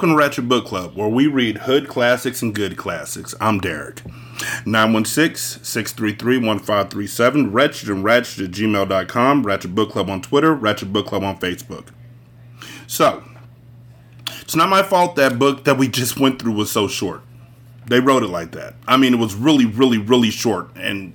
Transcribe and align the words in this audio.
Welcome 0.00 0.16
to 0.16 0.18
Ratchet 0.18 0.48
Book 0.48 0.64
Club, 0.64 0.96
where 0.96 1.10
we 1.10 1.26
read 1.26 1.58
hood 1.58 1.86
classics 1.86 2.40
and 2.40 2.54
good 2.54 2.78
classics. 2.78 3.34
I'm 3.38 3.60
Derek. 3.60 4.00
916 4.64 5.62
633 5.62 6.38
1537, 6.38 7.52
Wretched 7.52 7.90
and 7.90 8.02
Ratchet 8.02 8.44
at 8.46 8.50
gmail.com, 8.50 9.42
Ratchet 9.42 9.74
Book 9.74 9.90
Club 9.90 10.08
on 10.08 10.22
Twitter, 10.22 10.54
Ratchet 10.54 10.90
Book 10.90 11.08
Club 11.08 11.22
on 11.22 11.38
Facebook. 11.38 11.88
So, 12.86 13.22
it's 14.40 14.56
not 14.56 14.70
my 14.70 14.82
fault 14.82 15.16
that 15.16 15.38
book 15.38 15.64
that 15.64 15.76
we 15.76 15.86
just 15.86 16.18
went 16.18 16.40
through 16.40 16.52
was 16.52 16.72
so 16.72 16.88
short. 16.88 17.20
They 17.86 18.00
wrote 18.00 18.22
it 18.22 18.28
like 18.28 18.52
that. 18.52 18.76
I 18.88 18.96
mean, 18.96 19.12
it 19.12 19.18
was 19.18 19.34
really, 19.34 19.66
really, 19.66 19.98
really 19.98 20.30
short. 20.30 20.74
And, 20.76 21.12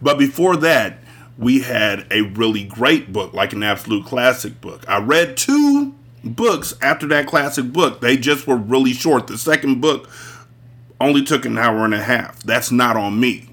but 0.00 0.18
before 0.18 0.56
that, 0.56 1.00
we 1.36 1.60
had 1.60 2.06
a 2.10 2.22
really 2.22 2.64
great 2.64 3.12
book, 3.12 3.34
like 3.34 3.52
an 3.52 3.62
absolute 3.62 4.06
classic 4.06 4.62
book. 4.62 4.88
I 4.88 5.00
read 5.00 5.36
two 5.36 5.94
books 6.24 6.74
after 6.80 7.06
that 7.08 7.26
classic 7.26 7.72
book. 7.72 8.00
They 8.00 8.16
just 8.16 8.46
were 8.46 8.56
really 8.56 8.92
short. 8.92 9.26
The 9.26 9.38
second 9.38 9.80
book 9.80 10.08
only 11.00 11.22
took 11.22 11.44
an 11.44 11.58
hour 11.58 11.84
and 11.84 11.94
a 11.94 12.02
half. 12.02 12.42
That's 12.42 12.70
not 12.70 12.96
on 12.96 13.20
me. 13.20 13.50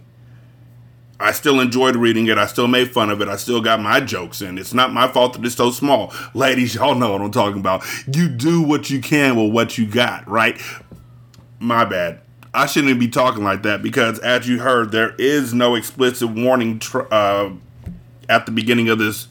I 1.19 1.33
still 1.33 1.59
enjoyed 1.59 1.95
reading 1.95 2.25
it. 2.27 2.39
I 2.39 2.47
still 2.47 2.67
made 2.67 2.89
fun 2.91 3.11
of 3.11 3.21
it. 3.21 3.27
I 3.27 3.35
still 3.35 3.61
got 3.61 3.79
my 3.79 3.99
jokes 3.99 4.41
in. 4.41 4.57
It's 4.57 4.73
not 4.73 4.91
my 4.91 5.07
fault 5.07 5.33
that 5.33 5.45
it's 5.45 5.55
so 5.55 5.69
small. 5.69 6.11
Ladies, 6.33 6.73
y'all 6.73 6.95
know 6.95 7.11
what 7.11 7.21
I'm 7.21 7.31
talking 7.31 7.59
about. 7.59 7.83
You 8.11 8.27
do 8.27 8.61
what 8.63 8.89
you 8.89 8.99
can 9.01 9.35
with 9.35 9.53
what 9.53 9.77
you 9.77 9.85
got, 9.85 10.27
right? 10.27 10.59
My 11.59 11.85
bad. 11.85 12.21
I 12.53 12.65
shouldn't 12.65 12.99
be 12.99 13.07
talking 13.07 13.43
like 13.43 13.63
that 13.63 13.83
because, 13.83 14.17
as 14.19 14.47
you 14.47 14.59
heard, 14.59 14.91
there 14.91 15.15
is 15.17 15.53
no 15.53 15.75
explicit 15.75 16.29
warning 16.29 16.79
tr- 16.79 17.11
uh, 17.11 17.51
at 18.27 18.45
the 18.45 18.51
beginning 18.51 18.89
of 18.89 18.97
this 18.97 19.27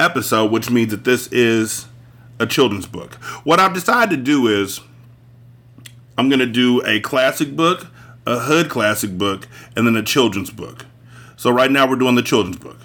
episode, 0.00 0.50
which 0.50 0.70
means 0.70 0.90
that 0.90 1.04
this 1.04 1.28
is 1.28 1.86
a 2.40 2.46
children's 2.46 2.86
book. 2.86 3.14
What 3.44 3.60
I've 3.60 3.74
decided 3.74 4.16
to 4.16 4.22
do 4.22 4.46
is 4.46 4.80
I'm 6.16 6.28
going 6.28 6.40
to 6.40 6.46
do 6.46 6.84
a 6.84 7.00
classic 7.00 7.54
book, 7.54 7.86
a 8.26 8.40
hood 8.40 8.68
classic 8.68 9.16
book, 9.16 9.48
and 9.76 9.86
then 9.86 9.96
a 9.96 10.02
children's 10.02 10.50
book. 10.50 10.86
So 11.36 11.50
right 11.50 11.70
now 11.70 11.88
we're 11.88 11.96
doing 11.96 12.16
the 12.16 12.22
children's 12.22 12.58
book. 12.58 12.78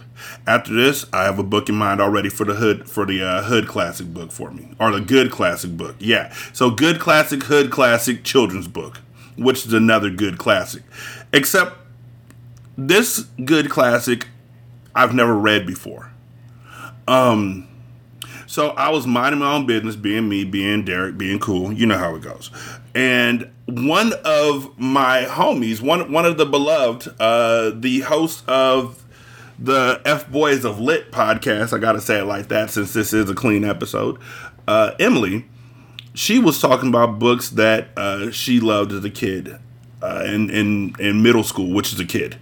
After 0.46 0.74
this, 0.74 1.06
I 1.14 1.24
have 1.24 1.40
a 1.40 1.44
book 1.44 1.70
in 1.70 1.76
mind 1.76 2.02
already 2.02 2.30
for 2.30 2.46
the 2.46 2.56
hood 2.56 2.90
for 2.90 3.06
the 3.06 3.24
uh, 3.24 3.44
hood 3.44 3.68
classic 3.68 4.14
book 4.14 4.32
for 4.32 4.52
me, 4.52 4.76
or 4.80 4.92
the 4.92 5.02
good 5.02 5.32
classic 5.32 5.76
book. 5.78 5.96
Yeah, 6.00 6.34
so 6.52 6.70
good 6.70 7.00
classic, 7.00 7.44
hood 7.44 7.72
classic, 7.72 8.24
children's 8.24 8.68
book, 8.68 9.00
which 9.38 9.66
is 9.66 9.74
another 9.74 10.10
good 10.10 10.38
classic. 10.38 10.84
Except 11.32 11.78
this 12.78 13.22
good 13.44 13.70
classic, 13.70 14.28
I've 14.94 15.14
never 15.14 15.34
read 15.34 15.66
before. 15.66 16.12
Um, 17.08 17.68
so 18.54 18.70
I 18.70 18.92
was 18.92 19.08
minding 19.08 19.40
my 19.40 19.52
own 19.52 19.66
business, 19.66 19.96
being 19.96 20.30
me, 20.30 20.44
being 20.44 20.86
Derek, 20.86 21.18
being 21.18 21.40
cool. 21.40 21.74
You 21.74 21.88
know 21.88 21.98
how 21.98 22.14
it 22.14 22.22
goes. 22.22 22.52
And 22.94 23.50
one 23.66 24.14
of 24.24 24.78
my 24.78 25.24
homies, 25.24 25.82
one 25.82 26.12
one 26.12 26.28
of 26.28 26.38
the 26.38 26.46
beloved, 26.46 27.16
uh, 27.20 27.72
the 27.74 28.02
host 28.02 28.48
of 28.48 29.04
the 29.58 30.00
F 30.06 30.30
Boys 30.30 30.66
of 30.66 30.80
Lit 30.80 31.12
podcast, 31.12 31.74
I 31.74 31.80
gotta 31.80 32.00
say 32.00 32.20
it 32.20 32.26
like 32.26 32.50
that 32.50 32.70
since 32.70 32.94
this 32.94 33.12
is 33.12 33.28
a 33.28 33.34
clean 33.34 33.66
episode. 33.66 34.20
Uh, 34.68 34.92
Emily, 35.00 35.48
she 36.14 36.38
was 36.38 36.62
talking 36.62 36.90
about 36.90 37.18
books 37.18 37.50
that 37.50 37.88
uh, 37.98 38.30
she 38.30 38.60
loved 38.60 38.92
as 38.92 39.04
a 39.04 39.10
kid, 39.10 39.58
uh, 40.04 40.26
in 40.28 40.52
in 40.52 40.96
in 41.00 41.24
middle 41.24 41.44
school, 41.44 41.74
which 41.74 41.92
is 41.92 42.00
a 42.00 42.06
kid. 42.06 42.38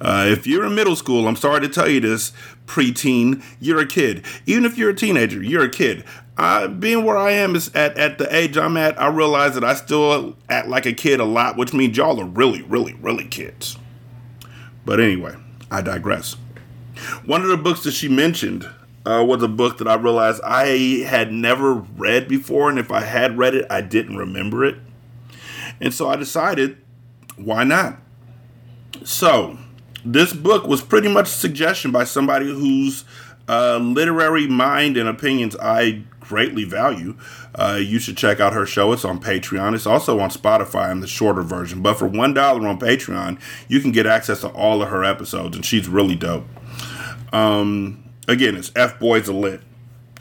Uh, 0.00 0.26
if 0.28 0.46
you're 0.46 0.64
in 0.64 0.74
middle 0.74 0.96
school, 0.96 1.26
I'm 1.26 1.36
sorry 1.36 1.60
to 1.60 1.68
tell 1.68 1.88
you 1.88 2.00
this, 2.00 2.32
preteen, 2.66 3.42
you're 3.58 3.80
a 3.80 3.86
kid. 3.86 4.24
Even 4.46 4.64
if 4.64 4.78
you're 4.78 4.90
a 4.90 4.94
teenager, 4.94 5.42
you're 5.42 5.64
a 5.64 5.70
kid. 5.70 6.04
Being 6.78 7.04
where 7.04 7.16
I 7.16 7.32
am 7.32 7.56
is 7.56 7.74
at, 7.74 7.98
at 7.98 8.18
the 8.18 8.32
age 8.34 8.56
I'm 8.56 8.76
at, 8.76 9.00
I 9.00 9.08
realize 9.08 9.54
that 9.54 9.64
I 9.64 9.74
still 9.74 10.36
act 10.48 10.68
like 10.68 10.86
a 10.86 10.92
kid 10.92 11.18
a 11.18 11.24
lot, 11.24 11.56
which 11.56 11.72
means 11.72 11.96
y'all 11.96 12.20
are 12.20 12.24
really, 12.24 12.62
really, 12.62 12.94
really 12.94 13.26
kids. 13.26 13.76
But 14.84 15.00
anyway, 15.00 15.34
I 15.70 15.80
digress. 15.80 16.36
One 17.24 17.42
of 17.42 17.48
the 17.48 17.56
books 17.56 17.82
that 17.82 17.92
she 17.92 18.08
mentioned 18.08 18.68
uh, 19.04 19.24
was 19.26 19.42
a 19.42 19.48
book 19.48 19.78
that 19.78 19.88
I 19.88 19.94
realized 19.94 20.40
I 20.42 20.66
had 21.06 21.32
never 21.32 21.74
read 21.74 22.28
before, 22.28 22.70
and 22.70 22.78
if 22.78 22.92
I 22.92 23.00
had 23.00 23.36
read 23.36 23.54
it, 23.54 23.66
I 23.68 23.80
didn't 23.80 24.16
remember 24.16 24.64
it. 24.64 24.76
And 25.80 25.92
so 25.92 26.08
I 26.08 26.16
decided, 26.16 26.78
why 27.36 27.64
not? 27.64 27.98
So, 29.04 29.58
this 30.04 30.32
book 30.32 30.66
was 30.66 30.82
pretty 30.82 31.08
much 31.08 31.26
a 31.26 31.32
suggestion 31.32 31.90
by 31.90 32.04
somebody 32.04 32.46
whose 32.46 33.04
uh, 33.48 33.78
literary 33.78 34.46
mind 34.46 34.96
and 34.96 35.08
opinions 35.08 35.56
I 35.56 36.02
greatly 36.20 36.64
value. 36.64 37.16
Uh, 37.54 37.78
you 37.80 37.98
should 37.98 38.16
check 38.16 38.40
out 38.40 38.52
her 38.52 38.66
show. 38.66 38.92
It's 38.92 39.04
on 39.04 39.20
Patreon. 39.20 39.74
It's 39.74 39.86
also 39.86 40.20
on 40.20 40.30
Spotify 40.30 40.92
in 40.92 41.00
the 41.00 41.06
shorter 41.06 41.42
version. 41.42 41.82
But 41.82 41.94
for 41.94 42.06
one 42.06 42.34
dollar 42.34 42.66
on 42.68 42.78
Patreon, 42.78 43.40
you 43.66 43.80
can 43.80 43.90
get 43.90 44.06
access 44.06 44.42
to 44.42 44.48
all 44.48 44.82
of 44.82 44.90
her 44.90 45.02
episodes, 45.04 45.56
and 45.56 45.64
she's 45.64 45.88
really 45.88 46.16
dope. 46.16 46.46
Um, 47.32 48.04
again, 48.28 48.54
it's 48.56 48.70
F 48.76 48.98
Boys 48.98 49.28
a 49.28 49.32
Lit. 49.32 49.62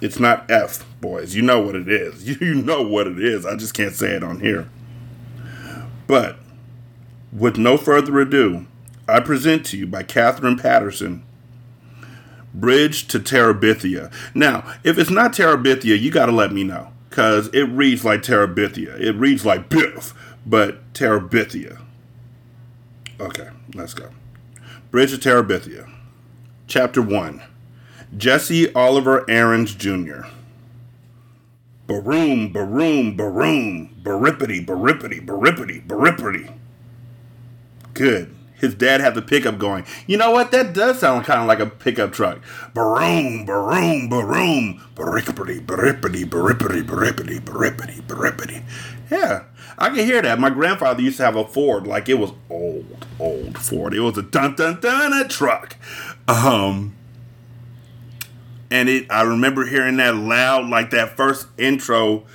It's 0.02 0.20
not 0.20 0.50
F 0.50 0.86
Boys. 1.02 1.36
You 1.36 1.42
know 1.42 1.60
what 1.60 1.76
it 1.76 1.90
is. 1.90 2.26
You 2.42 2.56
know 2.56 2.82
what 2.82 3.08
it 3.08 3.20
is. 3.20 3.46
I 3.46 3.56
just 3.56 3.74
can't 3.74 3.94
say 3.94 4.12
it 4.12 4.24
on 4.24 4.40
here. 4.40 4.70
But 6.08 6.38
with 7.34 7.58
no 7.58 7.78
further 7.78 8.20
ado, 8.20 8.66
I 9.08 9.22
present 9.22 9.66
to 9.68 9.78
you 9.78 9.88
by 9.88 10.04
Katherine 10.04 10.58
Paterson. 10.58 11.24
Bridge 12.54 13.08
to 13.08 13.20
Terabithia. 13.20 14.12
Now, 14.34 14.66
if 14.84 14.98
it's 14.98 15.10
not 15.10 15.34
Terabithia, 15.34 16.00
you 16.00 16.12
got 16.12 16.26
to 16.26 16.32
let 16.32 16.52
me 16.52 16.64
know 16.64 16.92
because 17.10 17.48
it 17.50 17.64
reads 17.64 18.04
like 18.04 18.22
Terabithia. 18.22 19.00
It 19.00 19.14
reads 19.14 19.46
like 19.46 19.70
Biff, 19.70 20.14
but 20.46 20.94
Terabithia. 20.94 21.82
Okay, 23.20 23.50
let's 23.74 23.94
go. 23.94 24.10
Bridge 24.92 25.12
to 25.12 25.18
Terabithia. 25.18 25.90
Chapter 26.68 27.02
1 27.02 27.42
Jesse 28.18 28.74
Oliver 28.74 29.30
Aarons 29.30 29.74
Jr. 29.74 30.24
Baroom, 31.86 32.52
baroom, 32.52 33.16
baroom, 33.16 33.96
barippity, 34.04 34.66
barippity, 34.66 35.26
barippity, 35.26 35.88
barippity. 35.88 36.54
Good 37.94 38.37
his 38.58 38.74
dad 38.74 39.02
had 39.02 39.16
the 39.16 39.22
pickup 39.22 39.58
going. 39.58 39.86
You 40.08 40.18
know 40.18 40.32
what? 40.32 40.52
That 40.52 40.74
does 40.74 41.00
sound 41.00 41.26
kind 41.26 41.42
of 41.42 41.48
like 41.48 41.60
a 41.60 41.68
pickup 41.68 42.12
truck. 42.12 42.40
Baroom, 42.74 43.46
baroom, 43.46 44.10
baroom, 44.10 44.82
barippity, 44.96 45.66
barippity, 45.66 46.26
barippity, 46.26 46.84
barippity, 46.84 47.40
barippity, 47.40 48.02
barippity. 48.02 48.64
Yeah, 49.12 49.44
I 49.78 49.90
can 49.90 50.06
hear 50.06 50.22
that. 50.22 50.40
My 50.40 50.50
grandfather 50.50 51.02
used 51.02 51.18
to 51.18 51.24
have 51.24 51.36
a 51.36 51.46
Ford, 51.46 51.86
like 51.86 52.10
it 52.10 52.16
was 52.16 52.32
old, 52.50 53.06
old 53.20 53.58
Ford. 53.58 53.94
It 53.94 54.02
was 54.02 54.18
a 54.18 54.24
dun 54.24 54.56
dun 54.56 54.80
dun 54.80 55.14
a 55.14 55.28
truck. 55.28 55.76
Um, 56.28 56.96
and 58.70 58.90
it, 58.90 59.12
I 59.12 59.22
remember 59.22 59.66
hearing 59.66 59.98
that 59.98 60.16
loud, 60.16 60.68
like 60.68 60.90
that 60.92 61.16
first 61.16 61.48
intro 61.58 62.26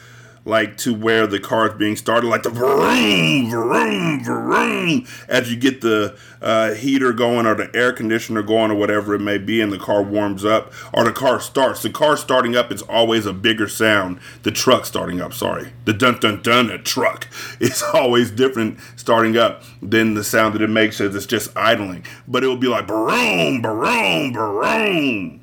like 0.44 0.76
to 0.76 0.92
where 0.92 1.26
the 1.26 1.38
car 1.38 1.68
is 1.68 1.74
being 1.74 1.96
started, 1.96 2.26
like 2.26 2.42
the 2.42 2.50
vroom, 2.50 3.50
vroom, 3.50 4.24
vroom, 4.24 5.06
as 5.28 5.50
you 5.50 5.58
get 5.58 5.80
the 5.80 6.16
uh, 6.40 6.74
heater 6.74 7.12
going 7.12 7.46
or 7.46 7.54
the 7.54 7.70
air 7.74 7.92
conditioner 7.92 8.42
going 8.42 8.70
or 8.70 8.74
whatever 8.74 9.14
it 9.14 9.20
may 9.20 9.38
be, 9.38 9.60
and 9.60 9.72
the 9.72 9.78
car 9.78 10.02
warms 10.02 10.44
up 10.44 10.72
or 10.92 11.04
the 11.04 11.12
car 11.12 11.40
starts. 11.40 11.82
The 11.82 11.90
car 11.90 12.16
starting 12.16 12.56
up 12.56 12.72
is 12.72 12.82
always 12.82 13.26
a 13.26 13.32
bigger 13.32 13.68
sound. 13.68 14.18
The 14.42 14.50
truck 14.50 14.84
starting 14.84 15.20
up, 15.20 15.32
sorry, 15.32 15.72
the 15.84 15.92
dun 15.92 16.18
dun 16.18 16.42
dun, 16.42 16.70
a 16.70 16.78
truck 16.78 17.28
is 17.60 17.82
always 17.94 18.30
different 18.30 18.78
starting 18.96 19.36
up 19.36 19.62
than 19.80 20.14
the 20.14 20.24
sound 20.24 20.54
that 20.54 20.62
it 20.62 20.70
makes 20.70 21.00
as 21.00 21.14
it's 21.14 21.26
just 21.26 21.56
idling. 21.56 22.04
But 22.26 22.42
it 22.42 22.48
will 22.48 22.56
be 22.56 22.68
like 22.68 22.86
vroom, 22.86 23.62
vroom, 23.62 24.32
vroom 24.32 25.41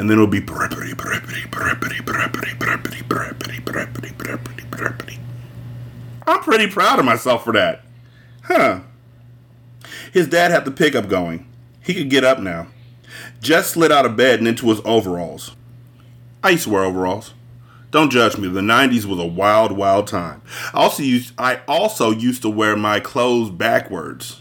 and 0.00 0.08
then 0.08 0.16
it'll 0.16 0.26
be 0.26 0.40
brepity, 0.40 0.94
brepity, 0.94 1.46
brepity, 1.50 2.00
brepity, 2.00 2.56
brepity, 2.56 3.02
brepity, 3.06 3.62
brepity, 3.62 4.14
brepity, 4.14 4.70
brepity. 4.70 5.18
I'm 6.26 6.42
pretty 6.42 6.68
proud 6.68 6.98
of 6.98 7.04
myself 7.04 7.44
for 7.44 7.52
that. 7.52 7.84
Huh. 8.44 8.80
His 10.10 10.26
dad 10.26 10.52
had 10.52 10.64
the 10.64 10.70
pickup 10.70 11.10
going. 11.10 11.46
He 11.82 11.92
could 11.92 12.08
get 12.08 12.24
up 12.24 12.38
now. 12.38 12.68
Jess 13.42 13.72
slid 13.72 13.92
out 13.92 14.06
of 14.06 14.16
bed 14.16 14.38
and 14.38 14.48
into 14.48 14.70
his 14.70 14.80
overalls. 14.86 15.54
I 16.42 16.50
used 16.50 16.64
to 16.64 16.70
wear 16.70 16.84
overalls. 16.84 17.34
Don't 17.90 18.10
judge 18.10 18.38
me. 18.38 18.48
The 18.48 18.62
90s 18.62 19.04
was 19.04 19.18
a 19.18 19.26
wild, 19.26 19.72
wild 19.72 20.06
time. 20.06 20.40
I 20.72 20.78
also 20.78 21.02
used, 21.02 21.34
I 21.36 21.60
also 21.68 22.10
used 22.10 22.40
to 22.40 22.48
wear 22.48 22.74
my 22.74 23.00
clothes 23.00 23.50
backwards. 23.50 24.40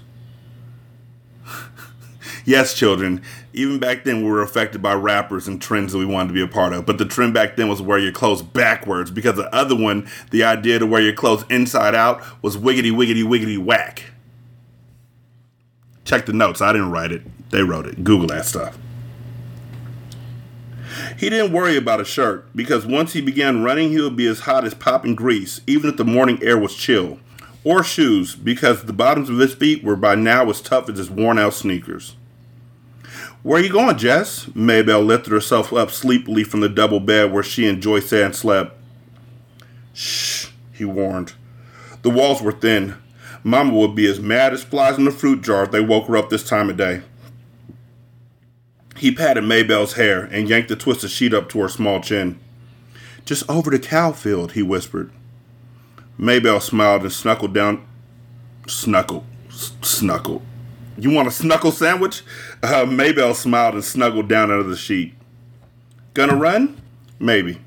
yes, 2.45 2.73
children, 2.73 3.21
even 3.54 3.80
back 3.80 4.04
then 4.04 4.24
we 4.24 4.30
were 4.30 4.42
affected 4.42 4.81
by 4.81 4.94
rappers 4.94 5.48
and 5.48 5.62
trends 5.62 5.92
that 5.92 6.00
we 6.00 6.06
wanted 6.06 6.30
to 6.30 6.34
be 6.34 6.42
a 6.42 6.48
part 6.48 6.74
of. 6.74 6.86
But 6.86 6.98
the 6.98 7.06
trend 7.06 7.34
back 7.34 7.56
then 7.56 7.68
was 7.68 7.81
wear 7.81 7.98
your 7.98 8.12
clothes 8.12 8.42
backwards 8.42 9.12
because 9.12 9.36
the 9.36 9.54
other 9.54 9.75
one, 9.75 10.10
the 10.31 10.44
idea 10.44 10.80
to 10.80 10.86
wear 10.86 11.01
your 11.01 11.13
clothes 11.13 11.46
inside 11.50 11.96
out, 11.96 12.24
was 12.44 12.57
wiggity 12.57 12.92
wiggity 12.92 13.24
wiggity 13.24 13.57
whack. 13.57 14.06
Check 16.06 16.25
the 16.25 16.34
notes. 16.34 16.62
I 16.62 16.74
didn't 16.74 16.92
write 16.92 17.12
it. 17.12 17.22
They 17.51 17.63
wrote 17.63 17.86
it. 17.86 18.04
Google 18.04 18.28
that 18.28 18.46
stuff. 18.46 18.78
He 21.18 21.30
didn't 21.30 21.54
worry 21.54 21.78
about 21.78 22.02
a 22.02 22.06
shirt 22.06 22.48
because 22.56 22.86
once 22.86 23.13
he 23.13 23.22
began 23.22 23.63
running, 23.63 23.90
he 23.90 24.02
would 24.02 24.16
be 24.16 24.28
as 24.28 24.42
hot 24.42 24.66
as 24.66 24.74
popping 24.74 25.16
grease, 25.16 25.62
even 25.68 25.90
if 25.90 25.98
the 25.98 26.06
morning 26.06 26.42
air 26.42 26.57
was 26.57 26.75
chill. 26.75 27.19
Or 27.63 27.84
shoes, 27.84 28.36
because 28.36 28.86
the 28.86 28.94
bottoms 28.94 29.30
of 29.30 29.38
his 29.38 29.54
feet 29.54 29.84
were 29.84 29.95
by 29.95 30.16
now 30.16 30.50
as 30.50 30.62
tough 30.62 30.90
as 30.90 30.98
his 30.98 31.12
worn 31.12 31.38
out 31.38 31.54
sneakers. 31.54 32.16
Where 33.41 33.62
are 33.62 33.63
you 33.63 33.71
going, 33.71 33.97
Jess? 33.97 34.53
Maybelle 34.53 35.01
lifted 35.01 35.31
herself 35.31 35.71
up 35.71 35.91
sleepily 35.91 36.44
from 36.44 36.59
the 36.59 36.68
double 36.68 37.00
bed 37.00 37.31
where 37.31 37.44
she 37.44 37.68
and 37.68 37.81
Joyce 37.81 38.12
Ann 38.12 38.33
slept. 38.33 38.75
Shh, 39.94 40.47
he 40.74 40.83
warned. 40.83 41.33
The 42.01 42.09
walls 42.09 42.41
were 42.41 42.51
thin. 42.51 42.95
Mama 43.41 43.74
would 43.74 43.95
be 43.95 44.06
as 44.07 44.19
mad 44.19 44.53
as 44.53 44.63
flies 44.63 44.97
in 44.97 45.07
a 45.07 45.12
fruit 45.12 45.41
jar 45.41 45.63
if 45.63 45.71
they 45.71 45.80
woke 45.80 46.07
her 46.07 46.18
up 46.18 46.30
this 46.30 46.44
time 46.44 46.69
of 46.69 46.75
day. 46.75 47.01
He 48.97 49.15
patted 49.15 49.45
Maybelle's 49.45 49.94
hair 49.94 50.25
and 50.25 50.50
yanked 50.50 50.68
the 50.68 50.75
twisted 50.75 51.09
sheet 51.09 51.33
up 51.33 51.47
to 51.50 51.62
her 51.62 51.69
small 51.69 52.01
chin. 52.01 52.38
Just 53.24 53.50
over 53.50 53.71
the 53.71 53.80
cow 53.80 54.12
field, 54.12 54.51
he 54.51 54.62
whispered. 54.62 55.12
Maybelle 56.18 56.59
smiled 56.59 57.03
and 57.03 57.12
snuckled 57.13 57.53
down. 57.53 57.85
Snuckle. 58.68 59.24
Snuckle. 59.50 60.42
You 60.97 61.12
want 61.12 61.30
a 61.30 61.31
snuckle 61.31 61.71
sandwich? 61.71 62.24
Uh, 62.61 62.85
Maybelle 62.85 63.33
smiled 63.33 63.75
and 63.75 63.83
snuggled 63.83 64.27
down 64.27 64.51
under 64.51 64.63
the 64.63 64.75
sheet. 64.75 65.13
Gonna 66.13 66.35
run? 66.35 66.81
Maybe. 67.19 67.59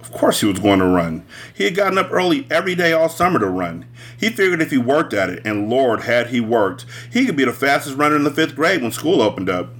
Of 0.00 0.12
course 0.12 0.40
he 0.40 0.46
was 0.46 0.58
going 0.58 0.80
to 0.80 0.86
run. 0.86 1.24
He 1.54 1.64
had 1.64 1.76
gotten 1.76 1.96
up 1.96 2.10
early 2.10 2.44
every 2.50 2.74
day 2.74 2.92
all 2.92 3.08
summer 3.08 3.38
to 3.38 3.46
run. 3.46 3.86
He 4.18 4.28
figured 4.28 4.60
if 4.60 4.72
he 4.72 4.78
worked 4.78 5.14
at 5.14 5.30
it, 5.30 5.40
and 5.46 5.70
Lord 5.70 6.00
had 6.00 6.28
he 6.28 6.40
worked, 6.40 6.84
he 7.12 7.24
could 7.24 7.36
be 7.36 7.44
the 7.44 7.52
fastest 7.52 7.96
runner 7.96 8.16
in 8.16 8.24
the 8.24 8.30
fifth 8.30 8.56
grade 8.56 8.82
when 8.82 8.90
school 8.90 9.22
opened 9.22 9.48
up. 9.48 9.70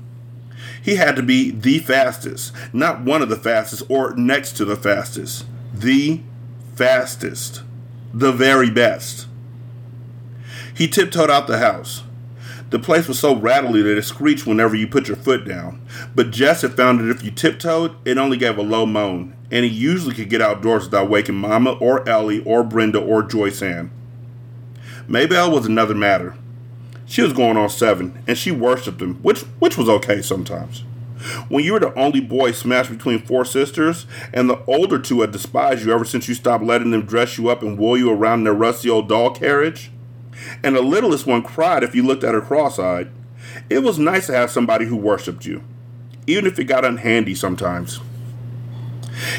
He 0.80 0.94
had 0.94 1.16
to 1.16 1.22
be 1.22 1.50
the 1.50 1.80
fastest, 1.80 2.52
not 2.72 3.02
one 3.02 3.22
of 3.22 3.28
the 3.28 3.36
fastest 3.36 3.82
or 3.88 4.14
next 4.14 4.52
to 4.52 4.64
the 4.64 4.76
fastest. 4.76 5.46
The 5.74 6.20
fastest. 6.76 7.62
The 8.14 8.32
very 8.32 8.70
best. 8.70 9.26
He 10.74 10.86
tiptoed 10.86 11.30
out 11.30 11.48
the 11.48 11.58
house. 11.58 12.04
The 12.70 12.78
place 12.78 13.08
was 13.08 13.18
so 13.18 13.34
rattly 13.36 13.82
that 13.82 13.98
it 13.98 14.04
screeched 14.04 14.46
whenever 14.46 14.76
you 14.76 14.86
put 14.86 15.08
your 15.08 15.16
foot 15.16 15.44
down. 15.44 15.84
But 16.14 16.30
Jess 16.30 16.62
had 16.62 16.76
found 16.76 17.00
that 17.00 17.10
if 17.10 17.24
you 17.24 17.32
tiptoed, 17.32 17.96
it 18.04 18.16
only 18.16 18.36
gave 18.36 18.58
a 18.58 18.62
low 18.62 18.86
moan, 18.86 19.34
and 19.50 19.64
he 19.64 19.70
usually 19.70 20.14
could 20.14 20.30
get 20.30 20.40
outdoors 20.40 20.84
without 20.84 21.10
waking 21.10 21.34
Mama 21.34 21.72
or 21.72 22.08
Ellie 22.08 22.44
or 22.44 22.62
Brenda 22.62 23.00
or 23.00 23.24
Joyce 23.24 23.60
Ann. 23.60 23.90
Maybelle 25.08 25.50
was 25.50 25.66
another 25.66 25.96
matter. 25.96 26.36
She 27.06 27.22
was 27.22 27.32
going 27.32 27.56
on 27.56 27.68
seven, 27.68 28.22
and 28.28 28.38
she 28.38 28.52
worshipped 28.52 29.02
him, 29.02 29.16
which 29.16 29.40
which 29.58 29.76
was 29.76 29.88
okay 29.88 30.22
sometimes. 30.22 30.84
When 31.48 31.64
you 31.64 31.72
were 31.72 31.80
the 31.80 31.98
only 31.98 32.20
boy 32.20 32.52
smashed 32.52 32.90
between 32.90 33.18
four 33.20 33.44
sisters, 33.44 34.06
and 34.32 34.48
the 34.48 34.64
older 34.66 34.98
two 34.98 35.20
had 35.22 35.32
despised 35.32 35.84
you 35.84 35.92
ever 35.92 36.04
since 36.04 36.28
you 36.28 36.34
stopped 36.34 36.64
letting 36.64 36.92
them 36.92 37.02
dress 37.02 37.36
you 37.36 37.48
up 37.48 37.62
and 37.62 37.76
wheel 37.76 37.96
you 37.96 38.10
around 38.10 38.38
in 38.38 38.44
their 38.44 38.54
rusty 38.54 38.88
old 38.88 39.08
doll 39.08 39.34
carriage, 39.34 39.90
and 40.62 40.76
the 40.76 40.82
littlest 40.82 41.26
one 41.26 41.42
cried 41.42 41.82
if 41.82 41.94
you 41.94 42.02
looked 42.02 42.24
at 42.24 42.34
her 42.34 42.40
cross-eyed, 42.40 43.10
it 43.68 43.80
was 43.80 43.98
nice 43.98 44.26
to 44.26 44.34
have 44.34 44.50
somebody 44.50 44.86
who 44.86 44.96
worshipped 44.96 45.44
you, 45.46 45.62
even 46.26 46.46
if 46.46 46.58
it 46.58 46.64
got 46.64 46.84
unhandy 46.84 47.34
sometimes. 47.34 48.00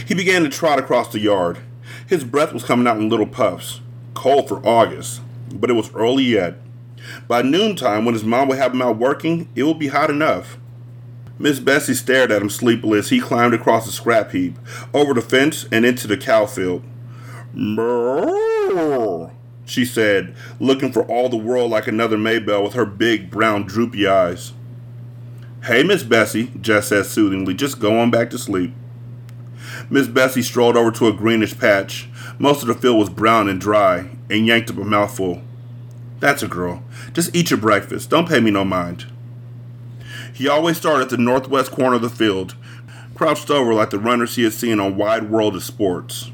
He 0.06 0.14
began 0.14 0.44
to 0.44 0.50
trot 0.50 0.80
across 0.80 1.12
the 1.12 1.20
yard. 1.20 1.60
His 2.08 2.24
breath 2.24 2.54
was 2.54 2.64
coming 2.64 2.88
out 2.88 2.98
in 2.98 3.10
little 3.10 3.28
puffs, 3.28 3.82
cold 4.14 4.48
for 4.48 4.66
August, 4.66 5.22
but 5.54 5.70
it 5.70 5.74
was 5.74 5.94
early 5.96 6.24
yet. 6.24 6.58
By 7.28 7.42
noontime, 7.42 8.06
when 8.06 8.14
his 8.14 8.24
mom 8.24 8.48
would 8.50 8.58
have 8.58 8.74
him 8.74 8.82
out 8.82 8.98
working, 8.98 9.50
it 9.56 9.64
would 9.64 9.80
be 9.80 9.88
hot 9.88 10.10
enough. 10.10 10.58
Miss 11.40 11.60
Bessie 11.60 11.96
stared 11.96 12.32
at 12.32 12.42
him 12.42 12.50
sleepily 12.50 13.00
as 13.00 13.10
he 13.10 13.20
climbed 13.20 13.56
across 13.56 13.86
the 13.86 13.92
scrap 13.92 14.32
heap, 14.32 14.60
over 14.94 15.14
the 15.14 15.22
fence, 15.22 15.66
and 15.72 15.86
into 15.86 16.06
the 16.06 16.18
cow 16.18 16.46
field. 16.46 16.84
Brrr, 17.56 19.32
she 19.72 19.86
said, 19.86 20.36
looking 20.60 20.92
for 20.92 21.04
all 21.04 21.30
the 21.30 21.38
world 21.38 21.72
like 21.72 21.88
another 21.88 22.18
Maybelle 22.18 22.62
with 22.62 22.74
her 22.74 22.86
big, 22.86 23.32
brown, 23.32 23.64
droopy 23.64 24.06
eyes. 24.06 24.52
Hey, 25.64 25.82
Miss 25.82 26.04
Bessie, 26.04 26.52
Jess 26.60 26.90
said 26.90 27.06
soothingly, 27.06 27.54
just 27.54 27.80
go 27.80 27.98
on 27.98 28.12
back 28.12 28.30
to 28.32 28.38
sleep. 28.38 28.74
Miss 29.90 30.08
Bessie 30.08 30.42
strolled 30.42 30.76
over 30.76 30.92
to 30.92 31.08
a 31.08 31.14
greenish 31.14 31.58
patch. 31.58 32.10
Most 32.38 32.62
of 32.62 32.68
the 32.68 32.74
field 32.74 33.00
was 33.00 33.10
brown 33.10 33.48
and 33.48 33.62
dry, 33.62 34.10
and 34.30 34.46
yanked 34.46 34.70
up 34.70 34.78
a 34.78 34.84
mouthful. 34.84 35.42
That's 36.20 36.44
a 36.44 36.50
girl. 36.50 36.84
Just 37.14 37.34
eat 37.34 37.50
your 37.50 37.60
breakfast. 37.60 38.10
Don't 38.10 38.28
pay 38.28 38.42
me 38.42 38.52
no 38.52 38.66
mind. 38.66 39.06
He 40.34 40.50
always 40.50 40.76
started 40.76 41.04
at 41.04 41.10
the 41.12 41.18
northwest 41.18 41.72
corner 41.72 41.96
of 41.96 42.02
the 42.02 42.10
field, 42.10 42.56
crouched 43.16 43.50
over 43.50 43.74
like 43.74 43.92
the 43.92 44.00
runners 44.00 44.36
he 44.36 44.44
had 44.44 44.52
seen 44.52 44.82
on 44.82 44.98
Wide 44.98 45.30
World 45.30 45.56
of 45.56 45.64
Sports. 45.64 46.30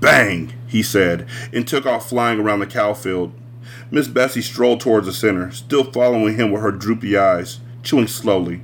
Bang! 0.00 0.55
He 0.66 0.82
said, 0.82 1.26
and 1.52 1.66
took 1.66 1.86
off 1.86 2.08
flying 2.08 2.40
around 2.40 2.60
the 2.60 2.66
cow 2.66 2.94
field. 2.94 3.32
Miss 3.90 4.08
Bessie 4.08 4.42
strolled 4.42 4.80
towards 4.80 5.06
the 5.06 5.12
center, 5.12 5.50
still 5.50 5.84
following 5.84 6.36
him 6.36 6.50
with 6.50 6.62
her 6.62 6.72
droopy 6.72 7.16
eyes, 7.16 7.60
chewing 7.82 8.06
slowly. 8.06 8.62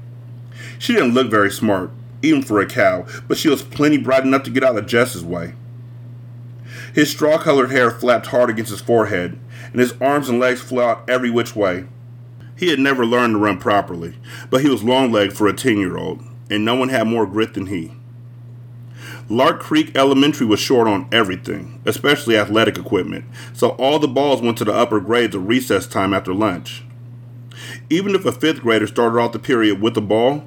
She 0.79 0.95
didn't 0.95 1.15
look 1.15 1.31
very 1.31 1.51
smart, 1.51 1.91
even 2.23 2.43
for 2.43 2.61
a 2.61 2.67
cow, 2.67 3.07
but 3.29 3.39
she 3.39 3.49
was 3.49 3.63
plenty 3.63 3.99
bright 3.99 4.25
enough 4.25 4.43
to 4.45 4.51
get 4.51 4.65
out 4.65 4.77
of 4.77 4.87
Jess's 4.87 5.25
way. 5.25 5.55
His 6.95 7.11
straw 7.11 7.39
colored 7.39 7.71
hair 7.71 7.91
flapped 7.91 8.27
hard 8.27 8.51
against 8.51 8.71
his 8.71 8.81
forehead, 8.81 9.39
and 9.71 9.81
his 9.81 9.95
arms 10.01 10.29
and 10.29 10.39
legs 10.39 10.61
flew 10.61 10.83
out 10.83 11.09
every 11.09 11.31
which 11.31 11.57
way. 11.57 11.87
He 12.57 12.69
had 12.69 12.79
never 12.79 13.07
learned 13.07 13.35
to 13.35 13.39
run 13.39 13.59
properly, 13.59 14.19
but 14.51 14.61
he 14.61 14.69
was 14.69 14.85
long 14.85 15.11
legged 15.11 15.37
for 15.37 15.49
a 15.49 15.53
10 15.53 15.79
year 15.79 15.97
old, 15.97 16.23
and 16.51 16.65
no 16.65 16.75
one 16.75 16.91
had 16.91 17.07
more 17.07 17.27
grit 17.27 17.55
than 17.55 17.67
he. 17.67 17.93
Lark 19.29 19.61
Creek 19.61 19.97
Elementary 19.97 20.47
was 20.47 20.61
short 20.61 20.89
on 20.89 21.09
everything, 21.13 21.81
especially 21.87 22.37
athletic 22.37 22.77
equipment, 22.77 23.25
so 23.53 23.71
all 23.71 23.99
the 23.99 24.09
balls 24.09 24.43
went 24.43 24.59
to 24.59 24.65
the 24.65 24.75
upper 24.75 25.01
grades 25.01 25.35
at 25.35 25.41
recess 25.43 25.87
time 25.87 26.13
after 26.13 26.35
lunch. 26.35 26.85
Even 27.89 28.15
if 28.15 28.25
a 28.25 28.33
fifth 28.33 28.61
grader 28.61 28.87
started 28.87 29.19
off 29.19 29.33
the 29.33 29.39
period 29.39 29.81
with 29.81 29.95
the 29.95 30.01
ball, 30.01 30.45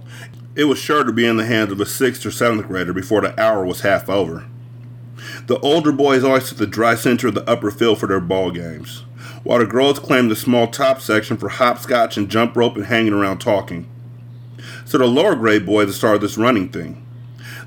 it 0.56 0.66
was 0.66 0.78
sure 0.78 1.04
to 1.04 1.12
be 1.12 1.26
in 1.26 1.38
the 1.38 1.46
hands 1.46 1.72
of 1.72 1.80
a 1.80 1.86
sixth 1.86 2.26
or 2.26 2.32
seventh 2.32 2.68
grader 2.68 2.94
before 2.94 3.22
the 3.22 3.40
hour 3.42 3.66
was 3.66 3.82
half 3.82 4.10
over. 4.10 4.46
The 5.48 5.60
older 5.60 5.92
boys 5.92 6.24
always 6.24 6.50
took 6.50 6.58
the 6.58 6.68
dry 6.68 6.96
center 6.96 7.28
of 7.28 7.36
the 7.36 7.50
upper 7.50 7.72
field 7.72 8.00
for 8.00 8.08
their 8.08 8.20
ball 8.20 8.52
games, 8.52 9.04
while 9.44 9.60
the 9.60 9.66
girls 9.66 10.00
claimed 10.00 10.30
the 10.30 10.36
small 10.36 10.68
top 10.68 11.02
section 11.02 11.38
for 11.38 11.50
hopscotch 11.50 12.18
and 12.18 12.30
jump 12.30 12.56
rope 12.56 12.76
and 12.76 12.86
hanging 12.86 13.14
around 13.14 13.40
talking. 13.40 13.90
So 14.86 14.98
the 14.98 15.08
lower 15.08 15.36
grade 15.36 15.66
boys 15.66 15.96
started 15.96 16.22
this 16.22 16.38
running 16.38 16.70
thing. 16.70 17.05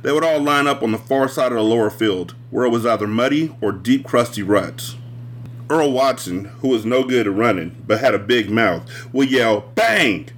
They 0.02 0.12
would 0.12 0.24
all 0.24 0.40
line 0.40 0.66
up 0.66 0.82
on 0.82 0.92
the 0.92 0.98
far 0.98 1.28
side 1.28 1.52
of 1.52 1.58
the 1.58 1.62
lower 1.62 1.90
field, 1.90 2.34
where 2.50 2.64
it 2.64 2.70
was 2.70 2.86
either 2.86 3.06
muddy 3.06 3.54
or 3.60 3.72
deep, 3.72 4.04
crusty 4.04 4.42
ruts. 4.42 4.96
Earl 5.70 5.92
Watson, 5.92 6.46
who 6.60 6.68
was 6.68 6.86
no 6.86 7.04
good 7.04 7.26
at 7.26 7.32
running 7.32 7.82
but 7.86 8.00
had 8.00 8.14
a 8.14 8.18
big 8.18 8.48
mouth, 8.48 8.88
would 9.12 9.30
yell, 9.30 9.72
Bang! 9.74 10.28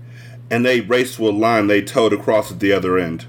and 0.51 0.67
they 0.67 0.81
raced 0.81 1.17
to 1.17 1.29
a 1.29 1.31
line 1.31 1.69
they 1.69 1.81
towed 1.81 2.13
across 2.13 2.51
at 2.51 2.59
the 2.59 2.73
other 2.73 2.99
end. 2.99 3.27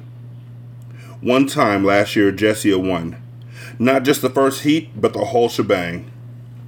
One 1.21 1.45
time 1.45 1.85
last 1.85 2.15
year, 2.15 2.31
Jesse 2.31 2.73
won. 2.73 3.21
Not 3.77 4.03
just 4.03 4.23
the 4.23 4.29
first 4.29 4.63
heat, 4.63 4.89
but 4.99 5.13
the 5.13 5.25
whole 5.25 5.49
shebang. 5.49 6.11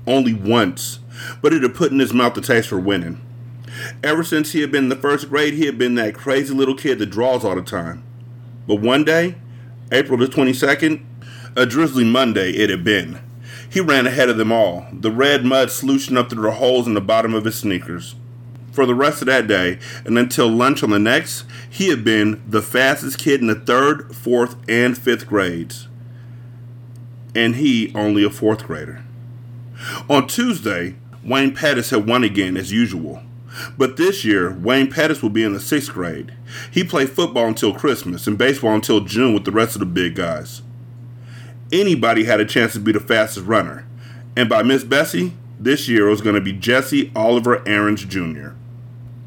Only 0.05 0.33
once, 0.33 0.99
but 1.41 1.53
it 1.53 1.63
had 1.63 1.73
put 1.73 1.91
in 1.91 1.99
his 1.99 2.13
mouth 2.13 2.35
the 2.35 2.41
taste 2.41 2.69
for 2.69 2.79
winning. 2.79 3.19
Ever 4.03 4.23
since 4.23 4.51
he 4.51 4.61
had 4.61 4.71
been 4.71 4.83
in 4.83 4.89
the 4.89 4.95
first 4.95 5.29
grade, 5.29 5.55
he 5.55 5.65
had 5.65 5.79
been 5.79 5.95
that 5.95 6.13
crazy 6.13 6.53
little 6.53 6.75
kid 6.75 6.99
that 6.99 7.07
draws 7.07 7.43
all 7.43 7.55
the 7.55 7.63
time. 7.63 8.03
But 8.67 8.75
one 8.75 9.03
day, 9.03 9.35
April 9.91 10.17
the 10.17 10.25
22nd, 10.25 11.03
a 11.55 11.65
drizzly 11.65 12.03
Monday 12.03 12.51
it 12.51 12.69
had 12.69 12.83
been. 12.83 13.19
He 13.69 13.79
ran 13.79 14.07
ahead 14.07 14.29
of 14.29 14.37
them 14.37 14.51
all, 14.51 14.87
the 14.91 15.11
red 15.11 15.45
mud 15.45 15.71
sluicing 15.71 16.17
up 16.17 16.29
through 16.29 16.43
the 16.43 16.51
holes 16.51 16.87
in 16.87 16.93
the 16.93 17.01
bottom 17.01 17.33
of 17.33 17.45
his 17.45 17.55
sneakers. 17.55 18.15
For 18.71 18.85
the 18.85 18.95
rest 18.95 19.21
of 19.21 19.27
that 19.27 19.47
day, 19.47 19.79
and 20.05 20.17
until 20.17 20.47
lunch 20.47 20.83
on 20.83 20.89
the 20.89 20.99
next, 20.99 21.45
he 21.69 21.89
had 21.89 22.03
been 22.03 22.41
the 22.47 22.61
fastest 22.61 23.19
kid 23.19 23.41
in 23.41 23.47
the 23.47 23.55
third, 23.55 24.15
fourth, 24.15 24.55
and 24.67 24.97
fifth 24.97 25.27
grades 25.27 25.87
and 27.35 27.55
he 27.55 27.91
only 27.95 28.23
a 28.23 28.29
fourth 28.29 28.65
grader. 28.65 29.03
On 30.09 30.27
Tuesday, 30.27 30.95
Wayne 31.23 31.53
Pettis 31.53 31.89
had 31.89 32.07
won 32.07 32.23
again 32.23 32.57
as 32.57 32.71
usual. 32.71 33.21
But 33.77 33.97
this 33.97 34.25
year, 34.25 34.51
Wayne 34.51 34.89
Pettis 34.89 35.21
will 35.21 35.29
be 35.29 35.43
in 35.43 35.53
the 35.53 35.59
sixth 35.59 35.91
grade. 35.91 36.33
He 36.71 36.83
played 36.83 37.09
football 37.09 37.47
until 37.47 37.73
Christmas 37.73 38.27
and 38.27 38.37
baseball 38.37 38.73
until 38.73 39.01
June 39.01 39.33
with 39.33 39.45
the 39.45 39.51
rest 39.51 39.75
of 39.75 39.79
the 39.79 39.85
big 39.85 40.15
guys. 40.15 40.61
Anybody 41.71 42.25
had 42.25 42.39
a 42.39 42.45
chance 42.45 42.73
to 42.73 42.79
be 42.79 42.91
the 42.91 42.99
fastest 42.99 43.45
runner. 43.45 43.87
And 44.35 44.49
by 44.49 44.63
Miss 44.63 44.83
Bessie, 44.83 45.33
this 45.59 45.87
year 45.87 46.07
it 46.07 46.11
was 46.11 46.21
going 46.21 46.35
to 46.35 46.41
be 46.41 46.53
Jesse 46.53 47.11
Oliver 47.15 47.67
Aarons 47.67 48.05
Jr. 48.05 48.49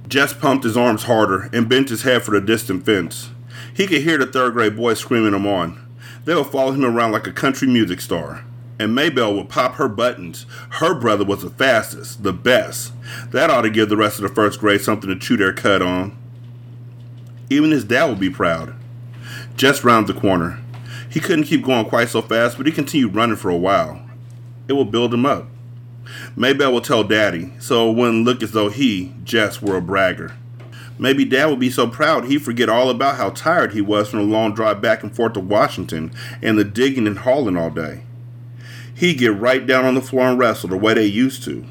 Jess 0.09 0.33
pumped 0.33 0.65
his 0.65 0.77
arms 0.77 1.05
harder 1.05 1.49
and 1.53 1.69
bent 1.69 1.89
his 1.89 2.03
head 2.03 2.23
for 2.23 2.33
the 2.33 2.41
distant 2.41 2.85
fence. 2.85 3.31
He 3.75 3.87
could 3.87 4.03
hear 4.03 4.19
the 4.19 4.27
third 4.27 4.53
grade 4.53 4.77
boys 4.77 5.01
screaming 5.01 5.35
him 5.35 5.47
on. 5.47 5.83
They 6.25 6.35
would 6.35 6.47
follow 6.47 6.73
him 6.73 6.85
around 6.85 7.13
like 7.13 7.27
a 7.27 7.33
country 7.33 7.69
music 7.69 8.01
star. 8.01 8.45
And 8.79 8.95
Maybelle 8.95 9.35
would 9.35 9.49
pop 9.49 9.77
her 9.77 9.89
buttons. 9.89 10.45
Her 10.71 10.95
brother 10.95 11.25
was 11.25 11.43
the 11.43 11.51
fastest, 11.51 12.23
the 12.23 12.33
best. 12.33 12.93
That 13.31 13.49
ought 13.51 13.63
to 13.63 13.71
give 13.71 13.89
the 13.89 13.97
rest 13.97 14.19
of 14.19 14.23
the 14.23 14.35
first 14.35 14.61
grade 14.61 14.83
something 14.83 15.09
to 15.09 15.19
chew 15.19 15.37
their 15.37 15.53
cud 15.53 15.81
on. 15.81 16.17
Even 17.49 17.71
his 17.71 17.85
dad 17.85 18.07
would 18.07 18.21
be 18.21 18.31
proud. 18.31 18.75
Just 19.57 19.85
round 19.85 20.07
the 20.07 20.15
corner. 20.15 20.61
He 21.09 21.21
couldn't 21.21 21.45
keep 21.45 21.65
going 21.65 21.87
quite 21.87 22.11
so 22.11 22.21
fast, 22.21 22.59
but 22.59 22.67
he 22.67 22.73
continued 22.73 23.15
running 23.15 23.37
for 23.37 23.51
a 23.51 23.57
while. 23.57 24.03
It 24.69 24.75
will 24.75 24.85
build 24.85 25.15
him 25.15 25.25
up. 25.25 25.47
Maybe 26.37 26.65
I 26.65 26.69
will 26.69 26.81
tell 26.81 27.05
Daddy, 27.05 27.53
so 27.59 27.91
it 27.91 27.95
wouldn't 27.95 28.25
look 28.25 28.43
as 28.43 28.53
though 28.53 28.69
he, 28.69 29.15
Jess, 29.25 29.63
were 29.63 29.77
a 29.77 29.83
bragger. 29.83 30.35
Maybe 30.99 31.25
Dad 31.25 31.47
would 31.47 31.59
be 31.59 31.71
so 31.71 31.87
proud 31.87 32.25
he'd 32.25 32.43
forget 32.43 32.69
all 32.69 32.89
about 32.89 33.17
how 33.17 33.31
tired 33.31 33.73
he 33.73 33.81
was 33.81 34.09
from 34.09 34.21
the 34.21 34.25
long 34.27 34.55
drive 34.55 34.81
back 34.81 35.03
and 35.03 35.15
forth 35.15 35.35
to 35.35 35.41
Washington 35.41 36.11
and 36.43 36.59
the 36.59 36.65
digging 36.65 37.07
and 37.07 37.19
hauling 37.19 37.57
all 37.57 37.71
day. 37.71 38.03
He'd 38.97 39.19
get 39.19 39.39
right 39.39 39.65
down 39.67 39.85
on 39.85 39.95
the 39.95 40.01
floor 40.01 40.27
and 40.27 40.39
wrestle 40.39 40.71
the 40.71 40.77
way 40.77 40.95
they 40.95 41.05
used 41.05 41.45
to. 41.45 41.67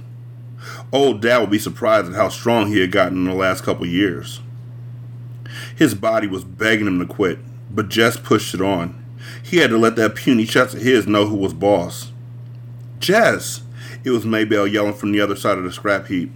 Old 0.93 1.21
Dad 1.21 1.39
would 1.39 1.49
be 1.49 1.57
surprised 1.57 2.09
at 2.09 2.15
how 2.15 2.29
strong 2.29 2.67
he 2.67 2.79
had 2.79 2.91
gotten 2.91 3.17
in 3.17 3.25
the 3.25 3.33
last 3.33 3.63
couple 3.63 3.87
years. 3.87 4.41
His 5.75 5.95
body 5.95 6.27
was 6.27 6.43
begging 6.43 6.85
him 6.85 6.99
to 6.99 7.05
quit, 7.05 7.39
but 7.73 7.89
Jess 7.89 8.17
pushed 8.17 8.53
it 8.53 8.61
on. 8.61 9.03
He 9.41 9.57
had 9.57 9.71
to 9.71 9.77
let 9.77 9.95
that 9.95 10.15
puny 10.15 10.45
chest 10.45 10.75
of 10.75 10.81
his 10.81 11.07
know 11.07 11.25
who 11.25 11.35
was 11.35 11.53
boss. 11.55 12.11
Jess! 12.99 13.63
It 14.03 14.11
was 14.11 14.23
Maybelle 14.23 14.67
yelling 14.67 14.93
from 14.93 15.11
the 15.11 15.21
other 15.21 15.35
side 15.35 15.57
of 15.57 15.63
the 15.63 15.71
scrap 15.71 16.07
heap. 16.07 16.31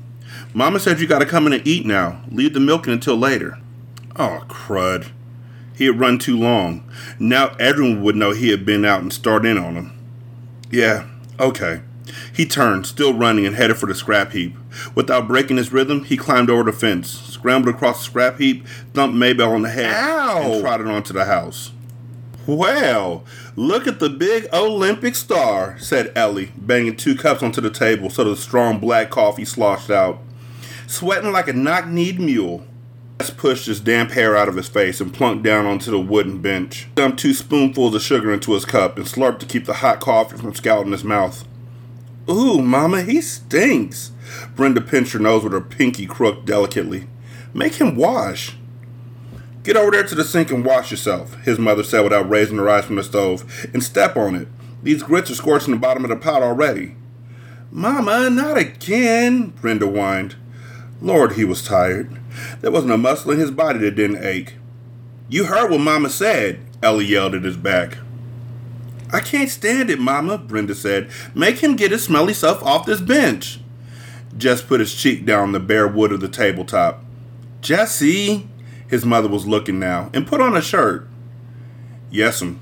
Mama 0.55 0.79
said 0.79 0.99
you 0.99 1.05
gotta 1.05 1.25
come 1.25 1.45
in 1.45 1.53
and 1.53 1.67
eat 1.67 1.85
now. 1.85 2.23
Leave 2.31 2.55
the 2.55 2.59
milking 2.59 2.93
until 2.93 3.15
later. 3.15 3.59
Oh, 4.15 4.43
crud. 4.47 5.11
He 5.75 5.85
had 5.85 5.99
run 5.99 6.17
too 6.17 6.37
long. 6.37 6.83
Now 7.19 7.55
everyone 7.59 8.01
would 8.01 8.15
know 8.15 8.31
he 8.31 8.49
had 8.49 8.65
been 8.65 8.85
out 8.85 9.01
and 9.01 9.13
start 9.13 9.45
in 9.45 9.57
on 9.57 9.75
him. 9.75 9.98
Yeah, 10.71 11.07
okay. 11.39 11.81
He 12.33 12.45
turned, 12.45 12.85
still 12.87 13.13
running, 13.13 13.45
and 13.45 13.55
headed 13.55 13.77
for 13.77 13.85
the 13.85 13.95
scrap 13.95 14.31
heap. 14.31 14.55
Without 14.95 15.27
breaking 15.27 15.57
his 15.57 15.71
rhythm, 15.71 16.03
he 16.03 16.17
climbed 16.17 16.49
over 16.49 16.63
the 16.63 16.75
fence, 16.75 17.09
scrambled 17.09 17.73
across 17.73 17.99
the 17.99 18.05
scrap 18.05 18.39
heap, 18.39 18.65
thumped 18.93 19.15
Maybelle 19.15 19.53
on 19.53 19.61
the 19.61 19.69
head, 19.69 19.93
Ow! 19.95 20.41
and 20.41 20.61
trotted 20.61 20.87
onto 20.87 21.13
the 21.13 21.25
house. 21.25 21.71
Well, 22.47 23.25
look 23.55 23.85
at 23.85 23.99
the 23.99 24.09
big 24.09 24.47
Olympic 24.51 25.15
star, 25.15 25.77
said 25.77 26.11
Ellie, 26.15 26.51
banging 26.57 26.95
two 26.95 27.15
cups 27.15 27.43
onto 27.43 27.61
the 27.61 27.69
table 27.69 28.09
so 28.09 28.23
the 28.23 28.35
strong 28.35 28.79
black 28.79 29.11
coffee 29.11 29.45
sloshed 29.45 29.91
out. 29.91 30.19
Sweating 30.87 31.31
like 31.31 31.47
a 31.47 31.53
knock-kneed 31.53 32.19
mule. 32.19 32.65
Jess 33.19 33.29
pushed 33.31 33.65
his 33.65 33.81
damp 33.81 34.11
hair 34.11 34.37
out 34.37 34.47
of 34.47 34.55
his 34.55 34.69
face 34.69 35.01
and 35.01 35.13
plunked 35.13 35.43
down 35.43 35.65
onto 35.65 35.91
the 35.91 35.99
wooden 35.99 36.41
bench. 36.41 36.87
Dumped 36.95 37.19
two 37.19 37.33
spoonfuls 37.33 37.93
of 37.93 38.01
sugar 38.01 38.31
into 38.31 38.53
his 38.53 38.63
cup 38.63 38.95
and 38.95 39.05
slurped 39.05 39.39
to 39.39 39.45
keep 39.45 39.65
the 39.65 39.75
hot 39.75 39.99
coffee 39.99 40.37
from 40.37 40.55
scalding 40.55 40.93
his 40.93 41.03
mouth. 41.03 41.45
Ooh, 42.29 42.61
Mama, 42.61 43.01
he 43.01 43.19
stinks. 43.21 44.11
Brenda 44.55 44.79
pinched 44.79 45.11
her 45.11 45.19
nose 45.19 45.43
with 45.43 45.51
her 45.51 45.59
pinky 45.59 46.05
crooked 46.05 46.45
delicately. 46.45 47.07
Make 47.53 47.75
him 47.75 47.97
wash. 47.97 48.55
Get 49.63 49.75
over 49.75 49.91
there 49.91 50.03
to 50.03 50.15
the 50.15 50.23
sink 50.23 50.49
and 50.51 50.63
wash 50.63 50.89
yourself, 50.89 51.35
his 51.43 51.59
mother 51.59 51.83
said 51.83 52.01
without 52.01 52.29
raising 52.29 52.57
her 52.57 52.69
eyes 52.69 52.85
from 52.85 52.95
the 52.95 53.03
stove, 53.03 53.67
and 53.73 53.83
step 53.83 54.15
on 54.15 54.35
it. 54.35 54.47
These 54.81 55.03
grits 55.03 55.29
are 55.29 55.35
scorching 55.35 55.73
the 55.73 55.79
bottom 55.79 56.05
of 56.05 56.09
the 56.09 56.15
pot 56.15 56.41
already. 56.41 56.95
Mama, 57.69 58.29
not 58.29 58.57
again, 58.57 59.47
Brenda 59.47 59.87
whined. 59.87 60.35
Lord, 61.01 61.33
he 61.33 61.43
was 61.43 61.63
tired. 61.63 62.17
There 62.61 62.71
wasn't 62.71 62.93
a 62.93 62.97
muscle 62.97 63.31
in 63.31 63.39
his 63.39 63.51
body 63.51 63.79
that 63.79 63.95
didn't 63.95 64.23
ache. 64.23 64.55
You 65.27 65.45
heard 65.45 65.69
what 65.69 65.79
Mama 65.79 66.09
said, 66.09 66.59
Ellie 66.81 67.05
yelled 67.05 67.35
at 67.35 67.43
his 67.43 67.57
back. 67.57 67.97
I 69.11 69.19
can't 69.19 69.49
stand 69.49 69.89
it, 69.89 69.99
Mama, 69.99 70.37
Brenda 70.37 70.75
said. 70.75 71.09
Make 71.33 71.59
him 71.59 71.75
get 71.75 71.91
his 71.91 72.03
smelly 72.03 72.33
self 72.33 72.61
off 72.63 72.85
this 72.85 73.01
bench. 73.01 73.59
Jess 74.37 74.61
put 74.61 74.79
his 74.79 74.93
cheek 74.93 75.25
down 75.25 75.51
the 75.51 75.59
bare 75.59 75.87
wood 75.87 76.11
of 76.11 76.21
the 76.21 76.27
tabletop. 76.27 77.03
Jesse, 77.61 78.47
his 78.87 79.05
mother 79.05 79.27
was 79.27 79.47
looking 79.47 79.79
now, 79.79 80.09
and 80.13 80.27
put 80.27 80.41
on 80.41 80.55
a 80.55 80.61
shirt. 80.61 81.07
Yes'm. 82.11 82.59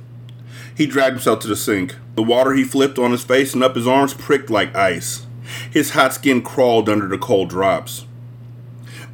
He 0.75 0.85
dragged 0.85 1.15
himself 1.15 1.39
to 1.41 1.47
the 1.47 1.55
sink. 1.55 1.95
The 2.15 2.23
water 2.23 2.53
he 2.53 2.63
flipped 2.63 2.97
on 2.97 3.11
his 3.11 3.23
face 3.23 3.53
and 3.53 3.63
up 3.63 3.75
his 3.75 3.87
arms 3.87 4.13
pricked 4.13 4.49
like 4.49 4.75
ice. 4.75 5.25
His 5.71 5.91
hot 5.91 6.13
skin 6.13 6.41
crawled 6.41 6.89
under 6.89 7.07
the 7.07 7.17
cold 7.17 7.49
drops. 7.49 8.06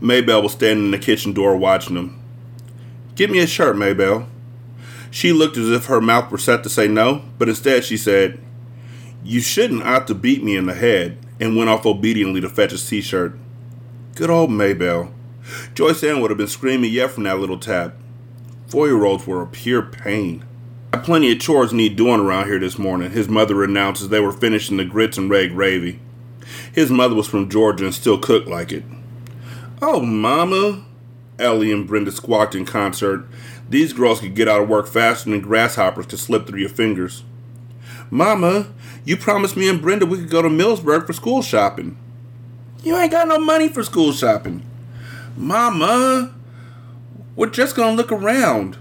Maybelle 0.03 0.41
was 0.41 0.51
standing 0.51 0.85
in 0.85 0.91
the 0.91 0.99
kitchen 0.99 1.31
door 1.31 1.55
watching 1.55 1.95
him. 1.95 2.19
Get 3.15 3.31
me 3.31 3.39
a 3.39 3.47
shirt, 3.47 3.77
Maybelle. 3.77 4.27
She 5.09 5.31
looked 5.31 5.55
as 5.55 5.69
if 5.69 5.85
her 5.85 6.01
mouth 6.01 6.29
were 6.29 6.37
set 6.37 6.61
to 6.63 6.69
say 6.69 6.89
no, 6.89 7.23
but 7.37 7.47
instead 7.47 7.85
she 7.85 7.95
said, 7.95 8.37
You 9.23 9.39
shouldn't 9.39 9.83
ought 9.83 10.07
to 10.07 10.15
beat 10.15 10.43
me 10.43 10.57
in 10.57 10.65
the 10.65 10.73
head, 10.73 11.17
and 11.39 11.55
went 11.55 11.69
off 11.69 11.85
obediently 11.85 12.41
to 12.41 12.49
fetch 12.49 12.71
his 12.71 12.85
t 12.85 12.99
shirt. 12.99 13.37
Good 14.15 14.29
old 14.29 14.51
Maybelle. 14.51 15.13
Joyce 15.73 16.03
Ann 16.03 16.19
would 16.19 16.31
have 16.31 16.37
been 16.37 16.47
screaming 16.47 16.91
yet 16.91 17.11
from 17.11 17.23
that 17.23 17.39
little 17.39 17.57
tap. 17.57 17.95
Four 18.67 18.87
year 18.87 19.05
olds 19.05 19.25
were 19.25 19.41
a 19.41 19.47
pure 19.47 19.83
pain. 19.83 20.43
Plenty 20.91 21.31
of 21.31 21.39
chores 21.39 21.71
need 21.71 21.95
doing 21.95 22.19
around 22.19 22.47
here 22.47 22.59
this 22.59 22.77
morning, 22.77 23.11
his 23.11 23.29
mother 23.29 23.63
announced 23.63 24.01
as 24.01 24.09
they 24.09 24.19
were 24.19 24.33
finishing 24.33 24.75
the 24.75 24.85
grits 24.85 25.17
and 25.17 25.29
red 25.29 25.51
gravy. 25.51 25.99
His 26.73 26.91
mother 26.91 27.15
was 27.15 27.27
from 27.27 27.49
Georgia 27.49 27.85
and 27.85 27.93
still 27.93 28.17
cooked 28.17 28.49
like 28.49 28.73
it. 28.73 28.83
Oh, 29.85 29.99
Mama, 29.99 30.85
Ellie 31.37 31.69
and 31.69 31.85
Brenda 31.85 32.09
squawked 32.09 32.55
in 32.55 32.63
concert. 32.63 33.25
These 33.69 33.91
girls 33.91 34.21
could 34.21 34.33
get 34.33 34.47
out 34.47 34.61
of 34.61 34.69
work 34.69 34.87
faster 34.87 35.29
than 35.29 35.41
grasshoppers 35.41 36.05
could 36.05 36.19
slip 36.19 36.47
through 36.47 36.61
your 36.61 36.69
fingers. 36.69 37.25
Mama, 38.09 38.67
you 39.03 39.17
promised 39.17 39.57
me 39.57 39.67
and 39.67 39.81
Brenda 39.81 40.05
we 40.05 40.19
could 40.19 40.29
go 40.29 40.41
to 40.41 40.47
Millsburg 40.47 41.05
for 41.05 41.11
school 41.11 41.41
shopping. 41.41 41.97
You 42.81 42.95
ain't 42.95 43.11
got 43.11 43.27
no 43.27 43.37
money 43.39 43.67
for 43.67 43.83
school 43.83 44.13
shopping. 44.13 44.65
Mama, 45.35 46.33
we're 47.35 47.49
just 47.49 47.75
gonna 47.75 47.97
look 47.97 48.09
around. 48.09 48.77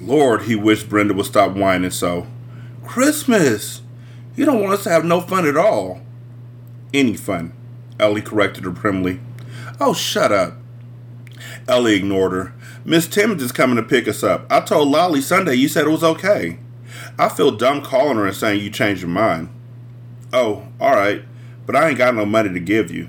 Lord, 0.00 0.42
he 0.42 0.56
wished 0.56 0.88
Brenda 0.88 1.14
would 1.14 1.26
stop 1.26 1.52
whining 1.52 1.92
so. 1.92 2.26
Christmas! 2.84 3.82
You 4.34 4.44
don't 4.44 4.60
want 4.60 4.74
us 4.74 4.82
to 4.82 4.90
have 4.90 5.04
no 5.04 5.20
fun 5.20 5.46
at 5.46 5.56
all. 5.56 6.00
Any 6.92 7.14
fun, 7.14 7.52
Ellie 8.00 8.22
corrected 8.22 8.64
her 8.64 8.72
primly. 8.72 9.20
Oh, 9.84 9.94
shut 9.94 10.30
up. 10.30 10.58
Ellie 11.66 11.96
ignored 11.96 12.30
her. 12.30 12.54
Miss 12.84 13.08
Timmons 13.08 13.42
is 13.42 13.50
coming 13.50 13.74
to 13.74 13.82
pick 13.82 14.06
us 14.06 14.22
up. 14.22 14.46
I 14.48 14.60
told 14.60 14.86
Lolly 14.88 15.20
Sunday 15.20 15.56
you 15.56 15.66
said 15.66 15.86
it 15.86 15.90
was 15.90 16.04
okay. 16.04 16.60
I 17.18 17.28
feel 17.28 17.50
dumb 17.50 17.82
calling 17.82 18.16
her 18.16 18.24
and 18.28 18.36
saying 18.36 18.60
you 18.62 18.70
changed 18.70 19.02
your 19.02 19.10
mind. 19.10 19.48
Oh, 20.32 20.68
all 20.80 20.94
right, 20.94 21.24
but 21.66 21.74
I 21.74 21.88
ain't 21.88 21.98
got 21.98 22.14
no 22.14 22.24
money 22.24 22.50
to 22.50 22.60
give 22.60 22.92
you. 22.92 23.08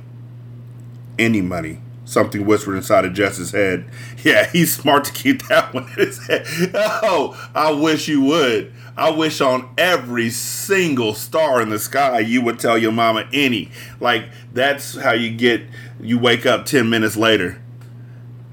Any 1.19 1.41
money. 1.41 1.79
Something 2.05 2.43
whispered 2.43 2.75
inside 2.75 3.05
of 3.05 3.13
Jess's 3.13 3.51
head. 3.51 3.85
Yeah, 4.23 4.49
he's 4.49 4.73
smart 4.75 5.03
to 5.05 5.11
keep 5.11 5.47
that 5.49 5.73
one 5.75 5.83
in 5.89 6.07
his 6.07 6.25
head. 6.25 6.47
Oh, 6.73 7.39
I 7.53 7.71
wish 7.71 8.07
you 8.07 8.21
would. 8.23 8.73
I 8.95 9.09
wish 9.09 9.41
on 9.41 9.69
every 9.77 10.29
single 10.29 11.13
star 11.15 11.61
in 11.61 11.69
the 11.69 11.79
sky 11.79 12.19
you 12.19 12.41
would 12.41 12.59
tell 12.59 12.77
your 12.77 12.91
mama 12.91 13.27
any. 13.33 13.71
Like, 13.99 14.25
that's 14.53 14.95
how 14.97 15.13
you 15.13 15.31
get, 15.31 15.63
you 15.99 16.19
wake 16.19 16.45
up 16.45 16.65
10 16.65 16.89
minutes 16.89 17.17
later 17.17 17.59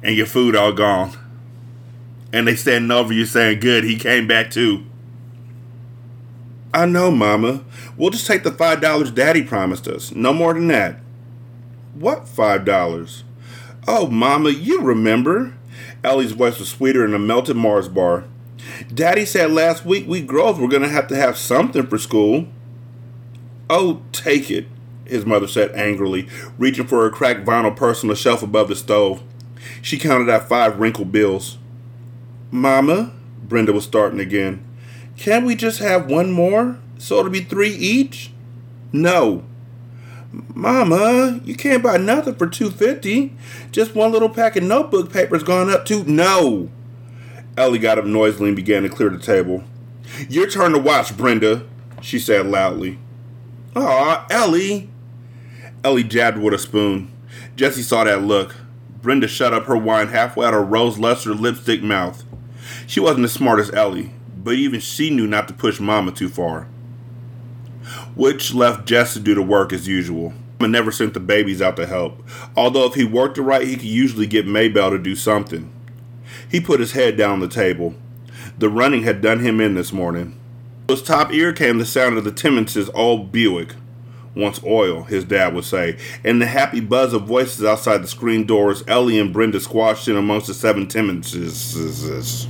and 0.03 0.17
your 0.17 0.27
food 0.27 0.57
all 0.57 0.73
gone. 0.73 1.13
And 2.33 2.47
they 2.47 2.55
standing 2.55 2.91
over 2.91 3.13
you 3.13 3.27
saying, 3.27 3.61
Good, 3.61 3.85
he 3.85 3.97
came 3.97 4.27
back 4.27 4.51
too. 4.51 4.85
I 6.73 6.87
know, 6.87 7.11
Mama. 7.11 7.65
We'll 7.97 8.11
just 8.11 8.27
take 8.27 8.45
the 8.45 8.51
$5 8.51 9.15
Daddy 9.15 9.43
promised 9.43 9.89
us. 9.89 10.13
No 10.13 10.33
more 10.33 10.55
than 10.55 10.69
that. 10.69 11.01
What 11.95 12.27
$5? 12.27 13.23
Oh, 13.89 14.07
Mama, 14.07 14.51
you 14.51 14.81
remember. 14.81 15.55
Ellie's 16.05 16.33
voice 16.33 16.59
was 16.61 16.69
sweeter 16.69 17.05
than 17.05 17.15
a 17.15 17.19
melted 17.19 17.57
Mars 17.57 17.89
bar. 17.89 18.25
Daddy 18.93 19.25
said 19.25 19.51
last 19.51 19.85
week 19.85 20.07
we 20.07 20.21
girls 20.21 20.59
were 20.59 20.69
going 20.69 20.83
to 20.83 20.89
have 20.89 21.09
to 21.09 21.17
have 21.17 21.37
something 21.37 21.87
for 21.87 21.99
school. 21.99 22.47
Oh, 23.69 24.03
take 24.13 24.51
it, 24.51 24.67
his 25.05 25.25
mother 25.25 25.47
said 25.47 25.71
angrily, 25.73 26.29
reaching 26.59 26.87
for 26.87 27.03
her 27.03 27.11
cracked 27.11 27.45
vinyl 27.45 27.75
purse 27.75 28.03
on 28.03 28.09
the 28.09 28.17
shelf 28.17 28.43
above 28.43 28.69
the 28.69 28.77
stove. 28.77 29.23
She 29.83 29.99
counted 29.99 30.29
out 30.29 30.49
five 30.49 30.79
wrinkled 30.79 31.13
bills. 31.13 31.59
Mama, 32.51 33.13
Brenda 33.43 33.73
was 33.73 33.85
starting 33.85 34.21
again. 34.21 34.65
Can't 35.17 35.47
we 35.47 35.55
just 35.55 35.79
have 35.81 36.11
one 36.11 36.33
more? 36.33 36.79
So 36.99 37.19
it'll 37.19 37.31
be 37.31 37.41
three 37.45 37.71
each? 37.71 38.33
No. 38.93 39.45
Mama, 40.33 41.41
you 41.45 41.55
can't 41.55 41.83
buy 41.83 41.97
nothing 41.97 42.37
for 42.37 42.47
two 42.47 42.71
fifty. 42.71 43.37
Just 43.73 43.95
one 43.95 44.13
little 44.13 44.29
pack 44.29 44.57
of 44.57 44.63
notebook 44.63 45.13
paper's 45.13 45.43
gone 45.43 45.71
up 45.71 45.85
to 45.87 46.05
no. 46.05 46.71
Ellie 47.61 47.79
got 47.79 47.99
up 47.99 48.07
noisily 48.07 48.49
and 48.49 48.57
began 48.57 48.85
to 48.85 48.89
clear 48.89 49.11
the 49.11 49.19
table. 49.19 49.63
Your 50.31 50.49
turn 50.49 50.73
to 50.73 50.79
watch, 50.79 51.15
Brenda, 51.15 51.67
she 52.01 52.19
said 52.19 52.47
loudly. 52.47 52.99
Aw, 53.77 54.27
Ellie. 54.31 54.89
Ellie 55.85 56.03
jabbed 56.03 56.39
with 56.39 56.55
a 56.55 56.59
spoon. 56.59 57.13
Jessie 57.57 57.83
saw 57.83 58.05
that 58.05 58.23
look. 58.23 58.57
Brenda 59.03 59.29
shut 59.29 59.53
up 59.53 59.67
her 59.67 59.77
wine 59.77 60.09
halfway 60.09 60.47
out 60.47 60.55
her 60.55 60.63
rose 60.63 60.99
luster 60.99 61.35
lipstick 61.35 61.83
mouth. 61.83 62.25
She 62.87 62.99
wasn't 62.99 63.27
as 63.27 63.33
smart 63.33 63.61
as 63.61 63.71
Ellie, 63.75 64.15
but 64.39 64.55
even 64.55 64.81
she 64.81 65.11
knew 65.11 65.27
not 65.27 65.47
to 65.49 65.55
push 65.55 65.81
Mama 65.81 66.13
too 66.13 66.31
far. 66.31 66.67
Which 68.15 68.55
left 68.55 68.87
Jess 68.87 69.13
to 69.13 69.21
do 69.21 69.35
the 69.35 69.43
work 69.43 69.75
as 69.75 69.87
usual. 69.87 70.33
Mama 70.59 70.73
never 70.73 70.91
sent 70.91 71.13
the 71.13 71.21
babies 71.21 71.61
out 71.61 71.77
to 71.77 71.87
help, 71.87 72.27
although 72.57 72.87
if 72.87 72.95
he 72.95 73.05
worked 73.05 73.37
it 73.37 73.43
right, 73.43 73.67
he 73.67 73.77
could 73.77 73.85
usually 73.85 74.27
get 74.27 74.47
Maybelle 74.47 74.91
to 74.91 74.99
do 74.99 75.15
something. 75.15 75.71
He 76.51 76.61
put 76.61 76.81
his 76.81 76.93
head 76.93 77.17
down 77.17 77.41
the 77.41 77.49
table. 77.49 77.95
The 78.59 78.69
running 78.69 79.05
had 79.05 79.23
done 79.23 79.41
him 79.41 79.61
in 79.61 79.75
this 79.75 79.93
morning. 79.93 80.37
To 80.89 80.95
his 80.95 81.03
top 81.03 81.33
ear 81.33 81.53
came 81.53 81.79
the 81.79 81.87
sound 81.87 82.19
of 82.19 82.25
the 82.25 82.33
Timmonses' 82.33 82.91
old 82.93 83.31
Buick, 83.31 83.75
once 84.35 84.61
oil, 84.65 85.05
his 85.05 85.25
dad 85.25 85.55
would 85.55 85.65
say, 85.65 85.97
and 86.25 86.43
the 86.43 86.47
happy 86.47 86.81
buzz 86.81 87.13
of 87.13 87.23
voices 87.23 87.65
outside 87.65 87.99
the 87.99 88.09
screen 88.09 88.47
doors. 88.47 88.83
Ellie 88.89 89.19
and 89.19 89.33
Brenda 89.33 89.61
squashed 89.61 90.09
in 90.09 90.17
amongst 90.17 90.49
the 90.49 90.55
seven 90.55 90.87
Timmonses. 90.87 92.49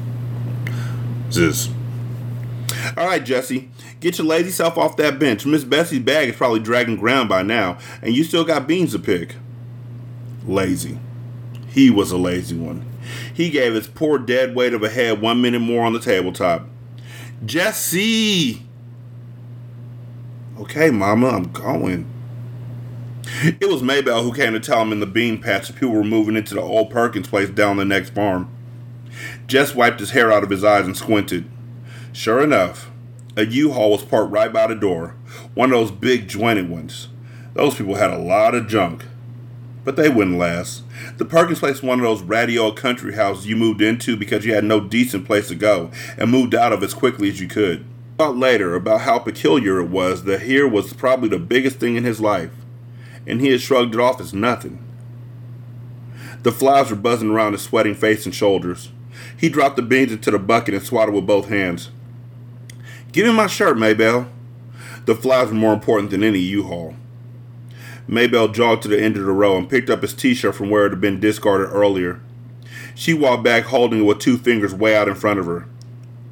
All 2.97 3.07
right, 3.07 3.25
Jesse, 3.25 3.71
get 4.01 4.19
your 4.19 4.27
lazy 4.27 4.51
self 4.51 4.79
off 4.79 4.97
that 4.97 5.19
bench. 5.19 5.45
Miss 5.45 5.65
Bessie's 5.65 6.01
bag 6.01 6.31
is 6.31 6.37
probably 6.37 6.61
dragging 6.61 6.97
ground 6.97 7.29
by 7.29 7.43
now, 7.43 7.79
and 8.03 8.15
you 8.15 8.25
still 8.25 8.45
got 8.45 8.67
beans 8.67 8.93
to 8.93 8.99
pick. 8.99 9.37
Lazy. 10.47 10.99
He 11.69 11.91
was 11.91 12.11
a 12.11 12.17
lazy 12.17 12.57
one. 12.57 12.90
He 13.33 13.51
gave 13.51 13.75
his 13.75 13.87
poor 13.87 14.19
dead 14.19 14.55
weight 14.55 14.75
of 14.75 14.83
a 14.83 14.89
head 14.89 15.21
one 15.21 15.41
minute 15.41 15.61
more 15.61 15.85
on 15.85 15.93
the 15.93 16.01
tabletop. 16.01 16.67
Jesse! 17.45 18.67
Okay, 20.59 20.91
Mama, 20.91 21.29
I'm 21.29 21.53
going. 21.53 22.07
It 23.43 23.69
was 23.69 23.83
Maybelle 23.83 24.23
who 24.23 24.35
came 24.35 24.53
to 24.53 24.61
tell 24.61 24.83
him 24.83 24.93
in 24.93 25.01
the 25.01 25.07
bean 25.07 25.41
patch 25.41 25.75
people 25.75 25.91
were 25.91 26.05
moving 26.05 26.37
into 26.37 26.55
the 26.55 26.61
old 26.61 26.91
Perkins 26.91 27.29
place 27.29 27.49
down 27.49 27.77
the 27.77 27.85
next 27.85 28.11
farm. 28.11 28.51
Jess 29.47 29.75
wiped 29.75 30.01
his 30.01 30.11
hair 30.11 30.33
out 30.33 30.43
of 30.43 30.51
his 30.51 30.65
eyes 30.65 30.85
and 30.85 30.97
squinted. 30.97 31.49
Sure 32.13 32.43
enough, 32.43 32.91
a 33.37 33.47
U-Haul 33.47 33.93
was 33.93 34.05
parked 34.05 34.33
right 34.33 34.53
by 34.53 34.67
the 34.67 34.75
door, 34.75 35.15
one 35.55 35.73
of 35.73 35.79
those 35.79 35.91
big 35.91 36.29
jointed 36.29 36.69
ones. 36.69 37.09
Those 37.55 37.77
people 37.77 37.95
had 37.95 38.11
a 38.11 38.19
lot 38.19 38.55
of 38.55 38.69
junk, 38.69 39.05
but 39.85 39.97
they 39.97 40.09
wouldn't 40.09 40.39
last. 40.39 40.83
The 41.17 41.25
Perkins 41.25 41.61
place 41.61 41.77
was 41.77 41.83
one 41.83 42.01
of 42.01 42.05
those 42.05 42.23
ratty 42.23 42.59
old 42.59 42.77
country 42.77 43.15
houses 43.15 43.47
you 43.47 43.57
moved 43.57 43.81
into 43.81 44.17
because 44.17 44.45
you 44.45 44.55
had 44.55 44.65
no 44.65 44.81
decent 44.81 45.27
place 45.27 45.49
to 45.49 45.55
go 45.55 45.91
and 46.17 46.31
moved 46.31 46.55
out 46.55 46.73
of 46.73 46.83
as 46.83 46.95
quickly 46.95 47.29
as 47.29 47.41
you 47.41 47.49
could 47.49 47.85
thought 48.21 48.37
later 48.37 48.75
about 48.75 49.01
how 49.01 49.19
peculiar 49.19 49.81
it 49.81 49.89
was 49.89 50.25
that 50.25 50.43
here 50.43 50.69
was 50.69 50.93
probably 50.93 51.31
the 51.31 51.39
biggest 51.39 51.79
thing 51.79 51.97
in 51.97 52.05
his 52.05 52.21
life, 52.21 52.51
and 53.27 53.41
he 53.41 53.49
had 53.49 53.63
shrugged 53.63 53.95
it 53.95 54.01
off 54.01 54.21
as 54.21 54.35
nothing. 54.35 54.79
The 56.43 56.53
flies 56.53 56.91
were 56.91 56.97
buzzing 56.97 57.31
around 57.31 57.53
his 57.53 57.63
sweating 57.63 57.95
face 57.95 58.27
and 58.27 58.35
shoulders. 58.35 58.91
He 59.39 59.49
dropped 59.49 59.77
the 59.77 59.83
beans 59.83 60.13
into 60.13 60.31
the 60.31 60.39
bucket 60.39 60.75
and 60.75 60.83
swatted 60.83 61.15
with 61.15 61.27
both 61.27 61.49
hands. 61.49 61.89
Give 63.13 63.27
me 63.27 63.33
my 63.33 63.47
shirt, 63.47 63.79
Maybelle. 63.79 64.29
The 65.07 65.15
flies 65.15 65.49
were 65.49 65.55
more 65.55 65.73
important 65.73 66.11
than 66.11 66.23
any 66.23 66.41
U-Haul. 66.41 66.97
Maybelle 68.11 68.49
jogged 68.49 68.83
to 68.83 68.89
the 68.89 69.01
end 69.01 69.17
of 69.17 69.25
the 69.25 69.31
row 69.31 69.57
and 69.57 69.71
picked 69.71 69.89
up 69.89 70.03
his 70.03 70.13
t-shirt 70.13 70.57
from 70.57 70.69
where 70.69 70.85
it 70.85 70.91
had 70.91 71.01
been 71.01 71.21
discarded 71.21 71.69
earlier. 71.71 72.21
She 72.93 73.15
walked 73.15 73.45
back 73.45 73.67
holding 73.67 74.01
it 74.01 74.03
with 74.03 74.19
two 74.19 74.37
fingers 74.37 74.75
way 74.75 74.97
out 74.97 75.07
in 75.07 75.15
front 75.15 75.39
of 75.39 75.47
her. 75.47 75.69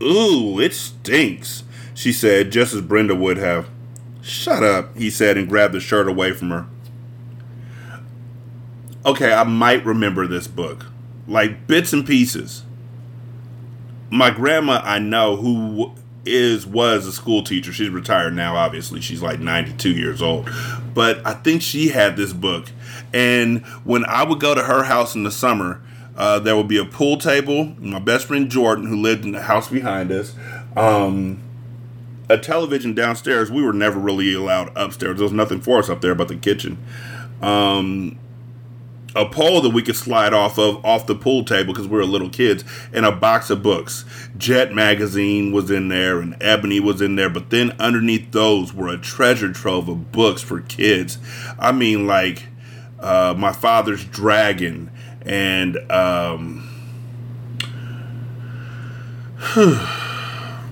Ooh, 0.02 0.58
it 0.58 0.74
stinks, 0.74 1.62
she 1.94 2.12
said, 2.12 2.50
just 2.50 2.74
as 2.74 2.80
Brenda 2.80 3.14
would 3.14 3.36
have. 3.36 3.68
Shut 4.20 4.64
up, 4.64 4.96
he 4.96 5.08
said, 5.08 5.38
and 5.38 5.48
grabbed 5.48 5.72
the 5.72 5.78
shirt 5.78 6.08
away 6.08 6.32
from 6.32 6.50
her. 6.50 6.66
Okay, 9.06 9.32
I 9.32 9.44
might 9.44 9.86
remember 9.86 10.26
this 10.26 10.48
book. 10.48 10.86
Like 11.28 11.68
bits 11.68 11.92
and 11.92 12.04
pieces. 12.04 12.64
My 14.10 14.30
grandma, 14.30 14.80
I 14.82 14.98
know, 14.98 15.36
who 15.36 15.94
is 16.34 16.66
was 16.66 17.06
a 17.06 17.12
school 17.12 17.42
teacher. 17.42 17.72
She's 17.72 17.90
retired 17.90 18.34
now, 18.34 18.56
obviously. 18.56 19.00
She's 19.00 19.22
like 19.22 19.40
92 19.40 19.90
years 19.90 20.22
old. 20.22 20.50
But 20.94 21.26
I 21.26 21.34
think 21.34 21.62
she 21.62 21.88
had 21.88 22.16
this 22.16 22.32
book. 22.32 22.70
And 23.12 23.64
when 23.84 24.04
I 24.04 24.24
would 24.24 24.40
go 24.40 24.54
to 24.54 24.62
her 24.62 24.84
house 24.84 25.14
in 25.14 25.24
the 25.24 25.30
summer, 25.30 25.80
uh, 26.16 26.38
there 26.40 26.56
would 26.56 26.68
be 26.68 26.78
a 26.78 26.84
pool 26.84 27.16
table. 27.16 27.74
My 27.78 28.00
best 28.00 28.26
friend 28.26 28.50
Jordan, 28.50 28.86
who 28.86 28.96
lived 28.96 29.24
in 29.24 29.32
the 29.32 29.42
house 29.42 29.68
behind 29.70 30.10
us, 30.10 30.34
um, 30.76 31.40
a 32.28 32.36
television 32.36 32.94
downstairs. 32.94 33.50
We 33.50 33.62
were 33.62 33.72
never 33.72 33.98
really 33.98 34.34
allowed 34.34 34.76
upstairs. 34.76 35.18
There 35.18 35.24
was 35.24 35.32
nothing 35.32 35.60
for 35.60 35.78
us 35.78 35.88
up 35.88 36.00
there 36.00 36.14
but 36.14 36.28
the 36.28 36.36
kitchen. 36.36 36.78
Um, 37.40 38.18
a 39.16 39.26
pole 39.26 39.60
that 39.62 39.70
we 39.70 39.82
could 39.82 39.96
slide 39.96 40.32
off 40.32 40.58
of 40.58 40.84
off 40.84 41.06
the 41.06 41.14
pool 41.14 41.44
table 41.44 41.72
because 41.72 41.88
we 41.88 41.96
were 41.96 42.04
little 42.04 42.30
kids, 42.30 42.64
and 42.92 43.06
a 43.06 43.12
box 43.12 43.50
of 43.50 43.62
books. 43.62 44.04
Jet 44.36 44.72
magazine 44.72 45.52
was 45.52 45.70
in 45.70 45.88
there, 45.88 46.20
and 46.20 46.36
Ebony 46.40 46.80
was 46.80 47.00
in 47.00 47.16
there. 47.16 47.30
But 47.30 47.50
then 47.50 47.72
underneath 47.78 48.30
those 48.32 48.72
were 48.72 48.88
a 48.88 48.98
treasure 48.98 49.52
trove 49.52 49.88
of 49.88 50.12
books 50.12 50.42
for 50.42 50.60
kids. 50.60 51.18
I 51.58 51.72
mean, 51.72 52.06
like 52.06 52.46
uh, 53.00 53.34
my 53.36 53.52
father's 53.52 54.04
dragon 54.04 54.90
and. 55.22 55.78
Um, 55.90 56.64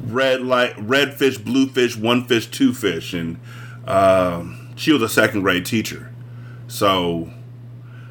red 0.05 0.43
light, 0.43 0.75
red 0.79 1.15
fish, 1.15 1.39
blue 1.39 1.69
fish, 1.69 1.97
one 1.97 2.25
fish, 2.25 2.47
two 2.49 2.73
fish, 2.73 3.13
and 3.13 3.39
uh, 3.87 4.45
she 4.75 4.93
was 4.93 5.03
a 5.03 5.09
second 5.09 5.43
grade 5.43 5.65
teacher. 5.65 6.13
So, 6.69 7.31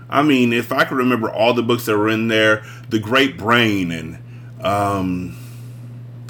I 0.10 0.22
mean, 0.22 0.54
if 0.54 0.72
I 0.72 0.86
could 0.86 0.98
remember 0.98 1.30
all 1.30 1.54
the 1.54 1.64
books 1.64 1.86
that 1.86 1.98
were 1.98 2.10
in 2.10 2.28
there, 2.28 2.64
The 2.90 3.00
Great 3.00 3.38
Brain, 3.38 3.92
and 3.92 4.18
um, 4.62 5.36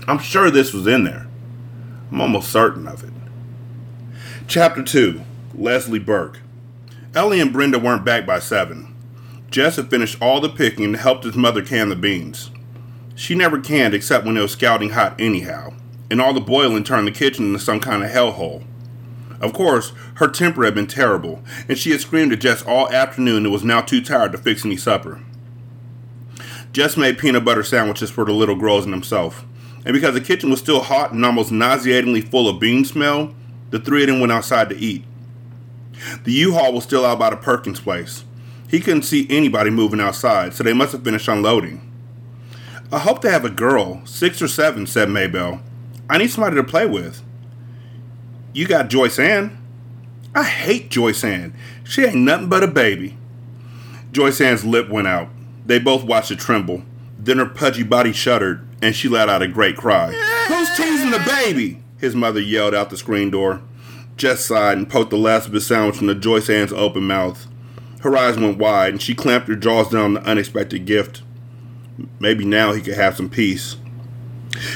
I'm 0.08 0.20
sure 0.20 0.50
this 0.50 0.74
was 0.74 0.88
in 0.88 1.04
there. 1.04 1.28
I'm 2.12 2.22
almost 2.22 2.52
certain 2.52 2.88
of 2.88 3.04
it. 3.04 3.14
Chapter 4.48 4.84
2 4.84 5.22
Leslie 5.56 6.00
Burke. 6.00 6.40
Ellie 7.14 7.40
and 7.40 7.52
Brenda 7.52 7.80
weren't 7.80 8.06
back 8.06 8.26
by 8.26 8.40
7. 8.40 8.94
Jess 9.50 9.78
had 9.78 9.90
finished 9.90 10.22
all 10.22 10.42
the 10.42 10.50
picking 10.50 10.84
and 10.84 10.98
helped 10.98 11.24
his 11.24 11.36
mother 11.36 11.62
can 11.62 11.90
the 11.90 11.96
beans. 11.96 12.52
She 13.16 13.36
never 13.36 13.60
canned 13.62 13.94
except 13.94 14.26
when 14.26 14.36
it 14.36 14.42
was 14.42 14.52
scalding 14.52 14.90
hot 14.90 15.20
anyhow, 15.20 15.74
and 16.12 16.20
all 16.20 16.34
the 16.34 16.42
boiling 16.42 16.84
turned 16.84 17.08
the 17.08 17.12
kitchen 17.12 17.46
into 17.48 17.60
some 17.60 17.80
kind 17.80 18.04
of 18.04 18.12
hellhole. 18.12 18.64
Of 19.40 19.54
course, 19.54 19.92
her 20.16 20.28
temper 20.28 20.64
had 20.64 20.76
been 20.76 20.88
terrible, 20.88 21.44
and 21.68 21.78
she 21.78 21.92
had 21.92 22.02
screamed 22.02 22.34
at 22.34 22.40
Jess 22.40 22.64
all 22.64 22.92
afternoon 22.92 23.44
and 23.44 23.52
was 23.52 23.64
now 23.64 23.82
too 23.82 24.02
tired 24.02 24.32
to 24.32 24.38
fix 24.38 24.66
any 24.66 24.78
supper. 24.78 25.22
Jess 26.72 26.98
made 26.98 27.18
peanut 27.18 27.46
butter 27.46 27.64
sandwiches 27.64 28.10
for 28.10 28.26
the 28.26 28.34
little 28.34 28.56
girls 28.56 28.86
and 28.86 28.94
himself, 28.94 29.46
and 29.86 29.94
because 29.94 30.14
the 30.14 30.22
kitchen 30.22 30.50
was 30.50 30.60
still 30.60 30.82
hot 30.82 31.12
and 31.12 31.26
almost 31.26 31.52
nauseatingly 31.52 32.22
full 32.22 32.50
of 32.50 32.60
bean 32.60 32.84
smell, 32.84 33.34
the 33.70 33.80
three 33.80 34.04
of 34.04 34.08
them 34.08 34.20
went 34.20 34.32
outside 34.32 34.70
to 34.70 34.78
eat. 34.78 35.04
The 36.24 36.34
U-Haul 36.34 36.74
was 36.74 36.84
still 36.84 37.06
out 37.06 37.20
by 37.20 37.30
the 37.30 37.38
Perkins 37.38 37.80
place. 37.80 38.26
He 38.68 38.80
couldn't 38.80 39.04
see 39.04 39.28
anybody 39.30 39.70
moving 39.70 40.02
outside, 40.02 40.54
so 40.54 40.64
they 40.64 40.74
must 40.74 40.92
have 40.92 41.04
finished 41.04 41.28
unloading. 41.28 41.82
I 42.92 43.00
hope 43.00 43.22
they 43.22 43.32
have 43.32 43.46
a 43.46 43.50
girl, 43.50 44.06
six 44.06 44.42
or 44.42 44.48
seven, 44.48 44.86
said 44.88 45.10
Maybelle. 45.10 45.62
I 46.10 46.18
need 46.18 46.30
somebody 46.30 46.56
to 46.56 46.64
play 46.64 46.86
with. 46.86 47.22
You 48.56 48.66
got 48.66 48.90
Joyce 48.90 49.20
Ann? 49.20 49.58
I 50.34 50.46
hate 50.46 50.90
Joyce 50.90 51.26
Ann. 51.26 51.54
She 51.84 52.06
ain't 52.06 52.16
nothing 52.16 52.48
but 52.48 52.64
a 52.64 52.68
baby. 52.68 53.18
Joyce 54.14 54.40
Ann's 54.40 54.64
lip 54.64 54.88
went 54.88 55.10
out. 55.10 55.28
They 55.66 55.78
both 55.78 56.06
watched 56.06 56.32
it 56.32 56.40
tremble. 56.40 56.84
Then 57.20 57.38
her 57.38 57.48
pudgy 57.48 57.84
body 57.84 58.14
shuddered, 58.14 58.66
and 58.82 58.96
she 58.96 59.10
let 59.10 59.28
out 59.28 59.42
a 59.42 59.50
great 59.50 59.76
cry. 59.76 60.14
Who's 60.48 60.74
teasing 60.78 61.12
the 61.12 61.20
baby? 61.20 61.84
His 61.98 62.16
mother 62.16 62.40
yelled 62.40 62.74
out 62.74 62.90
the 62.90 62.96
screen 62.96 63.30
door. 63.30 63.62
Jess 64.16 64.46
sighed 64.46 64.78
and 64.78 64.90
poked 64.90 65.10
the 65.10 65.18
last 65.18 65.48
of 65.48 65.54
his 65.54 65.68
sandwich 65.68 66.00
into 66.00 66.16
Joyce 66.16 66.50
Ann's 66.50 66.72
open 66.72 67.04
mouth. 67.04 67.48
Her 68.04 68.16
eyes 68.16 68.40
went 68.40 68.58
wide, 68.58 68.94
and 68.94 69.02
she 69.02 69.16
clamped 69.16 69.50
her 69.50 69.58
jaws 69.58 69.90
down 69.90 70.02
on 70.02 70.14
the 70.14 70.24
unexpected 70.24 70.86
gift. 70.86 71.24
Maybe 72.22 72.46
now 72.46 72.72
he 72.72 72.82
could 72.82 72.96
have 72.96 73.18
some 73.18 73.30
peace. 73.30 73.76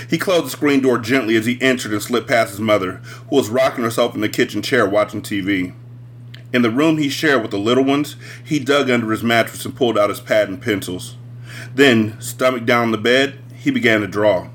He 0.10 0.18
closed 0.18 0.46
the 0.46 0.50
screen 0.50 0.82
door 0.82 0.98
gently 0.98 1.36
as 1.36 1.46
he 1.46 1.62
entered 1.62 1.94
and 1.94 2.02
slipped 2.02 2.28
past 2.28 2.52
his 2.52 2.60
mother, 2.60 3.02
who 3.30 3.36
was 3.36 3.50
rocking 3.50 3.84
herself 3.84 4.16
in 4.16 4.22
the 4.22 4.30
kitchen 4.30 4.62
chair 4.62 4.88
watching 4.88 5.22
TV. 5.22 5.74
In 6.52 6.64
the 6.64 6.72
room 6.72 6.98
he 6.98 7.10
shared 7.10 7.42
with 7.42 7.52
the 7.52 7.60
little 7.60 7.84
ones, 7.84 8.16
he 8.44 8.60
dug 8.60 8.90
under 8.90 9.12
his 9.12 9.24
mattress 9.24 9.66
and 9.66 9.76
pulled 9.76 9.98
out 9.98 10.10
his 10.10 10.20
pad 10.20 10.50
and 10.50 10.62
pencils. 10.62 11.16
Then, 11.74 12.20
stomach 12.20 12.66
down 12.66 12.86
on 12.86 12.92
the 12.92 12.98
bed, 12.98 13.40
he 13.56 13.72
began 13.72 14.02
to 14.02 14.08
draw. 14.08 14.50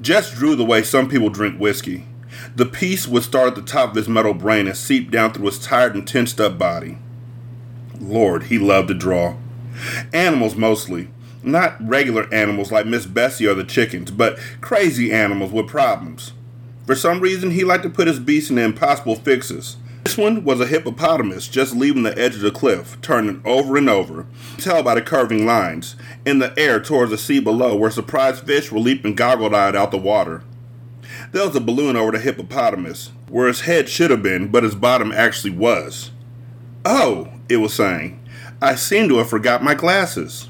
Jess 0.00 0.32
drew 0.32 0.54
the 0.54 0.64
way 0.64 0.82
some 0.82 1.08
people 1.08 1.30
drink 1.30 1.58
whiskey. 1.58 2.06
The 2.54 2.66
peace 2.66 3.06
would 3.06 3.22
start 3.22 3.48
at 3.48 3.54
the 3.54 3.62
top 3.62 3.90
of 3.90 3.96
his 3.96 4.08
metal 4.08 4.34
brain 4.34 4.66
and 4.66 4.76
seep 4.76 5.10
down 5.10 5.32
through 5.32 5.46
his 5.46 5.58
tired 5.58 5.94
and 5.94 6.06
tensed 6.06 6.40
up 6.40 6.58
body. 6.58 6.98
Lord, 8.00 8.44
he 8.44 8.58
loved 8.58 8.88
to 8.88 8.94
draw. 8.94 9.36
Animals 10.12 10.54
mostly. 10.54 11.08
Not 11.48 11.76
regular 11.80 12.32
animals 12.32 12.70
like 12.70 12.84
Miss 12.84 13.06
Bessie 13.06 13.46
or 13.46 13.54
the 13.54 13.64
chickens, 13.64 14.10
but 14.10 14.38
crazy 14.60 15.10
animals 15.10 15.50
with 15.50 15.66
problems. 15.66 16.34
For 16.84 16.94
some 16.94 17.20
reason, 17.20 17.52
he 17.52 17.64
liked 17.64 17.84
to 17.84 17.90
put 17.90 18.06
his 18.06 18.20
beasts 18.20 18.50
in 18.50 18.58
impossible 18.58 19.16
fixes. 19.16 19.78
This 20.04 20.18
one 20.18 20.44
was 20.44 20.60
a 20.60 20.66
hippopotamus 20.66 21.48
just 21.48 21.74
leaving 21.74 22.02
the 22.02 22.18
edge 22.18 22.34
of 22.34 22.42
the 22.42 22.50
cliff, 22.50 23.00
turning 23.00 23.40
over 23.46 23.78
and 23.78 23.88
over. 23.88 24.26
Tell 24.58 24.82
by 24.82 24.94
the 24.94 25.00
curving 25.00 25.46
lines, 25.46 25.96
in 26.26 26.38
the 26.38 26.52
air 26.58 26.80
towards 26.80 27.12
the 27.12 27.18
sea 27.18 27.40
below, 27.40 27.74
where 27.74 27.90
surprised 27.90 28.44
fish 28.44 28.70
were 28.70 28.78
leaping 28.78 29.14
goggle 29.14 29.54
eyed 29.54 29.74
out 29.74 29.90
the 29.90 29.96
water. 29.96 30.42
There 31.32 31.46
was 31.46 31.56
a 31.56 31.60
balloon 31.60 31.96
over 31.96 32.12
the 32.12 32.18
hippopotamus, 32.18 33.10
where 33.30 33.48
his 33.48 33.62
head 33.62 33.88
should 33.88 34.10
have 34.10 34.22
been, 34.22 34.48
but 34.48 34.64
his 34.64 34.74
bottom 34.74 35.12
actually 35.12 35.52
was. 35.52 36.10
Oh, 36.84 37.28
it 37.48 37.56
was 37.56 37.72
saying, 37.72 38.20
I 38.60 38.74
seem 38.74 39.08
to 39.08 39.16
have 39.16 39.30
forgot 39.30 39.62
my 39.62 39.74
glasses. 39.74 40.47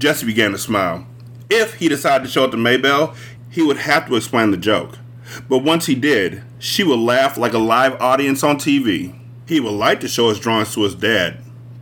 Jesse 0.00 0.24
began 0.24 0.52
to 0.52 0.58
smile. 0.58 1.06
If 1.50 1.74
he 1.74 1.88
decided 1.88 2.24
to 2.24 2.30
show 2.30 2.44
up 2.44 2.52
to 2.52 2.56
Maybelle, 2.56 3.14
he 3.50 3.60
would 3.60 3.76
have 3.76 4.08
to 4.08 4.16
explain 4.16 4.50
the 4.50 4.56
joke. 4.56 4.98
But 5.46 5.58
once 5.58 5.84
he 5.84 5.94
did, 5.94 6.42
she 6.58 6.82
would 6.82 6.98
laugh 6.98 7.36
like 7.36 7.52
a 7.52 7.58
live 7.58 8.00
audience 8.00 8.42
on 8.42 8.56
TV. 8.56 9.14
He 9.46 9.60
would 9.60 9.74
like 9.74 10.00
to 10.00 10.08
show 10.08 10.30
his 10.30 10.40
drawings 10.40 10.72
to 10.72 10.84
his 10.84 10.94
dad, 10.94 11.36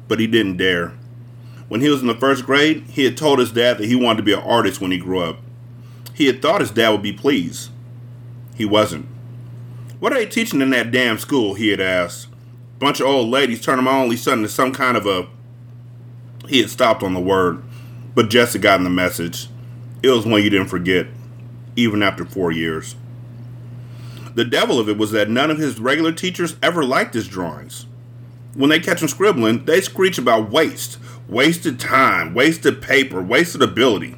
but 0.09 0.19
he 0.19 0.27
didn't 0.27 0.57
dare. 0.57 0.95
When 1.69 1.81
he 1.81 1.89
was 1.89 2.01
in 2.01 2.09
the 2.09 2.15
first 2.15 2.45
grade, 2.45 2.83
he 2.89 3.05
had 3.05 3.17
told 3.17 3.39
his 3.39 3.53
dad 3.53 3.79
that 3.79 3.87
he 3.87 3.95
wanted 3.95 4.17
to 4.17 4.23
be 4.25 4.33
an 4.33 4.41
artist 4.41 4.81
when 4.81 4.91
he 4.91 4.99
grew 4.99 5.21
up. 5.21 5.39
He 6.13 6.27
had 6.27 6.43
thought 6.43 6.61
his 6.61 6.73
dad 6.73 6.91
would 6.91 7.03
be 7.03 7.13
pleased. 7.13 7.71
He 8.57 8.65
wasn't. 8.65 9.07
What 10.01 10.13
are 10.13 10.17
they 10.17 10.27
teaching 10.27 10.61
in 10.61 10.71
that 10.71 10.91
damn 10.91 11.19
school? 11.19 11.55
He 11.55 11.69
had 11.69 11.81
asked. 11.81 12.27
Bunch 12.81 12.99
of 12.99 13.07
old 13.07 13.29
ladies 13.29 13.61
turning 13.61 13.85
my 13.85 13.97
only 13.97 14.17
son 14.17 14.39
into 14.39 14.49
some 14.49 14.73
kind 14.73 14.97
of 14.97 15.07
a. 15.07 15.29
He 16.49 16.61
had 16.61 16.71
stopped 16.71 17.05
on 17.05 17.15
the 17.15 17.21
word, 17.21 17.63
but 18.15 18.31
Jess 18.31 18.53
had 18.53 18.63
gotten 18.63 18.85
the 18.85 18.91
message. 18.91 19.49
It 20.03 20.11
was 20.11 20.27
one 20.27 20.43
you 20.43 20.51
didn't 20.51 20.69
forget, 20.69 21.07
even 21.77 22.03
after 22.03 22.25
four 22.25 22.53
years. 22.53 22.97
The 24.35 24.45
devil 24.45 24.79
of 24.79 24.89
it 24.89 24.97
was 24.97 25.11
that 25.13 25.29
none 25.29 25.51
of 25.51 25.59
his 25.59 25.81
regular 25.81 26.13
teachers 26.13 26.57
ever 26.63 26.85
liked 26.85 27.15
his 27.15 27.27
drawings. 27.27 27.87
When 28.55 28.71
they 28.71 28.81
catch 28.81 29.03
him 29.03 29.09
scribbling, 29.09 29.65
they 29.65 29.81
screech 29.81 30.19
about 30.19 30.51
waste, 30.51 30.99
wasted 31.29 31.79
time, 31.81 32.35
wasted 32.35 32.81
paper, 32.81 33.21
wasted 33.21 33.63
ability. 33.63 34.17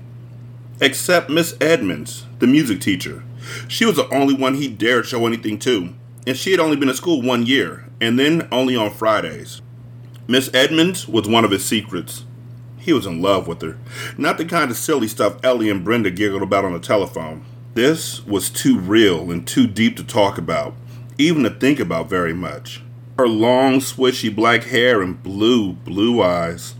Except 0.80 1.30
Miss 1.30 1.56
Edmonds, 1.60 2.26
the 2.38 2.46
music 2.46 2.80
teacher. 2.80 3.22
She 3.68 3.84
was 3.84 3.96
the 3.96 4.08
only 4.14 4.34
one 4.34 4.54
he 4.54 4.68
dared 4.68 5.06
show 5.06 5.26
anything 5.26 5.58
to, 5.60 5.94
and 6.26 6.36
she 6.36 6.50
had 6.50 6.60
only 6.60 6.76
been 6.76 6.88
at 6.88 6.96
school 6.96 7.22
one 7.22 7.46
year, 7.46 7.88
and 8.00 8.18
then 8.18 8.48
only 8.52 8.76
on 8.76 8.90
Fridays. 8.90 9.62
Miss 10.28 10.48
Edmonds 10.54 11.08
was 11.08 11.28
one 11.28 11.44
of 11.44 11.50
his 11.50 11.64
secrets. 11.64 12.24
He 12.80 12.94
was 12.94 13.06
in 13.06 13.20
love 13.20 13.46
with 13.46 13.60
her. 13.60 13.78
Not 14.16 14.38
the 14.38 14.44
kind 14.44 14.70
of 14.70 14.76
silly 14.76 15.06
stuff 15.06 15.36
Ellie 15.44 15.68
and 15.68 15.84
Brenda 15.84 16.10
giggled 16.10 16.42
about 16.42 16.64
on 16.64 16.72
the 16.72 16.80
telephone. 16.80 17.44
This 17.74 18.26
was 18.26 18.50
too 18.50 18.78
real 18.78 19.30
and 19.30 19.46
too 19.46 19.66
deep 19.66 19.96
to 19.98 20.04
talk 20.04 20.38
about, 20.38 20.74
even 21.18 21.42
to 21.44 21.50
think 21.50 21.78
about 21.78 22.08
very 22.08 22.32
much. 22.32 22.82
Her 23.18 23.28
long, 23.28 23.80
swishy 23.80 24.34
black 24.34 24.64
hair 24.64 25.02
and 25.02 25.22
blue, 25.22 25.74
blue 25.74 26.22
eyes. 26.22 26.74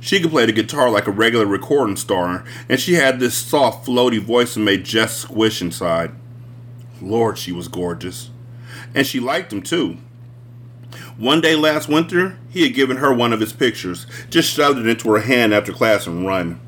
She 0.00 0.20
could 0.20 0.30
play 0.30 0.46
the 0.46 0.52
guitar 0.52 0.88
like 0.88 1.08
a 1.08 1.10
regular 1.10 1.46
recording 1.46 1.96
star, 1.96 2.44
and 2.68 2.78
she 2.78 2.94
had 2.94 3.18
this 3.18 3.34
soft, 3.34 3.86
floaty 3.86 4.20
voice 4.20 4.54
that 4.54 4.60
made 4.60 4.84
Jess 4.84 5.16
squish 5.16 5.60
inside. 5.60 6.12
Lord, 7.02 7.38
she 7.38 7.52
was 7.52 7.68
gorgeous. 7.68 8.30
And 8.94 9.06
she 9.06 9.18
liked 9.18 9.52
him 9.52 9.62
too. 9.62 9.98
One 11.16 11.40
day 11.40 11.54
last 11.54 11.88
winter, 11.88 12.38
he 12.50 12.62
had 12.62 12.74
given 12.74 12.96
her 12.96 13.14
one 13.14 13.32
of 13.32 13.38
his 13.38 13.52
pictures, 13.52 14.04
just 14.30 14.52
shoved 14.52 14.80
it 14.80 14.88
into 14.88 15.08
her 15.12 15.20
hand 15.20 15.54
after 15.54 15.72
class 15.72 16.08
and 16.08 16.26
run. 16.26 16.58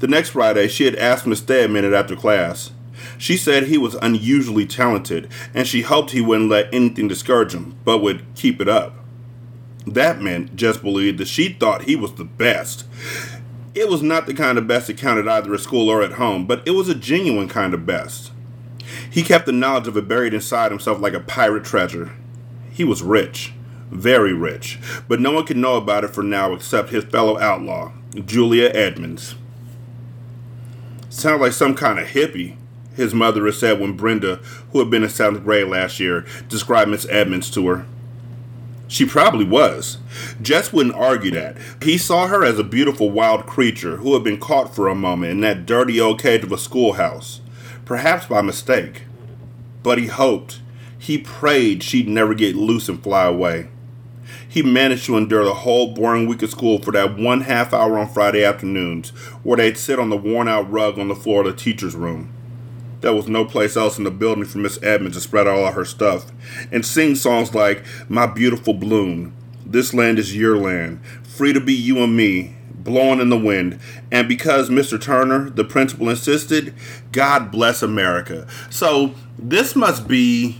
The 0.00 0.08
next 0.08 0.30
Friday, 0.30 0.66
she 0.66 0.86
had 0.86 0.96
asked 0.96 1.24
to 1.24 1.36
stay 1.36 1.64
a 1.64 1.68
minute 1.68 1.92
after 1.92 2.16
class. 2.16 2.72
She 3.16 3.36
said 3.36 3.64
he 3.64 3.78
was 3.78 3.94
unusually 4.02 4.66
talented, 4.66 5.30
and 5.54 5.68
she 5.68 5.82
hoped 5.82 6.10
he 6.10 6.20
wouldn't 6.20 6.50
let 6.50 6.72
anything 6.74 7.06
discourage 7.06 7.54
him, 7.54 7.76
but 7.84 7.98
would 7.98 8.24
keep 8.34 8.60
it 8.60 8.68
up. 8.68 8.96
That 9.86 10.20
meant 10.20 10.56
Jess 10.56 10.76
believed 10.76 11.18
that 11.18 11.28
she 11.28 11.50
thought 11.50 11.82
he 11.82 11.94
was 11.94 12.14
the 12.14 12.24
best. 12.24 12.86
It 13.76 13.88
was 13.88 14.02
not 14.02 14.26
the 14.26 14.34
kind 14.34 14.58
of 14.58 14.66
best 14.66 14.88
that 14.88 14.98
counted 14.98 15.28
either 15.28 15.54
at 15.54 15.60
school 15.60 15.88
or 15.88 16.02
at 16.02 16.12
home, 16.12 16.44
but 16.44 16.66
it 16.66 16.72
was 16.72 16.88
a 16.88 16.94
genuine 16.94 17.48
kind 17.48 17.72
of 17.72 17.86
best. 17.86 18.32
He 19.08 19.22
kept 19.22 19.46
the 19.46 19.52
knowledge 19.52 19.86
of 19.86 19.96
it 19.96 20.08
buried 20.08 20.34
inside 20.34 20.72
himself 20.72 21.00
like 21.00 21.14
a 21.14 21.20
pirate 21.20 21.64
treasure. 21.64 22.12
He 22.72 22.82
was 22.82 23.02
rich, 23.02 23.52
very 23.90 24.32
rich, 24.32 24.78
but 25.08 25.20
no 25.20 25.32
one 25.32 25.44
could 25.44 25.56
know 25.56 25.76
about 25.76 26.04
it 26.04 26.08
for 26.08 26.22
now 26.22 26.52
except 26.52 26.90
his 26.90 27.04
fellow 27.04 27.38
outlaw, 27.38 27.92
Julia 28.24 28.70
Edmonds. 28.72 29.34
Sounds 31.08 31.40
like 31.40 31.52
some 31.52 31.74
kind 31.74 31.98
of 31.98 32.08
hippie, 32.08 32.56
his 32.94 33.14
mother 33.14 33.44
had 33.44 33.54
said 33.54 33.80
when 33.80 33.96
Brenda, 33.96 34.36
who 34.72 34.78
had 34.78 34.90
been 34.90 35.02
in 35.02 35.08
seventh 35.08 35.44
grade 35.44 35.68
last 35.68 35.98
year, 35.98 36.24
described 36.48 36.90
Miss 36.90 37.06
Edmonds 37.08 37.50
to 37.50 37.66
her. 37.68 37.86
She 38.88 39.06
probably 39.06 39.44
was. 39.44 39.98
Jess 40.42 40.72
wouldn't 40.72 40.96
argue 40.96 41.30
that. 41.30 41.56
He 41.82 41.96
saw 41.96 42.26
her 42.26 42.44
as 42.44 42.58
a 42.58 42.64
beautiful 42.64 43.10
wild 43.10 43.46
creature 43.46 43.98
who 43.98 44.14
had 44.14 44.24
been 44.24 44.40
caught 44.40 44.74
for 44.74 44.88
a 44.88 44.94
moment 44.96 45.32
in 45.32 45.40
that 45.42 45.64
dirty 45.64 46.00
old 46.00 46.20
cage 46.20 46.42
of 46.42 46.50
a 46.50 46.58
schoolhouse, 46.58 47.40
perhaps 47.84 48.26
by 48.26 48.42
mistake. 48.42 49.02
But 49.84 49.98
he 49.98 50.08
hoped, 50.08 50.60
he 50.98 51.18
prayed 51.18 51.82
she'd 51.82 52.08
never 52.08 52.34
get 52.34 52.56
loose 52.56 52.88
and 52.88 53.02
fly 53.02 53.24
away. 53.24 53.68
He 54.50 54.62
managed 54.62 55.06
to 55.06 55.16
endure 55.16 55.44
the 55.44 55.54
whole 55.54 55.94
boring 55.94 56.26
week 56.26 56.42
of 56.42 56.50
school 56.50 56.82
for 56.82 56.90
that 56.90 57.16
one 57.16 57.42
half 57.42 57.72
hour 57.72 57.96
on 57.96 58.08
Friday 58.08 58.44
afternoons 58.44 59.10
where 59.44 59.56
they'd 59.56 59.78
sit 59.78 60.00
on 60.00 60.10
the 60.10 60.16
worn 60.16 60.48
out 60.48 60.68
rug 60.68 60.98
on 60.98 61.06
the 61.06 61.14
floor 61.14 61.42
of 61.42 61.46
the 61.46 61.52
teacher's 61.52 61.94
room. 61.94 62.32
There 63.00 63.14
was 63.14 63.28
no 63.28 63.44
place 63.44 63.76
else 63.76 63.96
in 63.96 64.02
the 64.02 64.10
building 64.10 64.44
for 64.44 64.58
Miss 64.58 64.82
Edmonds 64.82 65.16
to 65.16 65.20
spread 65.20 65.46
all 65.46 65.70
her 65.70 65.84
stuff 65.84 66.32
and 66.72 66.84
sing 66.84 67.14
songs 67.14 67.54
like 67.54 67.84
My 68.08 68.26
Beautiful 68.26 68.74
Balloon, 68.74 69.32
This 69.64 69.94
Land 69.94 70.18
is 70.18 70.36
Your 70.36 70.58
Land, 70.58 71.00
Free 71.22 71.52
to 71.52 71.60
Be 71.60 71.72
You 71.72 72.02
and 72.02 72.16
Me, 72.16 72.56
Blowing 72.74 73.20
in 73.20 73.28
the 73.28 73.38
Wind, 73.38 73.78
and 74.10 74.26
because 74.26 74.68
Mr. 74.68 75.00
Turner, 75.00 75.48
the 75.48 75.62
principal, 75.62 76.10
insisted, 76.10 76.74
God 77.12 77.52
bless 77.52 77.84
America. 77.84 78.48
So 78.68 79.14
this 79.38 79.76
must 79.76 80.08
be 80.08 80.58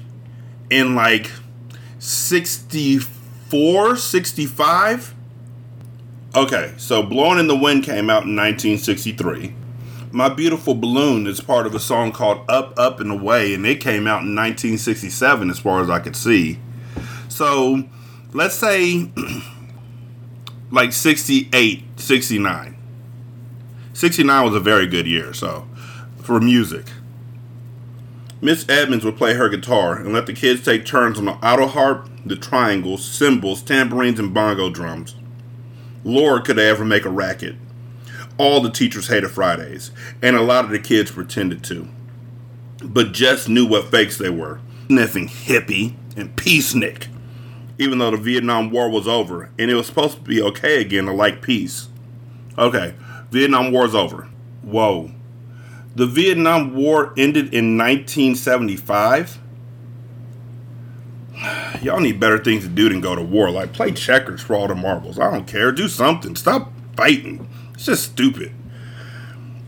in 0.71 0.95
like 0.95 1.33
64 1.99 3.20
64, 3.51 3.97
65. 3.97 5.15
Okay, 6.37 6.73
so 6.77 7.03
Blowing 7.03 7.41
in 7.41 7.49
the 7.49 7.57
Wind 7.57 7.83
came 7.83 8.09
out 8.09 8.23
in 8.23 8.37
1963. 8.37 9.53
My 10.13 10.29
Beautiful 10.29 10.77
Balloon 10.77 11.27
is 11.27 11.41
part 11.41 11.67
of 11.67 11.75
a 11.75 11.81
song 11.81 12.13
called 12.13 12.49
Up, 12.49 12.79
Up, 12.79 13.01
and 13.01 13.11
Away, 13.11 13.53
and 13.53 13.67
it 13.67 13.81
came 13.81 14.07
out 14.07 14.23
in 14.23 14.37
1967 14.37 15.51
as 15.51 15.59
far 15.59 15.83
as 15.83 15.91
I 15.91 15.99
could 15.99 16.15
see. 16.15 16.61
So 17.29 17.83
let's 18.33 18.55
say 18.55 19.11
like 20.71 20.93
68, 20.93 21.83
69. 21.97 22.77
69 23.93 24.45
was 24.45 24.55
a 24.55 24.61
very 24.61 24.87
good 24.87 25.09
year, 25.09 25.35
so 25.35 25.67
for 26.23 26.39
music. 26.39 26.87
Miss 28.43 28.67
Edmonds 28.71 29.05
would 29.05 29.19
play 29.19 29.35
her 29.35 29.51
guitar 29.51 29.97
and 29.97 30.15
let 30.15 30.25
the 30.25 30.33
kids 30.33 30.65
take 30.65 30.87
turns 30.87 31.19
on 31.19 31.27
the 31.27 31.33
auto 31.33 31.67
harp, 31.67 32.09
the 32.25 32.37
triangles, 32.37 33.05
cymbals, 33.05 33.61
tambourines, 33.61 34.19
and 34.19 34.33
bongo 34.33 34.71
drums. 34.71 35.15
Lord 36.05 36.47
could 36.47 36.59
ever 36.59 36.85
make 36.85 37.05
a 37.05 37.11
racket. 37.11 37.57
All 38.39 38.63
the 38.63 38.71
teachers 38.71 39.09
hated 39.09 39.31
Fridays, 39.31 39.91
and 40.23 40.37
a 40.37 40.43
lot 40.43 40.65
of 40.65 40.71
the 40.71 40.79
kids 40.79 41.11
pretended 41.11 41.63
to. 41.65 41.89
But 42.83 43.13
Jess 43.13 43.47
knew 43.47 43.67
what 43.67 43.91
fakes 43.91 44.17
they 44.17 44.31
were 44.31 44.61
sniffing 44.87 45.29
hippie 45.29 45.95
and 46.17 46.35
peacenik. 46.35 47.09
Even 47.79 47.99
though 47.99 48.11
the 48.11 48.17
Vietnam 48.17 48.71
War 48.71 48.91
was 48.91 49.07
over, 49.07 49.51
and 49.59 49.71
it 49.71 49.75
was 49.75 49.87
supposed 49.87 50.17
to 50.17 50.23
be 50.23 50.43
okay 50.43 50.81
again 50.81 51.05
to 51.05 51.13
like 51.13 51.43
peace. 51.43 51.89
Okay, 52.59 52.95
Vietnam 53.31 53.71
War's 53.71 53.95
over. 53.95 54.29
Whoa 54.63 55.13
the 55.95 56.07
Vietnam 56.07 56.75
War 56.75 57.13
ended 57.17 57.53
in 57.55 57.77
1975. 57.77 59.39
Y'all 61.83 62.01
need 62.01 62.21
better 62.21 62.39
things 62.39 62.65
to 62.65 62.69
do 62.69 62.89
than 62.89 63.01
go 63.01 63.15
to 63.15 63.23
war. 63.23 63.51
Like 63.51 63.73
play 63.73 63.93
checkers 63.93 64.41
for 64.41 64.55
all 64.55 64.69
the 64.69 64.75
marbles. 64.75 65.19
I 65.19 65.31
don't 65.31 65.47
care. 65.47 65.73
Do 65.73 65.89
something. 65.89 66.37
Stop 66.37 66.73
fighting. 66.97 67.49
It's 67.75 67.87
just 67.87 68.05
stupid. 68.05 68.53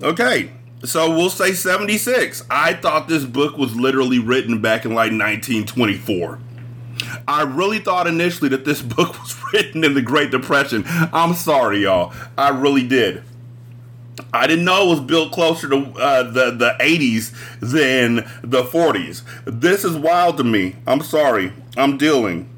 Okay, 0.02 0.50
so 0.84 1.10
we'll 1.10 1.30
say 1.30 1.52
76. 1.52 2.44
I 2.50 2.74
thought 2.74 3.08
this 3.08 3.24
book 3.24 3.56
was 3.56 3.76
literally 3.76 4.18
written 4.18 4.60
back 4.60 4.84
in 4.84 4.90
like 4.90 5.12
1924. 5.12 6.38
I 7.26 7.42
really 7.42 7.78
thought 7.78 8.06
initially 8.06 8.48
that 8.50 8.64
this 8.64 8.82
book 8.82 9.20
was 9.20 9.40
written 9.52 9.84
in 9.84 9.94
the 9.94 10.02
Great 10.02 10.30
Depression. 10.30 10.84
I'm 10.86 11.34
sorry, 11.34 11.82
y'all. 11.82 12.12
I 12.36 12.50
really 12.50 12.86
did. 12.86 13.22
I 14.34 14.46
didn't 14.46 14.64
know 14.64 14.86
it 14.86 14.90
was 14.90 15.00
built 15.00 15.32
closer 15.32 15.68
to 15.68 15.92
uh, 15.98 16.22
the 16.22 16.50
the 16.50 16.76
80s 16.80 17.32
than 17.60 18.16
the 18.42 18.62
40s. 18.62 19.22
This 19.44 19.84
is 19.84 19.96
wild 19.96 20.38
to 20.38 20.44
me. 20.44 20.76
I'm 20.86 21.02
sorry. 21.02 21.52
I'm 21.76 21.98
dealing. 21.98 22.48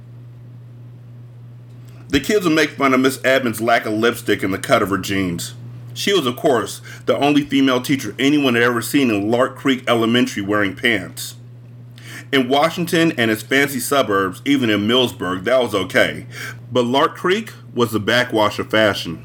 The 2.08 2.20
kids 2.20 2.44
would 2.44 2.54
make 2.54 2.70
fun 2.70 2.94
of 2.94 3.00
Miss 3.00 3.20
Edmonds' 3.24 3.60
lack 3.60 3.86
of 3.86 3.92
lipstick 3.94 4.44
and 4.44 4.54
the 4.54 4.58
cut 4.58 4.82
of 4.82 4.90
her 4.90 4.98
jeans. 4.98 5.54
She 5.94 6.12
was, 6.12 6.26
of 6.26 6.36
course, 6.36 6.80
the 7.06 7.16
only 7.16 7.42
female 7.44 7.80
teacher 7.80 8.14
anyone 8.18 8.54
had 8.54 8.62
ever 8.62 8.82
seen 8.82 9.10
in 9.10 9.30
Lark 9.30 9.56
Creek 9.56 9.82
Elementary 9.88 10.42
wearing 10.42 10.76
pants. 10.76 11.34
In 12.32 12.48
Washington 12.48 13.12
and 13.18 13.30
its 13.30 13.42
fancy 13.42 13.80
suburbs, 13.80 14.42
even 14.44 14.70
in 14.70 14.86
Millsburg, 14.86 15.44
that 15.44 15.60
was 15.60 15.74
okay. 15.74 16.26
But 16.70 16.84
Lark 16.84 17.16
Creek 17.16 17.52
was 17.74 17.90
the 17.90 18.00
backwash 18.00 18.58
of 18.58 18.70
fashion. 18.70 19.24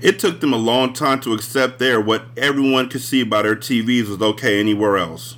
It 0.00 0.18
took 0.18 0.40
them 0.40 0.52
a 0.52 0.58
long 0.58 0.92
time 0.92 1.20
to 1.20 1.32
accept 1.32 1.78
there 1.78 2.00
what 2.00 2.24
everyone 2.36 2.88
could 2.88 3.02
see 3.02 3.22
by 3.22 3.42
their 3.42 3.56
TVs 3.56 4.08
was 4.08 4.22
okay 4.22 4.60
anywhere 4.60 4.98
else. 4.98 5.36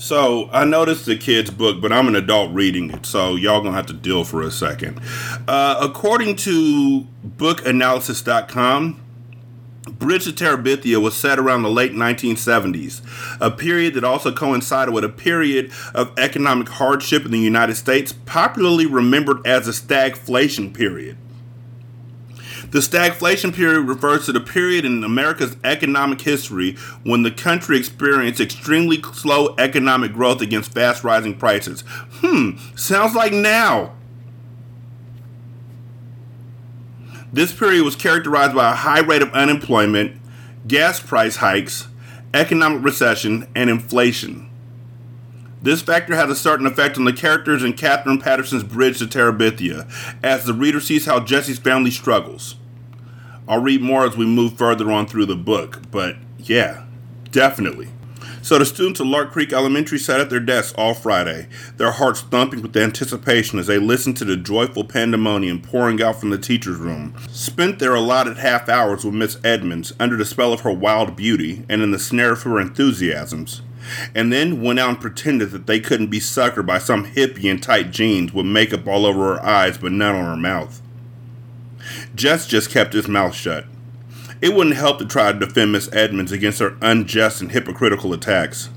So 0.00 0.48
I 0.50 0.64
noticed 0.64 1.04
the 1.04 1.16
kid's 1.16 1.50
book, 1.50 1.82
but 1.82 1.92
I'm 1.92 2.08
an 2.08 2.16
adult 2.16 2.54
reading 2.54 2.90
it, 2.90 3.04
so 3.04 3.36
y'all 3.36 3.62
gonna 3.62 3.76
have 3.76 3.86
to 3.86 3.92
deal 3.92 4.24
for 4.24 4.40
a 4.40 4.50
second. 4.50 4.98
Uh, 5.46 5.76
according 5.78 6.36
to 6.36 7.06
bookanalysis.com, 7.36 8.98
Bridge 9.98 10.24
to 10.24 10.32
Terabithia 10.32 11.02
was 11.02 11.14
set 11.14 11.38
around 11.38 11.62
the 11.62 11.70
late 11.70 11.92
1970s, 11.92 13.02
a 13.40 13.50
period 13.50 13.94
that 13.94 14.04
also 14.04 14.32
coincided 14.32 14.94
with 14.94 15.04
a 15.04 15.08
period 15.10 15.70
of 15.94 16.18
economic 16.18 16.68
hardship 16.68 17.26
in 17.26 17.30
the 17.30 17.38
United 17.38 17.74
States, 17.74 18.12
popularly 18.12 18.86
remembered 18.86 19.46
as 19.46 19.66
the 19.66 19.72
stagflation 19.72 20.72
period. 20.72 21.16
The 22.70 22.78
stagflation 22.78 23.52
period 23.52 23.88
refers 23.88 24.26
to 24.26 24.32
the 24.32 24.40
period 24.40 24.84
in 24.84 25.02
America's 25.02 25.56
economic 25.64 26.20
history 26.20 26.76
when 27.02 27.22
the 27.22 27.32
country 27.32 27.76
experienced 27.76 28.40
extremely 28.40 29.02
slow 29.12 29.56
economic 29.58 30.12
growth 30.12 30.40
against 30.40 30.72
fast 30.72 31.02
rising 31.02 31.36
prices. 31.36 31.82
Hmm, 32.20 32.58
sounds 32.76 33.14
like 33.16 33.32
now. 33.32 33.94
This 37.32 37.52
period 37.52 37.84
was 37.84 37.96
characterized 37.96 38.54
by 38.54 38.72
a 38.72 38.76
high 38.76 39.00
rate 39.00 39.22
of 39.22 39.32
unemployment, 39.32 40.20
gas 40.66 41.00
price 41.00 41.36
hikes, 41.36 41.88
economic 42.32 42.84
recession, 42.84 43.48
and 43.54 43.68
inflation. 43.68 44.48
This 45.62 45.82
factor 45.82 46.14
has 46.14 46.30
a 46.30 46.36
certain 46.36 46.66
effect 46.66 46.96
on 46.96 47.04
the 47.04 47.12
characters 47.12 47.62
in 47.62 47.74
Katherine 47.74 48.20
Paterson's 48.20 48.64
Bridge 48.64 48.98
to 48.98 49.06
Terabithia, 49.06 49.90
as 50.22 50.44
the 50.44 50.54
reader 50.54 50.80
sees 50.80 51.06
how 51.06 51.20
Jesse's 51.20 51.58
family 51.58 51.90
struggles. 51.90 52.56
I'll 53.50 53.60
read 53.60 53.82
more 53.82 54.06
as 54.06 54.16
we 54.16 54.26
move 54.26 54.56
further 54.56 54.92
on 54.92 55.08
through 55.08 55.26
the 55.26 55.34
book, 55.34 55.82
but 55.90 56.14
yeah, 56.38 56.84
definitely. 57.32 57.88
So 58.42 58.60
the 58.60 58.64
students 58.64 59.00
of 59.00 59.08
Lark 59.08 59.32
Creek 59.32 59.52
Elementary 59.52 59.98
sat 59.98 60.20
at 60.20 60.30
their 60.30 60.38
desks 60.38 60.72
all 60.78 60.94
Friday, 60.94 61.48
their 61.76 61.90
hearts 61.90 62.20
thumping 62.20 62.62
with 62.62 62.76
anticipation 62.76 63.58
as 63.58 63.66
they 63.66 63.78
listened 63.78 64.16
to 64.18 64.24
the 64.24 64.36
joyful 64.36 64.84
pandemonium 64.84 65.60
pouring 65.60 66.00
out 66.00 66.20
from 66.20 66.30
the 66.30 66.38
teacher's 66.38 66.76
room. 66.76 67.12
Spent 67.28 67.80
their 67.80 67.96
allotted 67.96 68.36
half 68.38 68.68
hours 68.68 69.04
with 69.04 69.14
Miss 69.14 69.36
Edmonds 69.42 69.94
under 69.98 70.16
the 70.16 70.24
spell 70.24 70.52
of 70.52 70.60
her 70.60 70.72
wild 70.72 71.16
beauty 71.16 71.64
and 71.68 71.82
in 71.82 71.90
the 71.90 71.98
snare 71.98 72.34
of 72.34 72.44
her 72.44 72.60
enthusiasms 72.60 73.62
and 74.14 74.32
then 74.32 74.62
went 74.62 74.78
out 74.78 74.90
and 74.90 75.00
pretended 75.00 75.50
that 75.50 75.66
they 75.66 75.80
couldn't 75.80 76.10
be 76.10 76.20
suckered 76.20 76.66
by 76.66 76.78
some 76.78 77.04
hippie 77.04 77.44
in 77.44 77.58
tight 77.58 77.90
jeans 77.90 78.32
with 78.32 78.46
makeup 78.46 78.86
all 78.86 79.04
over 79.04 79.34
her 79.34 79.44
eyes 79.44 79.76
but 79.76 79.90
none 79.90 80.14
on 80.14 80.24
her 80.24 80.36
mouth. 80.36 80.80
Jess 82.20 82.46
just 82.46 82.68
kept 82.68 82.92
his 82.92 83.08
mouth 83.08 83.34
shut. 83.34 83.64
It 84.42 84.52
wouldn't 84.52 84.76
help 84.76 84.98
to 84.98 85.06
try 85.06 85.32
to 85.32 85.38
defend 85.38 85.72
Miss 85.72 85.90
Edmonds 85.90 86.32
against 86.32 86.58
her 86.58 86.76
unjust 86.82 87.40
and 87.40 87.50
hypocritical 87.50 88.12
attacks. 88.12 88.68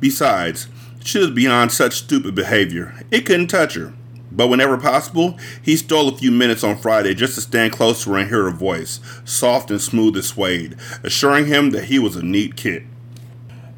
Besides, 0.00 0.68
she 1.04 1.18
was 1.18 1.30
beyond 1.30 1.70
such 1.70 1.98
stupid 1.98 2.34
behavior. 2.34 2.94
It 3.10 3.26
couldn't 3.26 3.48
touch 3.48 3.74
her. 3.74 3.92
But 4.32 4.48
whenever 4.48 4.78
possible, 4.78 5.38
he 5.60 5.76
stole 5.76 6.08
a 6.08 6.16
few 6.16 6.30
minutes 6.30 6.64
on 6.64 6.78
Friday 6.78 7.14
just 7.14 7.34
to 7.34 7.42
stand 7.42 7.72
close 7.72 8.04
to 8.04 8.12
her 8.12 8.18
and 8.20 8.30
hear 8.30 8.44
her 8.44 8.50
voice, 8.50 9.00
soft 9.22 9.70
and 9.70 9.82
smooth 9.82 10.16
as 10.16 10.28
suede, 10.28 10.74
assuring 11.02 11.44
him 11.44 11.70
that 11.72 11.84
he 11.84 11.98
was 11.98 12.16
a 12.16 12.22
neat 12.22 12.56
kid. 12.56 12.86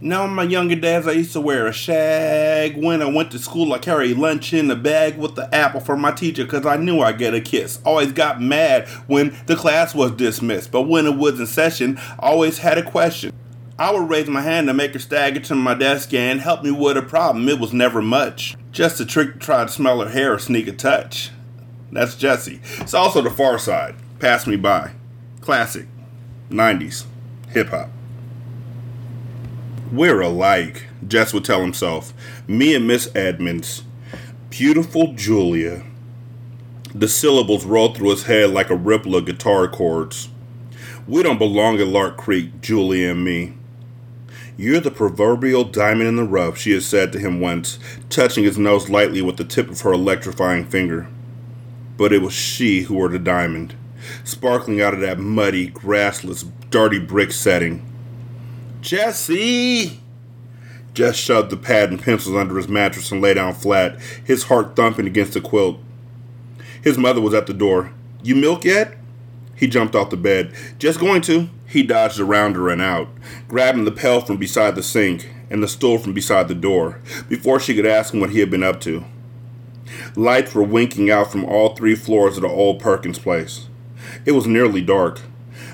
Now, 0.03 0.25
in 0.25 0.31
my 0.31 0.45
younger 0.45 0.77
days, 0.77 1.07
I 1.07 1.13
used 1.13 1.35
to 1.35 1.43
wear 1.43 1.67
a 1.67 1.75
shag. 1.75 2.83
When 2.83 3.03
I 3.03 3.05
went 3.05 3.31
to 3.33 3.39
school, 3.39 3.75
I 3.75 3.79
carried 3.79 4.17
lunch 4.17 4.55
in 4.55 4.71
a 4.71 4.77
bag 4.77 5.19
with 5.19 5.35
the 5.35 5.55
apple 5.55 5.81
for 5.81 5.95
my 5.95 6.11
teacher 6.11 6.45
because 6.45 6.65
I 6.65 6.79
knew 6.79 7.01
I'd 7.01 7.19
get 7.19 7.35
a 7.35 7.41
kiss. 7.41 7.81
Always 7.85 8.11
got 8.13 8.41
mad 8.41 8.89
when 9.09 9.37
the 9.45 9.57
class 9.57 9.95
was 9.95 10.13
dismissed, 10.13 10.73
but 10.73 10.83
when 10.83 11.05
it 11.05 11.17
was 11.17 11.39
in 11.39 11.47
session, 11.47 12.01
always 12.19 12.59
had 12.59 12.79
a 12.79 12.83
question. 12.83 13.31
I 13.79 13.91
would 13.93 14.09
raise 14.09 14.27
my 14.27 14.41
hand 14.41 14.69
to 14.69 14.75
make 14.75 14.95
her 14.95 14.99
stagger 14.99 15.41
to 15.41 15.55
my 15.55 15.75
desk 15.75 16.15
and 16.15 16.41
help 16.41 16.63
me 16.63 16.71
with 16.71 16.97
a 16.97 17.03
problem. 17.03 17.47
It 17.51 17.61
was 17.61 17.75
never 17.75 18.01
much. 18.01 18.57
Just 18.73 19.01
a 19.01 19.07
trick 19.07 19.35
to 19.35 19.39
try 19.39 19.65
to 19.65 19.71
smell 19.71 20.01
her 20.01 20.09
hair 20.09 20.33
or 20.33 20.39
sneak 20.39 20.67
a 20.67 20.73
touch. 20.73 21.31
That's 21.93 22.15
Jesse. 22.15 22.61
It's 22.79 22.95
also 22.95 23.21
the 23.21 23.31
Pharcyde. 23.31 23.97
Pass 24.19 24.47
me 24.47 24.57
by. 24.57 24.93
Classic. 25.43 25.87
90s. 26.51 27.05
Hip 27.51 27.69
hop. 27.69 27.91
We're 29.93 30.21
alike, 30.21 30.87
Jess 31.05 31.35
would 31.35 31.45
tell 31.45 31.63
himself. 31.63 32.15
Me 32.47 32.77
and 32.77 32.87
Miss 32.87 33.11
Edmonds. 33.13 33.83
Beautiful 34.49 35.15
Julia. 35.15 35.83
The 36.95 37.09
syllables 37.09 37.65
rolled 37.65 37.97
through 37.97 38.11
his 38.11 38.23
head 38.23 38.51
like 38.51 38.71
a 38.71 38.77
ripple 38.77 39.17
of 39.17 39.27
guitar 39.27 39.67
chords. 39.67 40.29
We 41.09 41.25
don't 41.25 41.39
belong 41.39 41.81
at 41.81 41.89
Lark 41.89 42.17
Creek, 42.17 42.61
Julia 42.61 43.11
and 43.11 43.25
me. 43.25 43.55
You're 44.57 44.79
the 44.79 44.93
proverbial 44.93 45.65
diamond 45.65 46.09
in 46.09 46.17
the 46.17 46.23
rough, 46.23 46.57
she 46.57 46.71
had 46.71 46.85
said 46.85 47.11
to 47.13 47.19
him 47.19 47.41
once, 47.41 47.81
touching 48.11 48.45
his 48.45 48.57
nose 48.57 48.89
lightly 48.89 49.23
with 49.23 49.39
the 49.39 49.45
tip 49.45 49.69
of 49.71 49.81
her 49.81 49.93
electrifying 49.93 50.67
finger. 50.67 51.09
But 51.97 52.13
it 52.13 52.23
was 52.23 52.33
she 52.33 52.83
who 52.83 52.95
were 52.95 53.09
the 53.09 53.19
diamond, 53.19 53.75
sparkling 54.23 54.81
out 54.81 54.95
of 54.95 55.01
that 55.01 55.19
muddy, 55.19 55.69
grassless, 55.69 56.49
dirty 56.71 57.01
brick 57.01 57.33
setting. 57.33 57.90
Jesse! 58.81 60.01
Jess 60.95 61.17
shoved 61.17 61.51
the 61.51 61.57
pad 61.57 61.91
and 61.91 62.03
pencils 62.03 62.37
under 62.37 62.57
his 62.57 62.69
mattress 62.69 63.13
and 63.13 63.23
lay 63.23 63.35
down 63.35 63.55
flat, 63.55 63.99
his 64.25 64.45
heart 64.45 64.75
thumping 64.75 65.07
against 65.07 65.35
the 65.35 65.41
quilt. 65.41 65.79
His 66.83 66.99
mother 66.99 67.21
was 67.21 67.35
at 67.35 67.47
the 67.47 67.55
door. 67.55 67.93
You 68.23 68.35
milk 68.35 68.65
yet? 68.65 68.97
He 69.55 69.67
jumped 69.67 69.95
off 69.95 70.11
the 70.11 70.17
bed. 70.17 70.55
Just 70.79 70.99
going 70.99 71.21
to. 71.23 71.49
He 71.67 71.83
dodged 71.83 72.19
around 72.19 72.57
her 72.57 72.69
and 72.69 72.83
out, 72.83 73.09
grabbing 73.47 73.85
the 73.85 73.93
pail 73.93 74.21
from 74.21 74.39
beside 74.39 74.75
the 74.75 74.83
sink 74.83 75.29
and 75.51 75.63
the 75.63 75.69
stool 75.69 75.99
from 75.99 76.15
beside 76.15 76.49
the 76.49 76.55
door, 76.55 77.01
before 77.29 77.61
she 77.61 77.75
could 77.75 77.87
ask 77.87 78.15
him 78.15 78.21
what 78.21 78.31
he 78.31 78.41
had 78.41 78.51
been 78.51 78.63
up 78.63 78.81
to. 78.81 79.05
Lights 80.17 80.55
were 80.55 80.63
winking 80.63 81.11
out 81.11 81.31
from 81.31 81.45
all 81.45 81.75
three 81.75 81.95
floors 81.95 82.37
of 82.37 82.43
the 82.43 82.49
old 82.49 82.81
Perkins 82.81 83.19
place. 83.19 83.69
It 84.25 84.33
was 84.33 84.47
nearly 84.47 84.81
dark. 84.81 85.21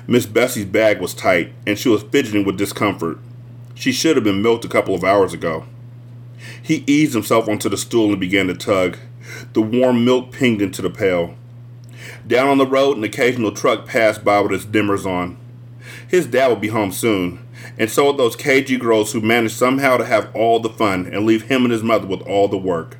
Miss 0.09 0.25
Bessie's 0.25 0.63
bag 0.63 1.01
was 1.01 1.13
tight, 1.13 1.51
and 1.65 1.77
she 1.77 1.89
was 1.89 2.01
fidgeting 2.01 2.45
with 2.45 2.57
discomfort. 2.57 3.19
She 3.75 3.91
should 3.91 4.15
have 4.15 4.23
been 4.23 4.41
milked 4.41 4.63
a 4.63 4.69
couple 4.69 4.95
of 4.95 5.03
hours 5.03 5.33
ago. 5.33 5.65
He 6.61 6.85
eased 6.87 7.13
himself 7.13 7.49
onto 7.49 7.67
the 7.67 7.75
stool 7.75 8.11
and 8.11 8.19
began 8.19 8.47
to 8.47 8.53
tug. 8.53 8.97
The 9.51 9.61
warm 9.61 10.05
milk 10.05 10.31
pinged 10.31 10.61
into 10.61 10.81
the 10.81 10.89
pail. 10.89 11.35
Down 12.25 12.47
on 12.47 12.57
the 12.57 12.65
road, 12.65 12.95
an 12.95 13.03
occasional 13.03 13.51
truck 13.51 13.85
passed 13.85 14.23
by 14.23 14.39
with 14.39 14.53
its 14.53 14.65
dimmers 14.65 15.05
on. 15.05 15.37
His 16.07 16.25
dad 16.25 16.47
would 16.47 16.61
be 16.61 16.69
home 16.69 16.93
soon, 16.93 17.45
and 17.77 17.91
so 17.91 18.05
would 18.07 18.17
those 18.17 18.37
cagey 18.37 18.77
girls 18.77 19.11
who 19.11 19.19
managed 19.19 19.55
somehow 19.55 19.97
to 19.97 20.05
have 20.05 20.33
all 20.33 20.61
the 20.61 20.69
fun 20.69 21.05
and 21.05 21.25
leave 21.25 21.43
him 21.43 21.63
and 21.63 21.71
his 21.71 21.83
mother 21.83 22.07
with 22.07 22.21
all 22.21 22.47
the 22.47 22.57
work. 22.57 22.97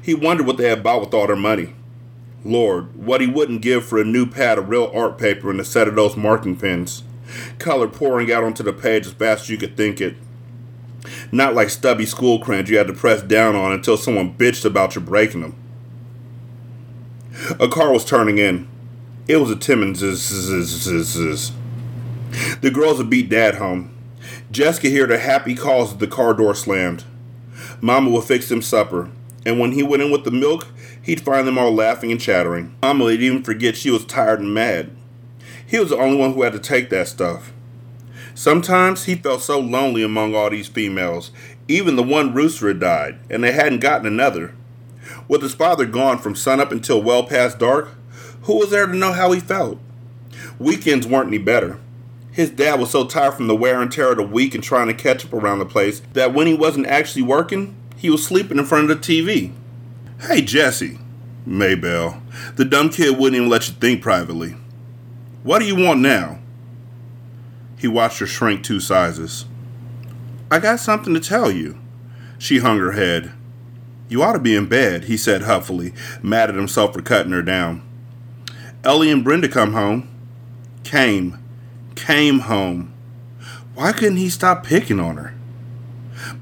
He 0.00 0.14
wondered 0.14 0.46
what 0.46 0.56
they 0.56 0.68
had 0.68 0.84
bought 0.84 1.00
with 1.00 1.14
all 1.14 1.26
their 1.26 1.34
money. 1.34 1.74
Lord, 2.46 2.94
what 2.94 3.20
he 3.20 3.26
wouldn't 3.26 3.62
give 3.62 3.84
for 3.84 4.00
a 4.00 4.04
new 4.04 4.26
pad 4.26 4.58
of 4.58 4.68
real 4.68 4.90
art 4.94 5.18
paper 5.18 5.50
and 5.50 5.60
a 5.60 5.64
set 5.64 5.88
of 5.88 5.94
those 5.94 6.16
marking 6.16 6.56
pens. 6.56 7.02
Color 7.58 7.88
pouring 7.88 8.32
out 8.32 8.44
onto 8.44 8.62
the 8.62 8.72
page 8.72 9.06
as 9.06 9.12
fast 9.12 9.44
as 9.44 9.50
you 9.50 9.58
could 9.58 9.76
think 9.76 10.00
it. 10.00 10.16
Not 11.32 11.54
like 11.54 11.70
stubby 11.70 12.06
school 12.06 12.38
crayons 12.38 12.70
you 12.70 12.78
had 12.78 12.86
to 12.86 12.92
press 12.92 13.22
down 13.22 13.56
on 13.56 13.72
until 13.72 13.96
someone 13.96 14.34
bitched 14.34 14.64
about 14.64 14.94
you 14.94 15.00
breaking 15.00 15.40
them. 15.40 15.54
A 17.60 17.68
car 17.68 17.92
was 17.92 18.04
turning 18.04 18.38
in. 18.38 18.68
It 19.28 19.36
was 19.36 19.50
a 19.50 19.56
Timmons. 19.56 20.00
The 20.00 21.50
girls 22.72 22.98
had 22.98 23.10
beat 23.10 23.28
Dad 23.28 23.56
home. 23.56 23.92
Jess 24.50 24.78
could 24.78 24.90
hear 24.90 25.06
the 25.06 25.18
happy 25.18 25.54
calls 25.54 25.92
as 25.92 25.98
the 25.98 26.06
car 26.06 26.32
door 26.32 26.54
slammed. 26.54 27.04
Mama 27.80 28.10
would 28.10 28.24
fix 28.24 28.50
him 28.50 28.62
supper, 28.62 29.10
and 29.44 29.58
when 29.58 29.72
he 29.72 29.82
went 29.82 30.02
in 30.02 30.10
with 30.10 30.24
the 30.24 30.30
milk, 30.30 30.68
he'd 31.06 31.20
find 31.20 31.46
them 31.46 31.56
all 31.56 31.72
laughing 31.72 32.10
and 32.10 32.20
chattering. 32.20 32.74
Would 32.82 33.22
even 33.22 33.44
forget 33.44 33.76
she 33.76 33.90
was 33.90 34.04
tired 34.04 34.40
and 34.40 34.52
mad. 34.52 34.90
He 35.64 35.78
was 35.78 35.90
the 35.90 35.96
only 35.96 36.18
one 36.18 36.34
who 36.34 36.42
had 36.42 36.52
to 36.52 36.58
take 36.58 36.90
that 36.90 37.06
stuff. 37.06 37.52
Sometimes 38.34 39.04
he 39.04 39.14
felt 39.14 39.40
so 39.40 39.58
lonely 39.58 40.02
among 40.02 40.34
all 40.34 40.50
these 40.50 40.66
females. 40.66 41.30
Even 41.68 41.94
the 41.94 42.02
one 42.02 42.34
rooster 42.34 42.68
had 42.68 42.80
died, 42.80 43.18
and 43.30 43.42
they 43.42 43.52
hadn't 43.52 43.78
gotten 43.78 44.06
another. 44.06 44.54
With 45.28 45.42
his 45.42 45.54
father 45.54 45.86
gone 45.86 46.18
from 46.18 46.34
sunup 46.34 46.72
until 46.72 47.00
well 47.00 47.22
past 47.22 47.60
dark, 47.60 47.94
who 48.42 48.58
was 48.58 48.70
there 48.70 48.86
to 48.86 48.94
know 48.94 49.12
how 49.12 49.30
he 49.30 49.40
felt? 49.40 49.78
Weekends 50.58 51.06
weren't 51.06 51.28
any 51.28 51.38
better. 51.38 51.78
His 52.32 52.50
dad 52.50 52.80
was 52.80 52.90
so 52.90 53.06
tired 53.06 53.34
from 53.34 53.46
the 53.46 53.56
wear 53.56 53.80
and 53.80 53.90
tear 53.90 54.10
of 54.10 54.16
the 54.16 54.22
week 54.24 54.54
and 54.54 54.62
trying 54.62 54.88
to 54.88 54.94
catch 54.94 55.24
up 55.24 55.32
around 55.32 55.60
the 55.60 55.66
place 55.66 56.02
that 56.14 56.34
when 56.34 56.48
he 56.48 56.54
wasn't 56.54 56.86
actually 56.86 57.22
working, 57.22 57.76
he 57.96 58.10
was 58.10 58.26
sleeping 58.26 58.58
in 58.58 58.64
front 58.64 58.90
of 58.90 59.00
the 59.00 59.22
TV. 59.22 59.52
Hey, 60.20 60.40
Jesse. 60.40 60.98
Maybelle. 61.44 62.22
The 62.56 62.64
dumb 62.64 62.88
kid 62.88 63.18
wouldn't 63.18 63.36
even 63.36 63.50
let 63.50 63.68
you 63.68 63.74
think 63.74 64.00
privately. 64.00 64.56
What 65.42 65.58
do 65.58 65.66
you 65.66 65.76
want 65.76 66.00
now? 66.00 66.38
He 67.78 67.86
watched 67.86 68.18
her 68.20 68.26
shrink 68.26 68.64
two 68.64 68.80
sizes. 68.80 69.44
I 70.50 70.58
got 70.58 70.80
something 70.80 71.12
to 71.12 71.20
tell 71.20 71.50
you. 71.50 71.78
She 72.38 72.58
hung 72.58 72.78
her 72.78 72.92
head. 72.92 73.32
You 74.08 74.22
ought 74.22 74.32
to 74.32 74.38
be 74.38 74.56
in 74.56 74.66
bed, 74.66 75.04
he 75.04 75.16
said 75.16 75.42
huffily, 75.42 75.92
mad 76.22 76.48
at 76.48 76.56
himself 76.56 76.94
for 76.94 77.02
cutting 77.02 77.32
her 77.32 77.42
down. 77.42 77.82
Ellie 78.82 79.10
and 79.10 79.22
Brenda 79.22 79.48
come 79.48 79.74
home. 79.74 80.08
Came. 80.82 81.38
Came 81.94 82.40
home. 82.40 82.92
Why 83.74 83.92
couldn't 83.92 84.16
he 84.16 84.30
stop 84.30 84.64
picking 84.64 84.98
on 84.98 85.18
her? 85.18 85.35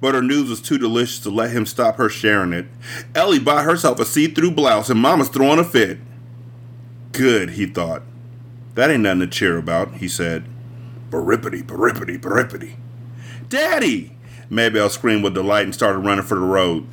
But 0.01 0.15
her 0.15 0.23
news 0.23 0.51
was 0.51 0.61
too 0.61 0.79
delicious 0.79 1.19
to 1.21 1.31
let 1.31 1.51
him 1.51 1.67
stop 1.67 1.97
her 1.97 2.09
sharing 2.09 2.53
it. 2.53 2.67
Ellie 3.15 3.39
bought 3.39 3.65
herself 3.65 4.01
a 4.01 4.05
see 4.05 4.27
through 4.27 4.53
blouse, 4.53 4.91
and 4.91 5.01
Mama's 5.01 5.29
throwing 5.29 5.59
a 5.59 5.65
fit. 5.65 5.99
Good, 7.13 7.51
he 7.51 7.67
thought. 7.67 8.03
That 8.75 8.91
ain't 8.91 9.03
nothing 9.03 9.21
to 9.21 9.27
cheer 9.27 9.57
about, 9.57 9.95
he 9.95 10.09
said. 10.09 10.45
Barippity, 11.11 11.63
barippity, 11.63 12.19
barippity. 12.19 12.77
Daddy! 13.49 14.17
Maybelle 14.51 14.91
screamed 14.91 15.23
with 15.23 15.35
delight 15.35 15.65
and 15.65 15.75
started 15.75 16.01
running 16.01 16.25
for 16.25 16.35
the 16.35 16.41
road. 16.41 16.87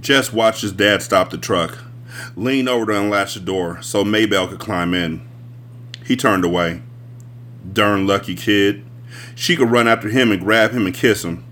Jess 0.00 0.32
watched 0.32 0.62
his 0.62 0.72
dad 0.72 1.02
stop 1.02 1.30
the 1.30 1.38
truck, 1.38 1.78
lean 2.36 2.68
over 2.68 2.86
to 2.86 2.98
unlatch 2.98 3.34
the 3.34 3.40
door 3.40 3.82
so 3.82 4.04
Maybelle 4.04 4.48
could 4.48 4.60
climb 4.60 4.94
in. 4.94 5.26
He 6.04 6.16
turned 6.16 6.44
away. 6.44 6.82
Darn 7.70 8.06
lucky 8.06 8.34
kid. 8.34 8.84
She 9.34 9.56
could 9.56 9.70
run 9.70 9.88
after 9.88 10.08
him 10.08 10.30
and 10.30 10.40
grab 10.40 10.70
him 10.70 10.86
and 10.86 10.94
kiss 10.94 11.24
him. 11.24 11.44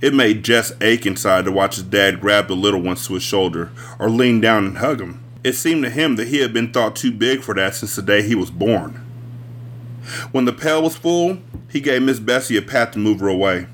It 0.00 0.14
made 0.14 0.44
Jess 0.44 0.72
ache 0.80 1.04
inside 1.04 1.44
to 1.44 1.52
watch 1.52 1.76
his 1.76 1.84
dad 1.84 2.20
grab 2.20 2.48
the 2.48 2.56
little 2.56 2.80
ones 2.80 3.06
to 3.06 3.14
his 3.14 3.22
shoulder 3.22 3.70
or 3.98 4.08
lean 4.08 4.40
down 4.40 4.64
and 4.64 4.78
hug 4.78 5.00
him. 5.00 5.22
It 5.44 5.54
seemed 5.54 5.84
to 5.84 5.90
him 5.90 6.16
that 6.16 6.28
he 6.28 6.38
had 6.38 6.52
been 6.52 6.72
thought 6.72 6.96
too 6.96 7.12
big 7.12 7.42
for 7.42 7.54
that 7.54 7.74
since 7.74 7.96
the 7.96 8.02
day 8.02 8.22
he 8.22 8.34
was 8.34 8.50
born. 8.50 9.04
When 10.32 10.46
the 10.46 10.52
pail 10.52 10.82
was 10.82 10.96
full, 10.96 11.38
he 11.68 11.80
gave 11.80 12.02
Miss 12.02 12.18
Bessie 12.18 12.56
a 12.56 12.62
pat 12.62 12.92
to 12.94 12.98
move 12.98 13.20
her 13.20 13.28
away. 13.28 13.66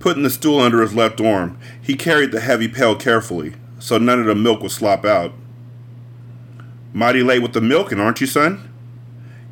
Putting 0.00 0.24
the 0.24 0.30
stool 0.30 0.60
under 0.60 0.82
his 0.82 0.94
left 0.94 1.20
arm, 1.20 1.58
he 1.80 1.94
carried 1.94 2.32
the 2.32 2.40
heavy 2.40 2.68
pail 2.68 2.96
carefully, 2.96 3.54
so 3.78 3.98
none 3.98 4.20
of 4.20 4.26
the 4.26 4.34
milk 4.34 4.62
would 4.62 4.70
slop 4.72 5.04
out. 5.04 5.32
Mighty 6.92 7.22
late 7.22 7.42
with 7.42 7.52
the 7.52 7.60
milking, 7.60 8.00
aren't 8.00 8.20
you, 8.20 8.26
son? 8.26 8.72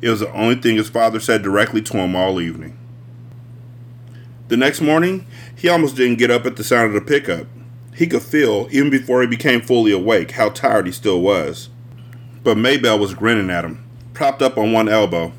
It 0.01 0.09
was 0.09 0.19
the 0.19 0.31
only 0.33 0.55
thing 0.55 0.75
his 0.75 0.89
father 0.89 1.19
said 1.19 1.41
directly 1.41 1.81
to 1.83 1.97
him 1.97 2.15
all 2.15 2.41
evening. 2.41 2.77
The 4.47 4.57
next 4.57 4.79
morning, 4.79 5.25
he 5.65 5.69
almost 5.69 5.95
didn't 5.95 6.19
get 6.19 6.29
up 6.29 6.45
at 6.45 6.57
the 6.57 6.63
sound 6.63 6.89
of 6.89 6.93
the 6.93 7.01
pickup. 7.01 7.47
He 7.95 8.05
could 8.05 8.21
feel, 8.21 8.67
even 8.69 8.91
before 8.91 9.21
he 9.21 9.27
became 9.27 9.61
fully 9.61 9.91
awake, 9.91 10.29
how 10.29 10.49
tired 10.49 10.85
he 10.85 10.91
still 10.91 11.21
was. 11.21 11.69
But 12.43 12.55
Maybelle 12.55 12.99
was 12.99 13.15
grinning 13.15 13.49
at 13.49 13.65
him, 13.65 13.83
propped 14.13 14.43
up 14.43 14.59
on 14.59 14.73
one 14.73 14.87
elbow. 14.87 15.33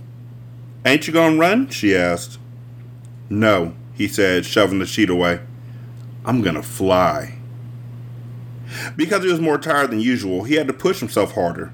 Ain't 0.85 1.07
you 1.07 1.13
gonna 1.13 1.39
run? 1.39 1.69
she 1.69 1.95
asked. 1.95 2.41
No, 3.31 3.77
he 3.95 4.09
said, 4.09 4.45
shoving 4.45 4.81
the 4.81 4.85
sheet 4.87 5.11
away. 5.11 5.39
I'm 6.25 6.43
gonna 6.43 6.61
fly. 6.61 7.39
Because 8.97 9.23
he 9.23 9.31
was 9.31 9.41
more 9.41 9.59
tired 9.59 9.93
than 9.93 10.01
usual, 10.01 10.43
he 10.43 10.57
had 10.57 10.67
to 10.67 10.73
push 10.73 10.99
himself 10.99 11.35
harder. 11.35 11.73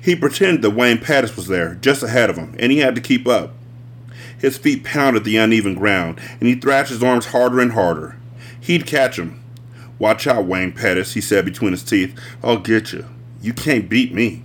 He 0.00 0.16
pretended 0.16 0.62
that 0.62 0.70
Wayne 0.70 0.96
Pettis 0.96 1.36
was 1.36 1.48
there, 1.48 1.74
just 1.74 2.02
ahead 2.02 2.30
of 2.30 2.38
him, 2.38 2.56
and 2.58 2.72
he 2.72 2.78
had 2.78 2.94
to 2.94 3.02
keep 3.02 3.28
up. 3.28 3.52
His 4.40 4.58
feet 4.58 4.84
pounded 4.84 5.24
the 5.24 5.36
uneven 5.36 5.74
ground, 5.74 6.20
and 6.40 6.48
he 6.48 6.54
thrashed 6.54 6.90
his 6.90 7.02
arms 7.02 7.26
harder 7.26 7.60
and 7.60 7.72
harder. 7.72 8.16
He'd 8.60 8.86
catch 8.86 9.18
him, 9.18 9.42
Watch 9.98 10.26
out, 10.26 10.46
Wayne 10.46 10.72
Pettis, 10.72 11.12
he 11.12 11.20
said 11.20 11.44
between 11.44 11.72
his 11.72 11.84
teeth. 11.84 12.18
I'll 12.42 12.58
get 12.58 12.92
you. 12.92 13.04
You 13.42 13.52
can't 13.52 13.88
beat 13.88 14.14
me. 14.14 14.44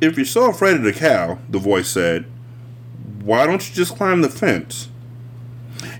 If 0.00 0.16
you're 0.16 0.24
so 0.24 0.48
afraid 0.48 0.76
of 0.76 0.82
the 0.82 0.94
cow, 0.94 1.38
the 1.50 1.58
voice 1.58 1.88
said, 1.88 2.24
why 3.22 3.46
don't 3.46 3.68
you 3.68 3.74
just 3.74 3.96
climb 3.96 4.22
the 4.22 4.30
fence? 4.30 4.88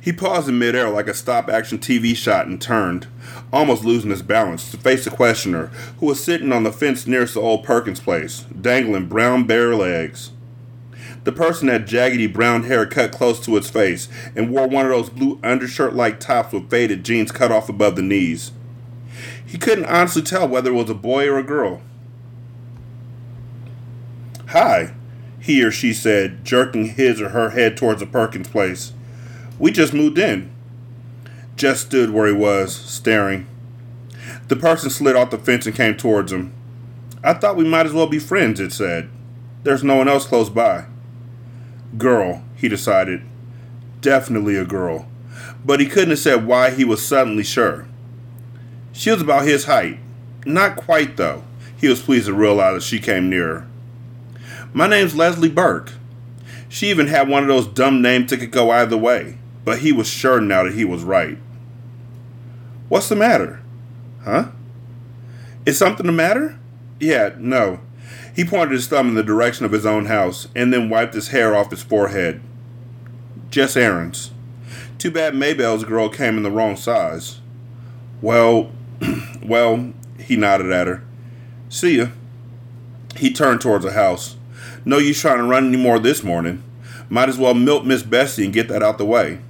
He 0.00 0.12
paused 0.12 0.48
in 0.48 0.58
midair 0.58 0.88
like 0.88 1.06
a 1.06 1.14
stop 1.14 1.50
action 1.50 1.78
TV 1.78 2.16
shot 2.16 2.46
and 2.46 2.60
turned, 2.60 3.06
almost 3.52 3.84
losing 3.84 4.10
his 4.10 4.22
balance, 4.22 4.70
to 4.70 4.78
face 4.78 5.04
the 5.04 5.10
questioner, 5.10 5.66
who 5.98 6.06
was 6.06 6.22
sitting 6.22 6.52
on 6.52 6.62
the 6.62 6.72
fence 6.72 7.06
nearest 7.06 7.34
the 7.34 7.40
old 7.40 7.64
Perkins 7.64 8.00
place, 8.00 8.46
dangling 8.58 9.06
brown 9.06 9.44
bare 9.44 9.74
legs. 9.74 10.30
The 11.30 11.36
person 11.36 11.68
had 11.68 11.86
jaggedy 11.86 12.26
brown 12.26 12.64
hair 12.64 12.84
cut 12.84 13.12
close 13.12 13.38
to 13.44 13.56
its 13.56 13.70
face 13.70 14.08
and 14.34 14.50
wore 14.50 14.66
one 14.66 14.84
of 14.84 14.90
those 14.90 15.10
blue 15.10 15.38
undershirt 15.44 15.94
like 15.94 16.18
tops 16.18 16.52
with 16.52 16.68
faded 16.68 17.04
jeans 17.04 17.30
cut 17.30 17.52
off 17.52 17.68
above 17.68 17.94
the 17.94 18.02
knees. 18.02 18.50
He 19.46 19.56
couldn't 19.56 19.84
honestly 19.84 20.22
tell 20.22 20.48
whether 20.48 20.70
it 20.72 20.74
was 20.74 20.90
a 20.90 20.94
boy 20.94 21.28
or 21.28 21.38
a 21.38 21.44
girl. 21.44 21.82
Hi, 24.48 24.92
he 25.38 25.62
or 25.62 25.70
she 25.70 25.92
said, 25.92 26.44
jerking 26.44 26.86
his 26.86 27.20
or 27.20 27.28
her 27.28 27.50
head 27.50 27.76
towards 27.76 28.00
the 28.00 28.06
Perkins 28.06 28.48
place. 28.48 28.92
We 29.56 29.70
just 29.70 29.94
moved 29.94 30.18
in. 30.18 30.50
Jess 31.54 31.82
stood 31.82 32.10
where 32.10 32.26
he 32.26 32.32
was, 32.32 32.74
staring. 32.74 33.46
The 34.48 34.56
person 34.56 34.90
slid 34.90 35.14
off 35.14 35.30
the 35.30 35.38
fence 35.38 35.64
and 35.64 35.76
came 35.76 35.96
towards 35.96 36.32
him. 36.32 36.52
I 37.22 37.34
thought 37.34 37.54
we 37.54 37.68
might 37.68 37.86
as 37.86 37.92
well 37.92 38.08
be 38.08 38.18
friends, 38.18 38.58
it 38.58 38.72
said. 38.72 39.08
There's 39.62 39.84
no 39.84 39.94
one 39.94 40.08
else 40.08 40.26
close 40.26 40.50
by. 40.50 40.86
Girl, 41.98 42.42
he 42.56 42.68
decided. 42.68 43.22
Definitely 44.00 44.56
a 44.56 44.64
girl. 44.64 45.06
But 45.64 45.80
he 45.80 45.86
couldn't 45.86 46.10
have 46.10 46.18
said 46.18 46.46
why 46.46 46.70
he 46.70 46.84
was 46.84 47.04
suddenly 47.04 47.42
sure. 47.42 47.86
She 48.92 49.10
was 49.10 49.20
about 49.20 49.44
his 49.44 49.64
height. 49.64 49.98
Not 50.46 50.76
quite, 50.76 51.16
though. 51.16 51.44
He 51.76 51.88
was 51.88 52.02
pleased 52.02 52.26
to 52.26 52.34
realize 52.34 52.76
as 52.76 52.84
she 52.84 52.98
came 52.98 53.28
nearer. 53.28 53.66
My 54.72 54.86
name's 54.86 55.16
Leslie 55.16 55.48
Burke. 55.48 55.92
She 56.68 56.88
even 56.90 57.08
had 57.08 57.28
one 57.28 57.42
of 57.42 57.48
those 57.48 57.66
dumb 57.66 58.00
names 58.00 58.30
that 58.30 58.38
could 58.38 58.52
go 58.52 58.70
either 58.70 58.96
way, 58.96 59.38
but 59.64 59.80
he 59.80 59.90
was 59.90 60.08
sure 60.08 60.40
now 60.40 60.62
that 60.62 60.74
he 60.74 60.84
was 60.84 61.02
right. 61.02 61.38
What's 62.88 63.08
the 63.08 63.16
matter? 63.16 63.60
Huh? 64.22 64.50
Is 65.66 65.78
something 65.78 66.06
the 66.06 66.12
matter? 66.12 66.58
Yeah, 67.00 67.34
no. 67.38 67.80
He 68.34 68.44
pointed 68.44 68.72
his 68.72 68.86
thumb 68.86 69.08
in 69.08 69.14
the 69.14 69.22
direction 69.22 69.64
of 69.64 69.72
his 69.72 69.86
own 69.86 70.06
house 70.06 70.48
and 70.54 70.72
then 70.72 70.88
wiped 70.88 71.14
his 71.14 71.28
hair 71.28 71.56
off 71.56 71.70
his 71.70 71.82
forehead. 71.82 72.40
Just 73.50 73.76
errands. 73.76 74.30
Too 74.98 75.10
bad 75.10 75.34
Maybelle's 75.34 75.84
girl 75.84 76.08
came 76.08 76.36
in 76.36 76.42
the 76.42 76.50
wrong 76.50 76.76
size. 76.76 77.40
Well, 78.22 78.70
well, 79.42 79.92
he 80.18 80.36
nodded 80.36 80.70
at 80.70 80.86
her. 80.86 81.02
See 81.68 81.98
ya. 81.98 82.08
He 83.16 83.32
turned 83.32 83.60
towards 83.60 83.84
the 83.84 83.92
house. 83.92 84.36
No 84.84 84.98
use 84.98 85.20
trying 85.20 85.38
to 85.38 85.44
run 85.44 85.68
any 85.68 85.76
more 85.76 85.98
this 85.98 86.22
morning. 86.22 86.62
Might 87.08 87.28
as 87.28 87.38
well 87.38 87.54
milk 87.54 87.84
Miss 87.84 88.02
Bessie 88.02 88.44
and 88.44 88.54
get 88.54 88.68
that 88.68 88.82
out 88.82 88.98
the 88.98 89.04
way. 89.04 89.40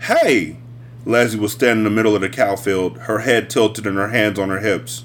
Hey! 0.00 0.58
Leslie 1.04 1.38
was 1.38 1.52
standing 1.52 1.78
in 1.78 1.84
the 1.84 1.90
middle 1.90 2.14
of 2.14 2.20
the 2.20 2.28
cow 2.28 2.56
field, 2.56 2.98
her 3.02 3.20
head 3.20 3.48
tilted 3.48 3.86
and 3.86 3.96
her 3.96 4.08
hands 4.08 4.38
on 4.38 4.48
her 4.48 4.60
hips. 4.60 5.04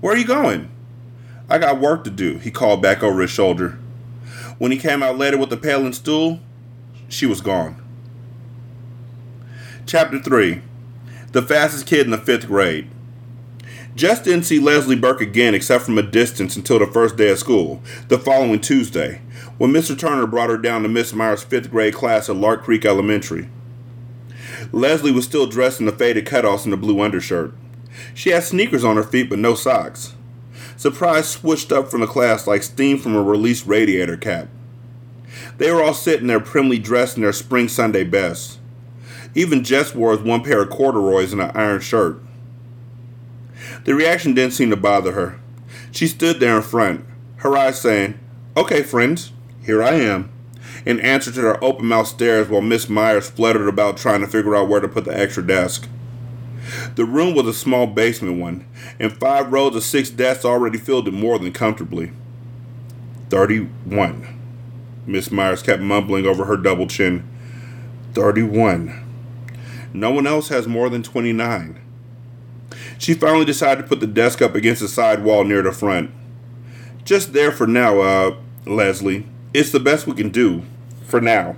Where 0.00 0.14
are 0.14 0.18
you 0.18 0.26
going? 0.26 0.70
I 1.50 1.58
got 1.58 1.80
work 1.80 2.04
to 2.04 2.10
do, 2.10 2.38
he 2.38 2.52
called 2.52 2.80
back 2.80 3.02
over 3.02 3.20
his 3.20 3.30
shoulder. 3.30 3.70
When 4.58 4.70
he 4.70 4.78
came 4.78 5.02
out 5.02 5.18
later 5.18 5.36
with 5.36 5.50
the 5.50 5.56
pail 5.56 5.84
and 5.84 5.94
stool, 5.94 6.38
she 7.08 7.26
was 7.26 7.40
gone. 7.40 7.82
Chapter 9.84 10.20
3 10.20 10.62
The 11.32 11.42
fastest 11.42 11.86
kid 11.86 12.04
in 12.04 12.12
the 12.12 12.18
fifth 12.18 12.46
grade. 12.46 12.88
Jess 13.96 14.22
didn't 14.22 14.44
see 14.44 14.60
Leslie 14.60 14.94
Burke 14.94 15.20
again 15.20 15.52
except 15.52 15.84
from 15.84 15.98
a 15.98 16.02
distance 16.02 16.54
until 16.54 16.78
the 16.78 16.86
first 16.86 17.16
day 17.16 17.30
of 17.30 17.38
school, 17.40 17.82
the 18.06 18.18
following 18.18 18.60
Tuesday, 18.60 19.20
when 19.58 19.72
Mr. 19.72 19.98
Turner 19.98 20.28
brought 20.28 20.50
her 20.50 20.56
down 20.56 20.84
to 20.84 20.88
Miss 20.88 21.12
Myers' 21.12 21.42
fifth 21.42 21.72
grade 21.72 21.94
class 21.94 22.28
at 22.28 22.36
Lark 22.36 22.62
Creek 22.62 22.84
Elementary. 22.84 23.48
Leslie 24.70 25.10
was 25.10 25.24
still 25.24 25.48
dressed 25.48 25.80
in 25.80 25.86
the 25.86 25.92
faded 25.92 26.26
cutoffs 26.26 26.62
and 26.62 26.72
the 26.72 26.76
blue 26.76 27.00
undershirt. 27.00 27.52
She 28.14 28.30
had 28.30 28.44
sneakers 28.44 28.84
on 28.84 28.94
her 28.94 29.02
feet 29.02 29.28
but 29.28 29.40
no 29.40 29.56
socks. 29.56 30.14
Surprise 30.80 31.28
switched 31.28 31.72
up 31.72 31.90
from 31.90 32.00
the 32.00 32.06
class 32.06 32.46
like 32.46 32.62
steam 32.62 32.96
from 32.96 33.14
a 33.14 33.22
released 33.22 33.66
radiator 33.66 34.16
cap. 34.16 34.48
They 35.58 35.70
were 35.70 35.82
all 35.82 35.92
sitting 35.92 36.26
there 36.26 36.40
primly 36.40 36.78
dressed 36.78 37.18
in 37.18 37.22
their 37.22 37.34
spring 37.34 37.68
Sunday 37.68 38.02
best. 38.02 38.58
Even 39.34 39.62
Jess 39.62 39.94
wore 39.94 40.16
one 40.16 40.42
pair 40.42 40.62
of 40.62 40.70
corduroys 40.70 41.34
and 41.34 41.42
an 41.42 41.50
iron 41.54 41.82
shirt. 41.82 42.22
The 43.84 43.94
reaction 43.94 44.32
didn't 44.32 44.54
seem 44.54 44.70
to 44.70 44.76
bother 44.76 45.12
her. 45.12 45.38
She 45.92 46.06
stood 46.06 46.40
there 46.40 46.56
in 46.56 46.62
front, 46.62 47.04
her 47.36 47.54
eyes 47.58 47.78
saying, 47.78 48.18
Okay, 48.56 48.82
friends, 48.82 49.32
here 49.62 49.82
I 49.82 49.96
am, 49.96 50.32
in 50.86 50.98
answer 51.00 51.30
to 51.30 51.42
their 51.42 51.62
open 51.62 51.84
mouthed 51.88 52.08
stares 52.08 52.48
while 52.48 52.62
Miss 52.62 52.88
Myers 52.88 53.28
fluttered 53.28 53.68
about 53.68 53.98
trying 53.98 54.22
to 54.22 54.26
figure 54.26 54.56
out 54.56 54.70
where 54.70 54.80
to 54.80 54.88
put 54.88 55.04
the 55.04 55.14
extra 55.14 55.46
desk. 55.46 55.90
The 56.94 57.04
room 57.04 57.34
was 57.34 57.46
a 57.46 57.54
small 57.54 57.86
basement 57.86 58.40
one, 58.40 58.66
and 58.98 59.12
five 59.12 59.52
rows 59.52 59.76
of 59.76 59.82
six 59.82 60.10
desks 60.10 60.44
already 60.44 60.78
filled 60.78 61.08
it 61.08 61.12
more 61.12 61.38
than 61.38 61.52
comfortably. 61.52 62.12
Thirty-one. 63.28 64.36
Miss 65.06 65.30
Myers 65.30 65.62
kept 65.62 65.82
mumbling 65.82 66.26
over 66.26 66.44
her 66.44 66.56
double 66.56 66.86
chin. 66.86 67.28
Thirty-one. 68.12 69.06
No 69.92 70.10
one 70.10 70.26
else 70.26 70.48
has 70.48 70.66
more 70.66 70.88
than 70.88 71.02
twenty-nine. 71.02 71.80
She 72.98 73.14
finally 73.14 73.44
decided 73.44 73.82
to 73.82 73.88
put 73.88 74.00
the 74.00 74.06
desk 74.06 74.42
up 74.42 74.54
against 74.54 74.82
the 74.82 74.88
side 74.88 75.24
wall 75.24 75.44
near 75.44 75.62
the 75.62 75.72
front. 75.72 76.10
Just 77.04 77.32
there 77.32 77.50
for 77.50 77.66
now, 77.66 78.00
uh, 78.00 78.36
Leslie. 78.66 79.26
It's 79.54 79.72
the 79.72 79.80
best 79.80 80.06
we 80.06 80.14
can 80.14 80.30
do. 80.30 80.64
For 81.06 81.20
now. 81.20 81.56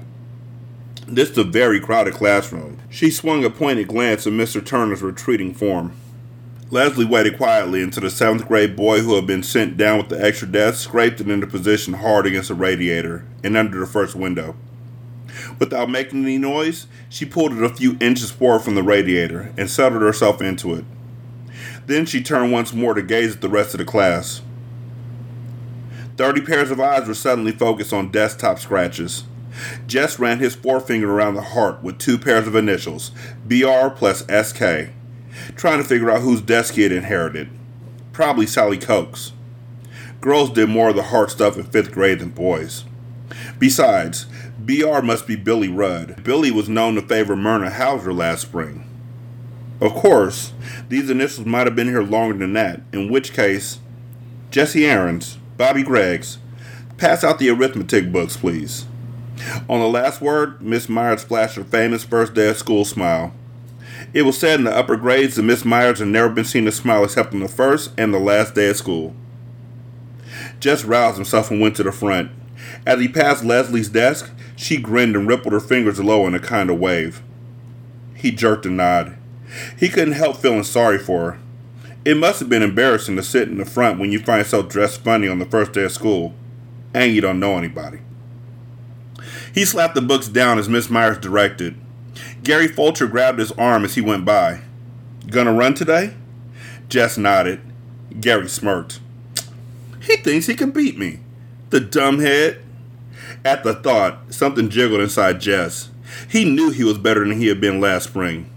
This 1.06 1.30
is 1.30 1.38
a 1.38 1.44
very 1.44 1.80
crowded 1.80 2.14
classroom. 2.14 2.78
She 2.92 3.10
swung 3.10 3.42
a 3.42 3.48
pointed 3.48 3.88
glance 3.88 4.26
at 4.26 4.34
Mr. 4.34 4.64
Turner's 4.64 5.00
retreating 5.00 5.54
form. 5.54 5.94
Leslie 6.70 7.06
waited 7.06 7.38
quietly 7.38 7.82
until 7.82 8.02
the 8.02 8.10
seventh 8.10 8.46
grade 8.46 8.76
boy 8.76 9.00
who 9.00 9.14
had 9.14 9.26
been 9.26 9.42
sent 9.42 9.78
down 9.78 9.96
with 9.96 10.10
the 10.10 10.22
extra 10.22 10.46
desk 10.46 10.80
scraped 10.80 11.18
it 11.18 11.30
into 11.30 11.46
position 11.46 11.94
hard 11.94 12.26
against 12.26 12.48
the 12.48 12.54
radiator 12.54 13.24
and 13.42 13.56
under 13.56 13.80
the 13.80 13.86
first 13.86 14.14
window. 14.14 14.54
Without 15.58 15.88
making 15.88 16.22
any 16.22 16.36
noise, 16.36 16.86
she 17.08 17.24
pulled 17.24 17.54
it 17.54 17.62
a 17.62 17.70
few 17.70 17.96
inches 17.98 18.30
forward 18.30 18.60
from 18.60 18.74
the 18.74 18.82
radiator 18.82 19.54
and 19.56 19.70
settled 19.70 20.02
herself 20.02 20.42
into 20.42 20.74
it. 20.74 20.84
Then 21.86 22.04
she 22.04 22.22
turned 22.22 22.52
once 22.52 22.74
more 22.74 22.92
to 22.92 23.02
gaze 23.02 23.36
at 23.36 23.40
the 23.40 23.48
rest 23.48 23.72
of 23.72 23.78
the 23.78 23.86
class. 23.86 24.42
Thirty 26.18 26.42
pairs 26.42 26.70
of 26.70 26.78
eyes 26.78 27.08
were 27.08 27.14
suddenly 27.14 27.52
focused 27.52 27.94
on 27.94 28.10
desktop 28.10 28.58
scratches. 28.58 29.24
Jess 29.86 30.18
ran 30.18 30.38
his 30.38 30.54
forefinger 30.54 31.10
around 31.10 31.34
the 31.34 31.42
heart 31.42 31.82
with 31.82 31.98
two 31.98 32.18
pairs 32.18 32.46
of 32.46 32.56
initials, 32.56 33.10
BR 33.46 33.88
plus 33.94 34.20
SK, 34.22 34.90
trying 35.56 35.78
to 35.78 35.84
figure 35.84 36.10
out 36.10 36.22
whose 36.22 36.40
desk 36.40 36.74
he 36.74 36.82
had 36.82 36.92
inherited. 36.92 37.48
Probably 38.12 38.46
Sally 38.46 38.78
Coke's. 38.78 39.32
Girls 40.20 40.50
did 40.50 40.68
more 40.68 40.90
of 40.90 40.96
the 40.96 41.04
heart 41.04 41.30
stuff 41.30 41.56
in 41.56 41.64
fifth 41.64 41.92
grade 41.92 42.20
than 42.20 42.30
boys. 42.30 42.84
Besides, 43.58 44.26
BR 44.58 45.00
must 45.02 45.26
be 45.26 45.36
Billy 45.36 45.68
Rudd. 45.68 46.22
Billy 46.22 46.50
was 46.50 46.68
known 46.68 46.94
to 46.94 47.02
favor 47.02 47.34
Myrna 47.34 47.70
Hauser 47.70 48.12
last 48.12 48.42
spring. 48.42 48.88
Of 49.80 49.94
course, 49.94 50.52
these 50.88 51.10
initials 51.10 51.46
might 51.46 51.66
have 51.66 51.74
been 51.74 51.88
here 51.88 52.04
longer 52.04 52.38
than 52.38 52.52
that, 52.52 52.82
in 52.92 53.10
which 53.10 53.32
case, 53.32 53.80
Jesse 54.50 54.86
Aarons, 54.86 55.38
Bobby 55.56 55.82
Greggs, 55.82 56.38
pass 56.98 57.24
out 57.24 57.40
the 57.40 57.50
arithmetic 57.50 58.12
books, 58.12 58.36
please. 58.36 58.86
On 59.68 59.80
the 59.80 59.88
last 59.88 60.20
word, 60.20 60.60
Miss 60.60 60.88
Myers 60.88 61.24
flashed 61.24 61.56
her 61.56 61.64
famous 61.64 62.04
first 62.04 62.34
day 62.34 62.50
of 62.50 62.56
school 62.56 62.84
smile. 62.84 63.32
It 64.12 64.22
was 64.22 64.38
said 64.38 64.58
in 64.58 64.64
the 64.64 64.76
upper 64.76 64.96
grades 64.96 65.36
that 65.36 65.42
Miss 65.42 65.64
Myers 65.64 66.00
had 66.00 66.08
never 66.08 66.28
been 66.28 66.44
seen 66.44 66.64
to 66.66 66.72
smile 66.72 67.04
except 67.04 67.32
on 67.32 67.40
the 67.40 67.48
first 67.48 67.92
and 67.96 68.12
the 68.12 68.18
last 68.18 68.54
day 68.54 68.68
of 68.68 68.76
school. 68.76 69.14
Jess 70.60 70.84
roused 70.84 71.16
himself 71.16 71.50
and 71.50 71.60
went 71.60 71.76
to 71.76 71.82
the 71.82 71.92
front. 71.92 72.30
As 72.86 73.00
he 73.00 73.08
passed 73.08 73.44
Leslie's 73.44 73.88
desk, 73.88 74.30
she 74.56 74.76
grinned 74.76 75.16
and 75.16 75.26
rippled 75.26 75.52
her 75.52 75.60
fingers 75.60 76.00
low 76.00 76.26
in 76.26 76.34
a 76.34 76.40
kind 76.40 76.70
of 76.70 76.78
wave. 76.78 77.22
He 78.14 78.30
jerked 78.30 78.66
a 78.66 78.70
nod. 78.70 79.16
He 79.78 79.88
couldn't 79.88 80.14
help 80.14 80.36
feeling 80.36 80.62
sorry 80.62 80.98
for 80.98 81.32
her. 81.32 81.38
It 82.04 82.16
must 82.16 82.40
have 82.40 82.48
been 82.48 82.62
embarrassing 82.62 83.16
to 83.16 83.22
sit 83.22 83.48
in 83.48 83.58
the 83.58 83.64
front 83.64 83.98
when 83.98 84.12
you 84.12 84.18
find 84.18 84.40
yourself 84.40 84.68
dressed 84.68 85.02
funny 85.02 85.28
on 85.28 85.38
the 85.38 85.46
first 85.46 85.72
day 85.72 85.84
of 85.84 85.92
school, 85.92 86.34
and 86.92 87.14
you 87.14 87.20
don't 87.20 87.40
know 87.40 87.56
anybody. 87.56 88.00
He 89.52 89.64
slapped 89.64 89.94
the 89.94 90.00
books 90.00 90.28
down 90.28 90.58
as 90.58 90.68
Miss 90.68 90.88
Myers 90.88 91.18
directed. 91.18 91.76
Gary 92.42 92.68
Fulcher 92.68 93.06
grabbed 93.06 93.38
his 93.38 93.52
arm 93.52 93.84
as 93.84 93.94
he 93.94 94.00
went 94.00 94.24
by. 94.24 94.62
Gonna 95.28 95.52
run 95.52 95.74
today? 95.74 96.14
Jess 96.88 97.16
nodded. 97.16 97.60
Gary 98.20 98.48
smirked. 98.48 99.00
He 100.00 100.16
thinks 100.16 100.46
he 100.46 100.54
can 100.54 100.70
beat 100.70 100.98
me. 100.98 101.20
The 101.70 101.80
dumbhead. 101.80 102.60
At 103.44 103.64
the 103.64 103.74
thought, 103.74 104.32
something 104.32 104.68
jiggled 104.68 105.00
inside 105.00 105.40
Jess. 105.40 105.90
He 106.28 106.44
knew 106.44 106.70
he 106.70 106.84
was 106.84 106.98
better 106.98 107.26
than 107.26 107.38
he 107.38 107.48
had 107.48 107.60
been 107.60 107.80
last 107.80 108.08
spring. 108.08 108.50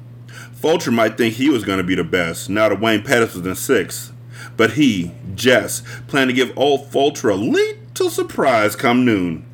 Fulcher 0.53 0.91
might 0.91 1.17
think 1.17 1.35
he 1.35 1.49
was 1.49 1.63
going 1.63 1.77
to 1.77 1.83
be 1.83 1.95
the 1.95 2.03
best, 2.03 2.49
now 2.49 2.69
that 2.69 2.81
Wayne 2.81 3.03
Pettis 3.03 3.35
was 3.35 3.45
in 3.45 3.55
sixth. 3.55 4.11
But 4.57 4.73
he, 4.73 5.11
Jess, 5.35 5.83
planned 6.07 6.29
to 6.29 6.33
give 6.33 6.57
old 6.57 6.87
Fulcher 6.87 7.29
a 7.29 7.35
little 7.35 8.09
surprise 8.09 8.75
come 8.75 9.05
noon. 9.05 9.45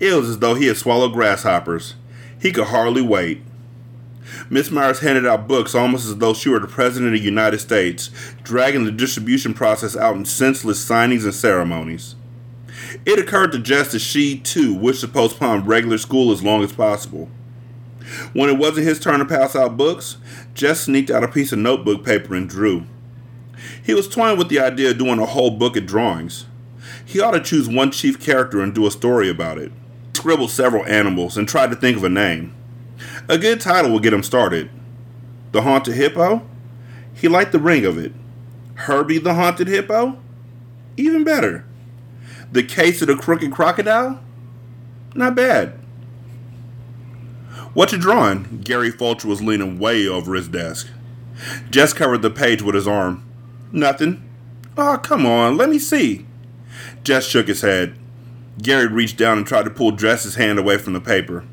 It 0.00 0.14
was 0.14 0.28
as 0.28 0.38
though 0.38 0.54
he 0.54 0.66
had 0.66 0.76
swallowed 0.76 1.12
grasshoppers. 1.12 1.94
He 2.40 2.52
could 2.52 2.68
hardly 2.68 3.02
wait. 3.02 3.42
Miss 4.50 4.70
Myers 4.70 5.00
handed 5.00 5.26
out 5.26 5.48
books 5.48 5.74
almost 5.74 6.06
as 6.06 6.16
though 6.18 6.34
she 6.34 6.48
were 6.48 6.60
the 6.60 6.66
President 6.66 7.14
of 7.14 7.20
the 7.20 7.24
United 7.24 7.58
States, 7.58 8.10
dragging 8.42 8.84
the 8.84 8.92
distribution 8.92 9.54
process 9.54 9.96
out 9.96 10.16
in 10.16 10.24
senseless 10.24 10.84
signings 10.86 11.24
and 11.24 11.34
ceremonies. 11.34 12.14
It 13.04 13.18
occurred 13.18 13.52
to 13.52 13.58
Jess 13.58 13.92
that 13.92 13.98
she, 13.98 14.38
too, 14.38 14.74
wished 14.74 15.00
to 15.00 15.08
postpone 15.08 15.64
regular 15.64 15.98
school 15.98 16.30
as 16.30 16.42
long 16.42 16.62
as 16.62 16.72
possible. 16.72 17.28
When 18.32 18.48
it 18.48 18.58
wasn't 18.58 18.86
his 18.86 19.00
turn 19.00 19.18
to 19.18 19.24
pass 19.24 19.54
out 19.54 19.76
books, 19.76 20.16
Jess 20.54 20.82
sneaked 20.82 21.10
out 21.10 21.24
a 21.24 21.28
piece 21.28 21.52
of 21.52 21.58
notebook 21.58 22.04
paper 22.04 22.34
and 22.34 22.48
drew. 22.48 22.84
He 23.82 23.94
was 23.94 24.08
toying 24.08 24.38
with 24.38 24.48
the 24.48 24.60
idea 24.60 24.90
of 24.92 24.98
doing 24.98 25.18
a 25.18 25.26
whole 25.26 25.50
book 25.50 25.76
of 25.76 25.86
drawings. 25.86 26.46
He 27.04 27.20
ought 27.20 27.32
to 27.32 27.40
choose 27.40 27.68
one 27.68 27.90
chief 27.90 28.20
character 28.20 28.60
and 28.60 28.74
do 28.74 28.86
a 28.86 28.90
story 28.90 29.28
about 29.28 29.58
it. 29.58 29.72
Scribbled 30.18 30.50
several 30.50 30.84
animals 30.86 31.36
and 31.36 31.46
tried 31.46 31.70
to 31.70 31.76
think 31.76 31.96
of 31.96 32.02
a 32.02 32.08
name. 32.08 32.52
A 33.28 33.38
good 33.38 33.60
title 33.60 33.92
would 33.92 34.02
get 34.02 34.12
him 34.12 34.24
started. 34.24 34.68
The 35.52 35.62
Haunted 35.62 35.94
Hippo? 35.94 36.44
He 37.14 37.28
liked 37.28 37.52
the 37.52 37.60
ring 37.60 37.84
of 37.84 37.96
it. 37.96 38.12
Herbie 38.74 39.18
the 39.18 39.34
Haunted 39.34 39.68
Hippo? 39.68 40.18
Even 40.96 41.22
better. 41.22 41.64
The 42.50 42.64
Case 42.64 43.00
of 43.00 43.06
the 43.06 43.14
Crooked 43.14 43.52
Crocodile? 43.52 44.18
Not 45.14 45.36
bad. 45.36 45.78
What 47.72 47.92
you 47.92 47.98
drawing? 47.98 48.62
Gary 48.64 48.90
Fulcher 48.90 49.28
was 49.28 49.40
leaning 49.40 49.78
way 49.78 50.08
over 50.08 50.34
his 50.34 50.48
desk. 50.48 50.88
Jess 51.70 51.92
covered 51.92 52.22
the 52.22 52.30
page 52.30 52.60
with 52.60 52.74
his 52.74 52.88
arm. 52.88 53.24
Nothing. 53.70 54.28
Oh, 54.76 54.98
come 55.00 55.24
on, 55.24 55.56
let 55.56 55.70
me 55.70 55.78
see. 55.78 56.26
Jess 57.04 57.24
shook 57.24 57.46
his 57.46 57.60
head. 57.60 57.96
Gary 58.62 58.86
reached 58.86 59.16
down 59.16 59.38
and 59.38 59.46
tried 59.46 59.64
to 59.64 59.70
pull 59.70 59.92
Jess's 59.92 60.34
hand 60.34 60.58
away 60.58 60.78
from 60.78 60.92
the 60.92 61.00
paper. 61.00 61.44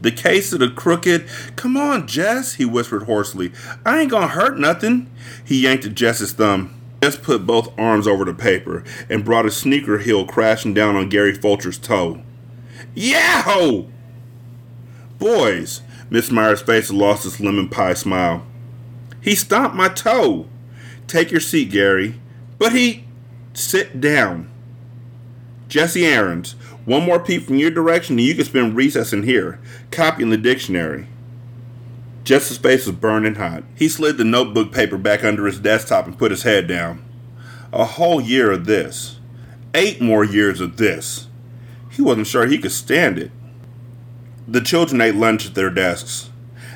The 0.00 0.10
case 0.10 0.52
of 0.52 0.60
the 0.60 0.70
crooked. 0.70 1.28
Come 1.56 1.76
on, 1.76 2.06
Jess, 2.06 2.54
he 2.54 2.64
whispered 2.64 3.02
hoarsely. 3.02 3.52
I 3.84 4.00
ain't 4.00 4.10
gonna 4.10 4.28
hurt 4.28 4.58
nothing. 4.58 5.10
He 5.44 5.62
yanked 5.62 5.84
at 5.84 5.94
Jess's 5.94 6.32
thumb. 6.32 6.74
Jess 7.02 7.16
put 7.16 7.46
both 7.46 7.78
arms 7.78 8.06
over 8.06 8.24
the 8.24 8.34
paper 8.34 8.82
and 9.08 9.24
brought 9.24 9.44
his 9.44 9.56
sneaker 9.56 9.98
heel 9.98 10.26
crashing 10.26 10.74
down 10.74 10.96
on 10.96 11.08
Gary 11.08 11.34
Fulcher's 11.34 11.78
toe. 11.78 12.22
Yahoo! 12.94 13.86
Boys, 15.18 15.82
Miss 16.08 16.30
Myers' 16.30 16.62
face 16.62 16.90
lost 16.90 17.26
its 17.26 17.40
lemon 17.40 17.68
pie 17.68 17.94
smile. 17.94 18.46
He 19.20 19.34
stomped 19.34 19.76
my 19.76 19.88
toe. 19.88 20.46
Take 21.06 21.30
your 21.30 21.40
seat, 21.40 21.70
Gary. 21.70 22.18
But 22.58 22.72
he. 22.72 23.04
Sit 23.52 24.00
down. 24.00 24.49
Jesse 25.70 26.04
Aarons, 26.04 26.56
one 26.84 27.04
more 27.04 27.20
peep 27.20 27.44
from 27.44 27.56
your 27.56 27.70
direction 27.70 28.18
and 28.18 28.26
you 28.26 28.34
can 28.34 28.44
spend 28.44 28.74
recess 28.74 29.12
in 29.12 29.22
here, 29.22 29.60
copying 29.92 30.30
the 30.30 30.36
dictionary. 30.36 31.06
Jesse's 32.24 32.58
face 32.58 32.86
was 32.86 32.96
burning 32.96 33.36
hot. 33.36 33.62
He 33.76 33.88
slid 33.88 34.18
the 34.18 34.24
notebook 34.24 34.72
paper 34.72 34.98
back 34.98 35.22
under 35.22 35.46
his 35.46 35.60
desktop 35.60 36.06
and 36.06 36.18
put 36.18 36.32
his 36.32 36.42
head 36.42 36.66
down. 36.66 37.04
A 37.72 37.84
whole 37.84 38.20
year 38.20 38.50
of 38.50 38.66
this. 38.66 39.20
Eight 39.72 40.00
more 40.00 40.24
years 40.24 40.60
of 40.60 40.76
this. 40.76 41.28
He 41.88 42.02
wasn't 42.02 42.26
sure 42.26 42.46
he 42.46 42.58
could 42.58 42.72
stand 42.72 43.16
it. 43.16 43.30
The 44.48 44.60
children 44.60 45.00
ate 45.00 45.14
lunch 45.14 45.46
at 45.46 45.54
their 45.54 45.70
desks. 45.70 46.30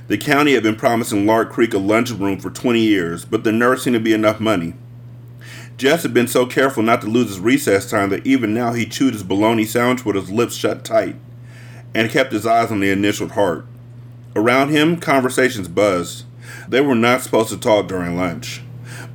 The 0.06 0.18
county 0.18 0.54
had 0.54 0.62
been 0.62 0.76
promising 0.76 1.26
Lark 1.26 1.50
Creek 1.50 1.74
a 1.74 1.78
lunchroom 1.78 2.38
for 2.38 2.50
20 2.50 2.78
years, 2.78 3.24
but 3.24 3.42
there 3.42 3.52
never 3.52 3.76
seemed 3.76 3.94
to 3.94 4.00
be 4.00 4.12
enough 4.12 4.38
money. 4.38 4.74
Jess 5.76 6.02
had 6.02 6.14
been 6.14 6.28
so 6.28 6.46
careful 6.46 6.82
not 6.82 7.00
to 7.00 7.08
lose 7.08 7.28
his 7.28 7.40
recess 7.40 7.90
time 7.90 8.10
that 8.10 8.26
even 8.26 8.54
now 8.54 8.72
he 8.72 8.86
chewed 8.86 9.12
his 9.12 9.24
bologna 9.24 9.64
sandwich 9.64 10.04
with 10.04 10.14
his 10.14 10.30
lips 10.30 10.54
shut 10.54 10.84
tight 10.84 11.16
and 11.94 12.10
kept 12.10 12.32
his 12.32 12.46
eyes 12.46 12.70
on 12.70 12.80
the 12.80 12.90
initialed 12.90 13.32
heart. 13.32 13.66
Around 14.36 14.70
him, 14.70 14.98
conversations 14.98 15.68
buzzed. 15.68 16.24
They 16.68 16.80
were 16.80 16.94
not 16.94 17.22
supposed 17.22 17.50
to 17.50 17.56
talk 17.56 17.88
during 17.88 18.16
lunch. 18.16 18.62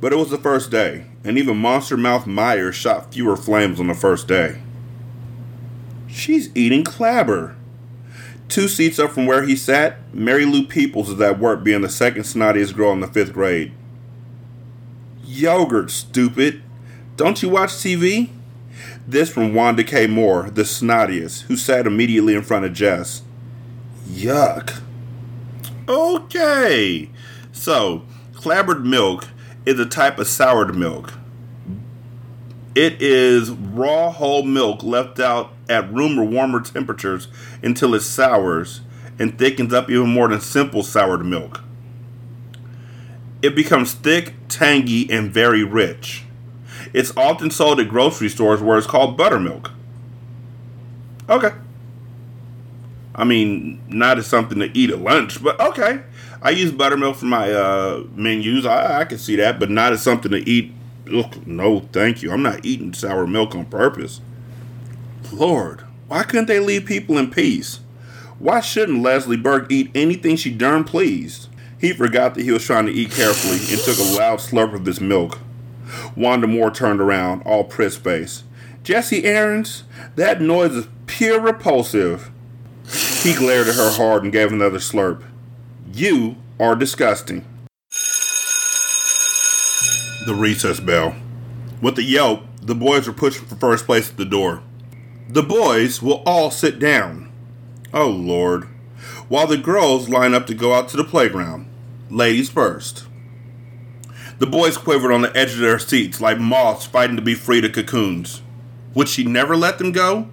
But 0.00 0.12
it 0.12 0.16
was 0.16 0.30
the 0.30 0.38
first 0.38 0.70
day, 0.70 1.06
and 1.24 1.36
even 1.38 1.56
Monster 1.56 1.96
Mouth 1.96 2.26
Myers 2.26 2.74
shot 2.74 3.12
fewer 3.12 3.36
flames 3.36 3.78
on 3.78 3.86
the 3.86 3.94
first 3.94 4.26
day. 4.26 4.60
She's 6.08 6.54
eating 6.56 6.84
clabber. 6.84 7.56
Two 8.48 8.66
seats 8.66 8.98
up 8.98 9.12
from 9.12 9.26
where 9.26 9.44
he 9.44 9.54
sat, 9.56 9.98
Mary 10.12 10.44
Lou 10.44 10.66
Peoples 10.66 11.10
is 11.10 11.20
at 11.20 11.38
work 11.38 11.62
being 11.62 11.82
the 11.82 11.88
second 11.88 12.22
snottiest 12.22 12.74
girl 12.74 12.92
in 12.92 13.00
the 13.00 13.06
fifth 13.06 13.32
grade. 13.32 13.72
Yogurt, 15.30 15.92
stupid. 15.92 16.60
Don't 17.16 17.40
you 17.40 17.48
watch 17.48 17.70
TV? 17.70 18.30
This 19.06 19.32
from 19.32 19.54
Wanda 19.54 19.84
K. 19.84 20.08
Moore, 20.08 20.50
the 20.50 20.62
snottiest, 20.62 21.42
who 21.42 21.56
sat 21.56 21.86
immediately 21.86 22.34
in 22.34 22.42
front 22.42 22.64
of 22.64 22.72
Jess. 22.72 23.22
Yuck. 24.08 24.80
Okay. 25.88 27.10
So, 27.52 28.02
clabbered 28.32 28.84
milk 28.84 29.28
is 29.64 29.78
a 29.78 29.86
type 29.86 30.18
of 30.18 30.26
soured 30.26 30.74
milk. 30.74 31.12
It 32.74 33.00
is 33.00 33.50
raw 33.50 34.10
whole 34.10 34.42
milk 34.42 34.82
left 34.82 35.20
out 35.20 35.52
at 35.68 35.92
room 35.92 36.18
or 36.18 36.24
warmer 36.24 36.60
temperatures 36.60 37.28
until 37.62 37.94
it 37.94 38.00
sours 38.00 38.80
and 39.18 39.38
thickens 39.38 39.72
up 39.72 39.88
even 39.90 40.08
more 40.08 40.26
than 40.28 40.40
simple 40.40 40.82
soured 40.82 41.24
milk. 41.24 41.62
It 43.42 43.54
becomes 43.54 43.94
thick, 43.94 44.34
tangy, 44.48 45.10
and 45.10 45.32
very 45.32 45.64
rich. 45.64 46.24
It's 46.92 47.16
often 47.16 47.50
sold 47.50 47.80
at 47.80 47.88
grocery 47.88 48.28
stores 48.28 48.60
where 48.60 48.76
it's 48.76 48.86
called 48.86 49.16
buttermilk. 49.16 49.70
Okay. 51.28 51.50
I 53.14 53.24
mean, 53.24 53.80
not 53.88 54.18
as 54.18 54.26
something 54.26 54.58
to 54.58 54.76
eat 54.76 54.90
at 54.90 55.00
lunch, 55.00 55.42
but 55.42 55.60
okay. 55.60 56.00
I 56.42 56.50
use 56.50 56.72
buttermilk 56.72 57.16
for 57.16 57.26
my 57.26 57.52
uh, 57.52 58.04
menus. 58.14 58.66
I, 58.66 59.00
I 59.00 59.04
can 59.04 59.18
see 59.18 59.36
that, 59.36 59.58
but 59.58 59.70
not 59.70 59.92
as 59.92 60.02
something 60.02 60.30
to 60.30 60.38
eat 60.48 60.72
Look, 61.10 61.44
no, 61.44 61.80
thank 61.92 62.22
you. 62.22 62.30
I'm 62.30 62.42
not 62.42 62.64
eating 62.64 62.94
sour 62.94 63.26
milk 63.26 63.54
on 63.56 63.64
purpose. 63.66 64.20
Lord, 65.32 65.82
why 66.06 66.22
couldn't 66.22 66.46
they 66.46 66.60
leave 66.60 66.84
people 66.86 67.18
in 67.18 67.30
peace? 67.30 67.80
Why 68.38 68.60
shouldn't 68.60 69.02
Leslie 69.02 69.36
Burke 69.36 69.70
eat 69.70 69.90
anything 69.94 70.36
she 70.36 70.52
darn 70.52 70.84
pleased? 70.84 71.48
He 71.80 71.94
forgot 71.94 72.34
that 72.34 72.42
he 72.42 72.50
was 72.50 72.64
trying 72.64 72.84
to 72.86 72.92
eat 72.92 73.10
carefully 73.10 73.56
and 73.72 73.80
took 73.80 73.98
a 73.98 74.18
loud 74.18 74.38
slurp 74.40 74.74
of 74.74 74.84
his 74.84 75.00
milk. 75.00 75.38
Wanda 76.14 76.46
Moore 76.46 76.70
turned 76.70 77.00
around, 77.00 77.42
all 77.42 77.64
priss 77.64 77.96
face. 77.96 78.44
Jesse 78.82 79.24
Aarons, 79.24 79.84
that 80.14 80.42
noise 80.42 80.74
is 80.74 80.88
pure 81.06 81.40
repulsive. 81.40 82.30
He 83.22 83.34
glared 83.34 83.68
at 83.68 83.76
her 83.76 83.92
hard 83.92 84.24
and 84.24 84.32
gave 84.32 84.52
another 84.52 84.78
slurp. 84.78 85.24
You 85.92 86.36
are 86.58 86.76
disgusting. 86.76 87.46
The 90.26 90.34
recess 90.36 90.80
bell. 90.80 91.16
With 91.80 91.98
a 91.98 92.02
yelp, 92.02 92.42
the 92.60 92.74
boys 92.74 93.06
were 93.06 93.14
pushing 93.14 93.46
for 93.46 93.56
first 93.56 93.86
place 93.86 94.10
at 94.10 94.18
the 94.18 94.26
door. 94.26 94.62
The 95.30 95.42
boys 95.42 96.02
will 96.02 96.22
all 96.26 96.50
sit 96.50 96.78
down. 96.78 97.32
Oh, 97.94 98.08
Lord. 98.08 98.64
While 99.28 99.46
the 99.46 99.56
girls 99.56 100.10
line 100.10 100.34
up 100.34 100.46
to 100.48 100.54
go 100.54 100.74
out 100.74 100.90
to 100.90 100.98
the 100.98 101.04
playground. 101.04 101.69
Ladies 102.10 102.50
first. 102.50 103.06
The 104.40 104.46
boys 104.46 104.76
quivered 104.76 105.12
on 105.12 105.22
the 105.22 105.36
edge 105.36 105.52
of 105.52 105.60
their 105.60 105.78
seats 105.78 106.20
like 106.20 106.40
moths 106.40 106.84
fighting 106.84 107.14
to 107.14 107.22
be 107.22 107.36
free 107.36 107.60
to 107.60 107.68
cocoons. 107.68 108.42
Would 108.94 109.08
she 109.08 109.22
never 109.22 109.54
let 109.54 109.78
them 109.78 109.92
go? 109.92 110.28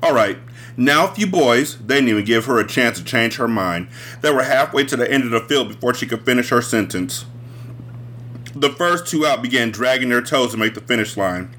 All 0.00 0.14
right, 0.14 0.38
now 0.76 1.10
if 1.10 1.18
you 1.18 1.26
boys, 1.26 1.78
they 1.78 1.96
didn't 1.96 2.10
even 2.10 2.24
give 2.24 2.44
her 2.44 2.60
a 2.60 2.66
chance 2.66 2.96
to 2.96 3.04
change 3.04 3.38
her 3.38 3.48
mind. 3.48 3.88
They 4.20 4.30
were 4.30 4.44
halfway 4.44 4.84
to 4.84 4.96
the 4.96 5.10
end 5.10 5.24
of 5.24 5.32
the 5.32 5.40
field 5.40 5.66
before 5.66 5.94
she 5.94 6.06
could 6.06 6.24
finish 6.24 6.50
her 6.50 6.62
sentence. 6.62 7.24
The 8.54 8.70
first 8.70 9.08
two 9.08 9.26
out 9.26 9.42
began 9.42 9.72
dragging 9.72 10.10
their 10.10 10.22
toes 10.22 10.52
to 10.52 10.58
make 10.58 10.74
the 10.74 10.80
finish 10.80 11.16
line. 11.16 11.56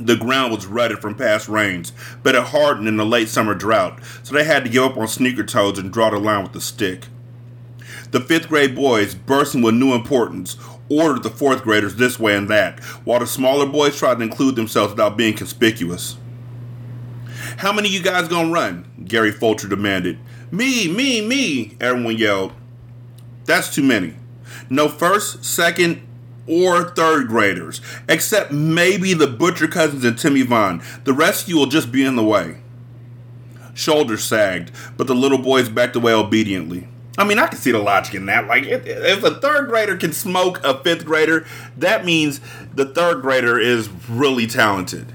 The 0.00 0.16
ground 0.16 0.52
was 0.52 0.66
rutted 0.66 0.98
from 0.98 1.14
past 1.14 1.48
rains, 1.48 1.92
but 2.24 2.34
it 2.34 2.42
hardened 2.46 2.88
in 2.88 2.96
the 2.96 3.06
late 3.06 3.28
summer 3.28 3.54
drought, 3.54 4.00
so 4.24 4.34
they 4.34 4.42
had 4.42 4.64
to 4.64 4.70
give 4.70 4.82
up 4.82 4.96
on 4.96 5.06
sneaker 5.06 5.44
toes 5.44 5.78
and 5.78 5.92
draw 5.92 6.10
the 6.10 6.18
line 6.18 6.42
with 6.42 6.56
a 6.56 6.60
stick. 6.60 7.06
The 8.14 8.20
fifth 8.20 8.46
grade 8.46 8.76
boys, 8.76 9.12
bursting 9.12 9.60
with 9.60 9.74
new 9.74 9.92
importance, 9.92 10.56
ordered 10.88 11.24
the 11.24 11.30
fourth 11.30 11.64
graders 11.64 11.96
this 11.96 12.16
way 12.16 12.36
and 12.36 12.48
that, 12.48 12.78
while 13.04 13.18
the 13.18 13.26
smaller 13.26 13.66
boys 13.66 13.98
tried 13.98 14.18
to 14.18 14.22
include 14.22 14.54
themselves 14.54 14.92
without 14.92 15.16
being 15.16 15.34
conspicuous. 15.34 16.16
How 17.56 17.72
many 17.72 17.88
of 17.88 17.92
you 17.92 18.04
guys 18.04 18.28
gonna 18.28 18.52
run? 18.52 18.86
Gary 19.04 19.32
Fulcher 19.32 19.66
demanded. 19.66 20.20
Me, 20.52 20.86
me, 20.86 21.26
me, 21.26 21.76
everyone 21.80 22.16
yelled. 22.16 22.52
That's 23.46 23.74
too 23.74 23.82
many. 23.82 24.14
No 24.70 24.86
first, 24.86 25.44
second, 25.44 26.00
or 26.46 26.90
third 26.90 27.26
graders, 27.26 27.80
except 28.08 28.52
maybe 28.52 29.12
the 29.12 29.26
Butcher 29.26 29.66
cousins 29.66 30.04
and 30.04 30.16
Timmy 30.16 30.42
Vaughn. 30.42 30.84
The 31.02 31.12
rest 31.12 31.42
of 31.42 31.48
you 31.48 31.56
will 31.56 31.66
just 31.66 31.90
be 31.90 32.04
in 32.04 32.14
the 32.14 32.22
way. 32.22 32.58
Shoulders 33.74 34.22
sagged, 34.22 34.70
but 34.96 35.08
the 35.08 35.16
little 35.16 35.38
boys 35.38 35.68
backed 35.68 35.96
away 35.96 36.12
obediently. 36.12 36.86
I 37.16 37.24
mean, 37.24 37.38
I 37.38 37.46
can 37.46 37.58
see 37.58 37.70
the 37.70 37.78
logic 37.78 38.14
in 38.14 38.26
that. 38.26 38.48
Like, 38.48 38.64
if, 38.64 39.22
a 39.22 39.34
third 39.34 39.68
grader 39.68 39.96
can 39.96 40.12
smoke 40.12 40.62
a 40.64 40.82
fifth 40.82 41.04
grader, 41.04 41.46
that 41.76 42.04
means 42.04 42.40
the 42.74 42.86
third 42.86 43.22
grader 43.22 43.58
is 43.58 43.88
really 44.08 44.46
talented. 44.48 45.12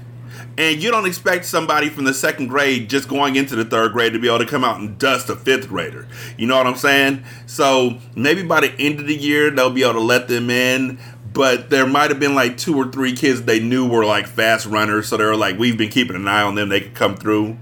And 0.56 0.82
you 0.82 0.90
don't 0.90 1.06
expect 1.06 1.44
somebody 1.44 1.88
from 1.88 2.04
the 2.04 2.14
second 2.14 2.48
grade 2.48 2.90
just 2.90 3.08
going 3.08 3.36
into 3.36 3.54
the 3.54 3.64
third 3.64 3.92
grade 3.92 4.12
to 4.14 4.18
be 4.18 4.28
able 4.28 4.40
to 4.40 4.46
come 4.46 4.64
out 4.64 4.80
and 4.80 4.98
dust 4.98 5.28
a 5.30 5.36
fifth 5.36 5.68
grader. 5.68 6.08
You 6.36 6.46
know 6.46 6.56
what 6.56 6.66
I'm 6.66 6.76
saying? 6.76 7.24
So 7.46 7.98
maybe 8.14 8.42
by 8.42 8.60
the 8.60 8.72
end 8.78 9.00
of 9.00 9.06
the 9.06 9.16
year, 9.16 9.50
they'll 9.50 9.70
be 9.70 9.82
able 9.82 9.94
to 9.94 10.00
let 10.00 10.28
them 10.28 10.50
in. 10.50 10.98
But 11.32 11.70
there 11.70 11.86
might 11.86 12.10
have 12.10 12.18
been 12.18 12.34
like 12.34 12.58
two 12.58 12.76
or 12.76 12.90
three 12.90 13.14
kids 13.14 13.42
they 13.42 13.60
knew 13.60 13.88
were 13.88 14.04
like 14.04 14.26
fast 14.26 14.66
runners. 14.66 15.08
So 15.08 15.16
they 15.16 15.24
were 15.24 15.36
like, 15.36 15.58
we've 15.58 15.78
been 15.78 15.90
keeping 15.90 16.16
an 16.16 16.26
eye 16.26 16.42
on 16.42 16.56
them. 16.56 16.68
They 16.68 16.80
could 16.80 16.94
come 16.94 17.16
through. 17.16 17.56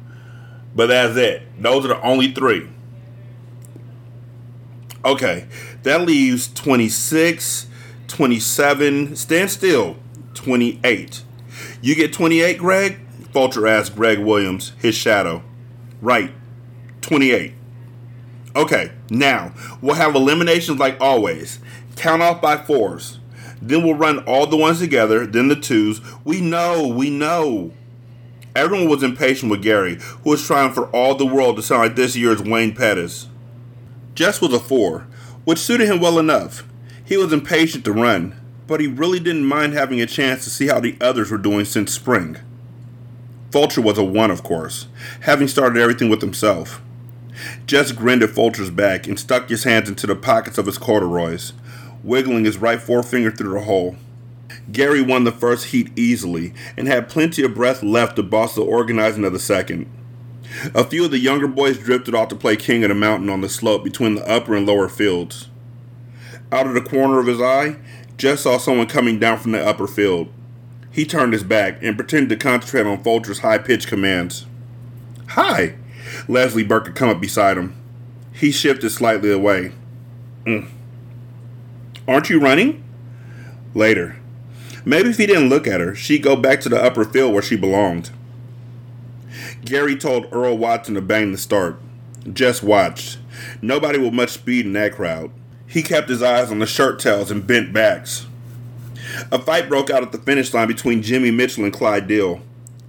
But 0.75 0.87
that's 0.87 1.17
it. 1.17 1.43
Those 1.61 1.85
are 1.85 1.89
the 1.89 2.03
only 2.03 2.33
three. 2.33 2.69
Okay, 5.09 5.47
that 5.85 6.03
leaves 6.03 6.53
26, 6.53 7.67
27, 8.09 9.17
stand 9.17 9.51
still, 9.51 9.97
28. 10.35 11.23
You 11.81 11.95
get 11.95 12.13
28, 12.13 12.59
Greg? 12.59 12.99
Fulcher 13.33 13.67
asked 13.67 13.97
Greg 13.97 14.19
Williams, 14.19 14.75
his 14.77 14.95
shadow. 14.95 15.43
Right, 16.03 16.31
28. 17.01 17.55
Okay, 18.55 18.93
now 19.09 19.55
we'll 19.81 19.95
have 19.95 20.15
eliminations 20.15 20.79
like 20.79 21.01
always. 21.01 21.59
Count 21.97 22.21
off 22.21 22.43
by 22.43 22.59
fours. 22.59 23.19
Then 23.63 23.85
we'll 23.85 23.95
run 23.95 24.19
all 24.25 24.47
the 24.47 24.59
ones 24.59 24.79
together, 24.79 25.25
then 25.25 25.49
the 25.49 25.57
twos. 25.57 26.03
We 26.23 26.43
know, 26.43 26.87
we 26.87 27.09
know. 27.09 27.73
Everyone 28.55 28.91
was 28.91 29.03
impatient 29.03 29.51
with 29.51 29.63
Gary, 29.63 29.95
who 30.23 30.31
was 30.31 30.47
trying 30.47 30.75
for 30.75 30.89
all 30.89 31.15
the 31.15 31.25
world 31.25 31.57
to 31.57 31.63
sound 31.63 31.81
like 31.81 31.97
this 31.97 32.15
year's 32.15 32.43
Wayne 32.43 32.75
Pettis. 32.75 33.28
Jess 34.19 34.41
was 34.41 34.53
a 34.53 34.59
four, 34.59 35.07
which 35.45 35.61
suited 35.61 35.87
him 35.87 36.01
well 36.01 36.19
enough. 36.19 36.65
He 37.05 37.17
was 37.17 37.33
impatient 37.33 37.85
to 37.85 37.93
run, 37.93 38.35
but 38.67 38.81
he 38.81 38.89
really 38.89 39.21
didn't 39.21 39.45
mind 39.45 39.75
having 39.75 40.01
a 40.01 40.07
chance 40.07 40.43
to 40.43 40.51
see 40.51 40.67
how 40.67 40.81
the 40.81 40.97
others 41.01 41.31
were 41.31 41.39
doing 41.39 41.65
since 41.65 41.95
spring. 41.95 42.37
Fulcher 43.53 43.81
was 43.81 43.97
a 43.97 44.03
one, 44.03 44.33
of 44.33 44.43
course, 44.43 44.89
having 45.21 45.47
started 45.47 45.81
everything 45.81 46.09
with 46.09 46.21
himself. 46.21 46.83
Jess 47.65 47.93
grinned 47.93 48.25
at 48.25 48.31
Fulcher's 48.31 48.71
back 48.71 49.07
and 49.07 49.21
stuck 49.21 49.49
his 49.49 49.63
hands 49.63 49.89
into 49.89 50.09
the 50.09 50.17
pockets 50.17 50.59
of 50.59 50.67
his 50.67 50.79
corduroys, 50.79 51.53
wiggling 52.03 52.45
his 52.45 52.59
right 52.59 52.83
forefinger 52.83 53.31
through 53.31 53.55
the 53.55 53.67
hole. 53.67 53.95
Gary 54.73 55.01
won 55.01 55.23
the 55.23 55.31
first 55.31 55.67
heat 55.67 55.97
easily 55.97 56.53
and 56.77 56.89
had 56.89 57.09
plenty 57.09 57.45
of 57.45 57.55
breath 57.55 57.85
left 57.85 58.17
to 58.17 58.25
boss 58.25 58.57
the 58.57 58.63
organizing 58.63 59.25
of 59.25 59.33
the 59.33 59.39
second. 59.39 59.89
A 60.75 60.85
few 60.85 61.05
of 61.05 61.11
the 61.11 61.19
younger 61.19 61.47
boys 61.47 61.79
drifted 61.79 62.15
off 62.15 62.29
to 62.29 62.37
play 62.37 62.57
king 62.57 62.83
of 62.83 62.89
the 62.89 62.95
mountain 62.95 63.29
on 63.29 63.41
the 63.41 63.49
slope 63.49 63.85
between 63.85 64.15
the 64.15 64.29
upper 64.29 64.55
and 64.55 64.67
lower 64.67 64.89
fields. 64.89 65.49
Out 66.51 66.67
of 66.67 66.75
the 66.75 66.81
corner 66.81 67.19
of 67.19 67.27
his 67.27 67.41
eye, 67.41 67.77
Jess 68.17 68.43
saw 68.43 68.59
someone 68.59 68.87
coming 68.87 69.19
down 69.19 69.39
from 69.39 69.53
the 69.53 69.65
upper 69.65 69.87
field. 69.87 70.33
He 70.91 71.05
turned 71.05 71.33
his 71.33 71.45
back 71.45 71.83
and 71.83 71.97
pretended 71.97 72.31
to 72.31 72.43
concentrate 72.43 72.87
on 72.87 73.03
Fulcher's 73.03 73.41
high 73.41 73.59
pitched 73.59 73.87
commands. 73.87 74.47
Hi! 75.29 75.75
Leslie 76.27 76.65
Burke 76.65 76.87
had 76.87 76.97
come 76.97 77.11
up 77.11 77.21
beside 77.21 77.59
him. 77.59 77.77
He 78.33 78.51
shifted 78.51 78.91
slightly 78.91 79.31
away. 79.31 79.73
Mm. 80.45 80.69
Aren't 82.09 82.31
you 82.31 82.41
running? 82.41 82.83
Later. 83.75 84.17
Maybe 84.85 85.11
if 85.11 85.19
he 85.19 85.27
didn't 85.27 85.51
look 85.51 85.67
at 85.67 85.81
her, 85.81 85.95
she'd 85.95 86.23
go 86.23 86.35
back 86.35 86.61
to 86.63 86.69
the 86.69 86.83
upper 86.83 87.05
field 87.05 87.35
where 87.35 87.43
she 87.43 87.57
belonged. 87.57 88.11
Gary 89.69 89.97
told 89.97 90.33
Earl 90.33 90.57
Watson 90.57 90.95
to 90.95 91.03
bang 91.03 91.31
the 91.31 91.39
start. 91.39 91.79
Jess 92.33 92.63
watched. 92.63 93.19
Nobody 93.61 93.99
with 93.99 94.15
much 94.15 94.31
speed 94.31 94.65
in 94.65 94.73
that 94.73 94.95
crowd. 94.95 95.31
He 95.67 95.83
kept 95.83 96.09
his 96.09 96.23
eyes 96.23 96.51
on 96.51 96.59
the 96.59 96.67
shirt 96.67 96.99
tails 96.99 97.31
and 97.31 97.47
bent 97.47 97.73
backs. 97.73 98.27
A 99.31 99.39
fight 99.39 99.69
broke 99.69 99.91
out 99.91 100.03
at 100.03 100.13
the 100.13 100.19
finish 100.19 100.55
line 100.55 100.69
between 100.69 101.03
Jimmy 101.03 101.31
Mitchell 101.31 101.65
and 101.65 101.73
Clyde 101.73 102.09
Dill. 102.09 102.41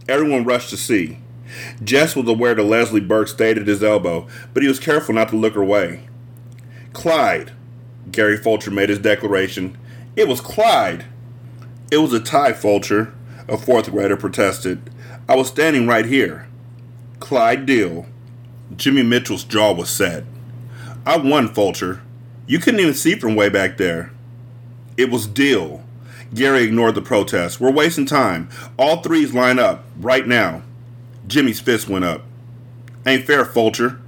Everyone 0.08 0.46
rushed 0.46 0.70
to 0.70 0.78
see. 0.78 1.20
Jess 1.84 2.16
was 2.16 2.28
aware 2.28 2.56
that 2.56 2.64
Leslie 2.64 3.02
Burke 3.02 3.28
stayed 3.28 3.58
at 3.58 3.68
his 3.68 3.84
elbow, 3.84 4.28
but 4.54 4.64
he 4.64 4.70
was 4.70 4.80
careful 4.80 5.16
not 5.16 5.30
to 5.30 5.36
look 5.36 5.56
her 5.56 5.64
way. 5.64 6.08
Clyde, 6.94 7.52
Gary 8.12 8.38
Fulcher 8.38 8.72
made 8.72 8.90
his 8.90 9.00
declaration. 9.00 9.78
It 10.16 10.28
was 10.28 10.42
Clyde. 10.42 11.06
It 11.92 11.98
was 11.98 12.14
a 12.14 12.20
tie, 12.20 12.54
Fulcher, 12.54 13.14
a 13.48 13.58
fourth 13.58 13.92
grader 13.92 14.18
protested. 14.18 14.90
I 15.28 15.36
was 15.36 15.48
standing 15.48 15.88
right 15.88 16.06
here. 16.06 16.49
Clyde 17.20 17.66
Dill. 17.66 18.06
Jimmy 18.76 19.04
Mitchell's 19.04 19.44
jaw 19.44 19.74
was 19.74 19.90
set. 19.90 20.24
I 21.06 21.18
won, 21.18 21.50
Fulcher. 21.50 22.02
You 22.48 22.60
couldn't 22.60 22.80
even 22.80 22.94
see 22.94 23.16
from 23.16 23.36
way 23.36 23.50
back 23.50 23.78
there. 23.78 24.12
It 24.98 25.10
was 25.10 25.28
Dill. 25.28 25.84
Gary 26.34 26.64
ignored 26.64 26.96
the 26.96 27.02
protest. 27.02 27.60
We're 27.60 27.72
wasting 27.72 28.06
time. 28.06 28.50
All 28.78 29.02
threes 29.02 29.34
line 29.34 29.60
up, 29.60 29.84
right 29.98 30.28
now. 30.28 30.62
Jimmy's 31.28 31.60
fist 31.60 31.90
went 31.90 32.06
up. 32.06 32.24
Ain't 33.06 33.26
fair, 33.26 33.46
Fulcher. 33.46 34.00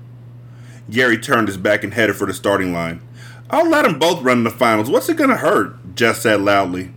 Gary 0.89 1.17
turned 1.17 1.47
his 1.47 1.57
back 1.57 1.83
and 1.83 1.93
headed 1.93 2.15
for 2.15 2.25
the 2.25 2.33
starting 2.33 2.73
line. 2.73 3.01
I'll 3.49 3.69
let 3.69 3.83
them 3.83 3.99
both 3.99 4.21
run 4.21 4.39
in 4.39 4.43
the 4.43 4.49
finals. 4.49 4.89
What's 4.89 5.09
it 5.09 5.17
gonna 5.17 5.37
hurt? 5.37 5.95
Jess 5.95 6.21
said 6.21 6.41
loudly. 6.41 6.91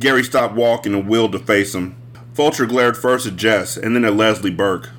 Gary 0.00 0.24
stopped 0.24 0.54
walking 0.54 0.94
and 0.94 1.08
wheeled 1.08 1.32
to 1.32 1.38
face 1.38 1.74
him. 1.74 1.96
Fulcher 2.38 2.66
glared 2.66 2.96
first 2.96 3.26
at 3.26 3.34
Jess 3.34 3.76
and 3.76 3.96
then 3.96 4.04
at 4.04 4.14
Leslie 4.14 4.52
Burke. 4.52 4.90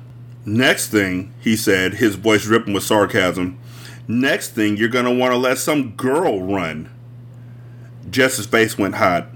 Next 0.44 0.88
thing, 0.88 1.32
he 1.40 1.56
said, 1.56 1.94
his 1.94 2.16
voice 2.16 2.44
dripping 2.44 2.74
with 2.74 2.82
sarcasm, 2.82 3.58
Next 4.06 4.50
thing, 4.50 4.76
you're 4.76 4.90
going 4.90 5.06
to 5.06 5.10
want 5.10 5.32
to 5.32 5.38
let 5.38 5.56
some 5.56 5.92
girl 5.92 6.42
run. 6.42 6.90
Jess's 8.10 8.44
face 8.44 8.76
went 8.76 8.96
hot. 8.96 9.28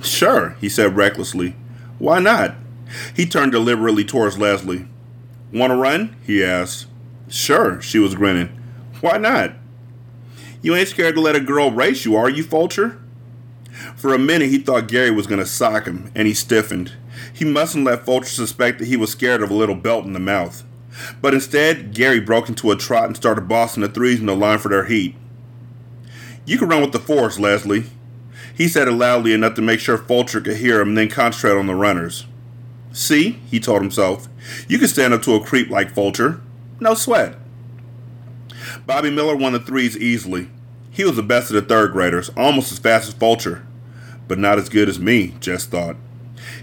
Sure, 0.00 0.50
he 0.60 0.68
said 0.68 0.94
recklessly. 0.94 1.56
Why 1.98 2.20
not? 2.20 2.54
He 3.16 3.26
turned 3.26 3.50
deliberately 3.50 4.04
towards 4.04 4.38
Leslie. 4.38 4.86
Want 5.52 5.72
to 5.72 5.76
run? 5.76 6.14
he 6.24 6.44
asked. 6.44 6.86
Sure, 7.26 7.82
she 7.82 7.98
was 7.98 8.14
grinning. 8.14 8.56
Why 9.00 9.18
not? 9.18 9.54
You 10.62 10.76
ain't 10.76 10.86
scared 10.86 11.16
to 11.16 11.20
let 11.20 11.34
a 11.34 11.40
girl 11.40 11.72
race 11.72 12.04
you, 12.04 12.14
are 12.14 12.30
you, 12.30 12.44
Fulcher? 12.44 13.02
For 13.96 14.14
a 14.14 14.20
minute, 14.20 14.50
he 14.50 14.58
thought 14.58 14.86
Gary 14.86 15.10
was 15.10 15.26
going 15.26 15.40
to 15.40 15.46
sock 15.46 15.86
him, 15.86 16.12
and 16.14 16.28
he 16.28 16.34
stiffened. 16.34 16.92
He 17.40 17.46
mustn't 17.46 17.86
let 17.86 18.04
Fulcher 18.04 18.28
suspect 18.28 18.78
that 18.78 18.88
he 18.88 18.98
was 18.98 19.12
scared 19.12 19.42
of 19.42 19.50
a 19.50 19.54
little 19.54 19.74
belt 19.74 20.04
in 20.04 20.12
the 20.12 20.20
mouth. 20.20 20.62
But 21.22 21.32
instead, 21.32 21.94
Gary 21.94 22.20
broke 22.20 22.50
into 22.50 22.70
a 22.70 22.76
trot 22.76 23.06
and 23.06 23.16
started 23.16 23.48
bossing 23.48 23.80
the 23.80 23.88
threes 23.88 24.20
in 24.20 24.26
the 24.26 24.36
line 24.36 24.58
for 24.58 24.68
their 24.68 24.84
heat. 24.84 25.16
You 26.44 26.58
can 26.58 26.68
run 26.68 26.82
with 26.82 26.92
the 26.92 26.98
force, 26.98 27.38
Leslie. 27.38 27.84
He 28.54 28.68
said 28.68 28.88
it 28.88 28.92
loudly 28.92 29.32
enough 29.32 29.54
to 29.54 29.62
make 29.62 29.80
sure 29.80 29.96
Fulcher 29.96 30.42
could 30.42 30.58
hear 30.58 30.82
him 30.82 30.94
then 30.94 31.08
concentrate 31.08 31.58
on 31.58 31.66
the 31.66 31.74
runners. 31.74 32.26
See, 32.92 33.40
he 33.50 33.58
told 33.58 33.80
himself, 33.80 34.28
you 34.68 34.78
can 34.78 34.88
stand 34.88 35.14
up 35.14 35.22
to 35.22 35.34
a 35.34 35.42
creep 35.42 35.70
like 35.70 35.94
Fulcher. 35.94 36.42
No 36.78 36.92
sweat. 36.92 37.36
Bobby 38.84 39.10
Miller 39.10 39.34
won 39.34 39.54
the 39.54 39.60
threes 39.60 39.96
easily. 39.96 40.50
He 40.90 41.04
was 41.04 41.16
the 41.16 41.22
best 41.22 41.50
of 41.50 41.54
the 41.54 41.62
third 41.62 41.92
graders, 41.92 42.28
almost 42.36 42.70
as 42.70 42.78
fast 42.78 43.08
as 43.08 43.14
Fulcher. 43.14 43.66
But 44.28 44.38
not 44.38 44.58
as 44.58 44.68
good 44.68 44.90
as 44.90 45.00
me, 45.00 45.36
Jess 45.40 45.64
thought. 45.64 45.96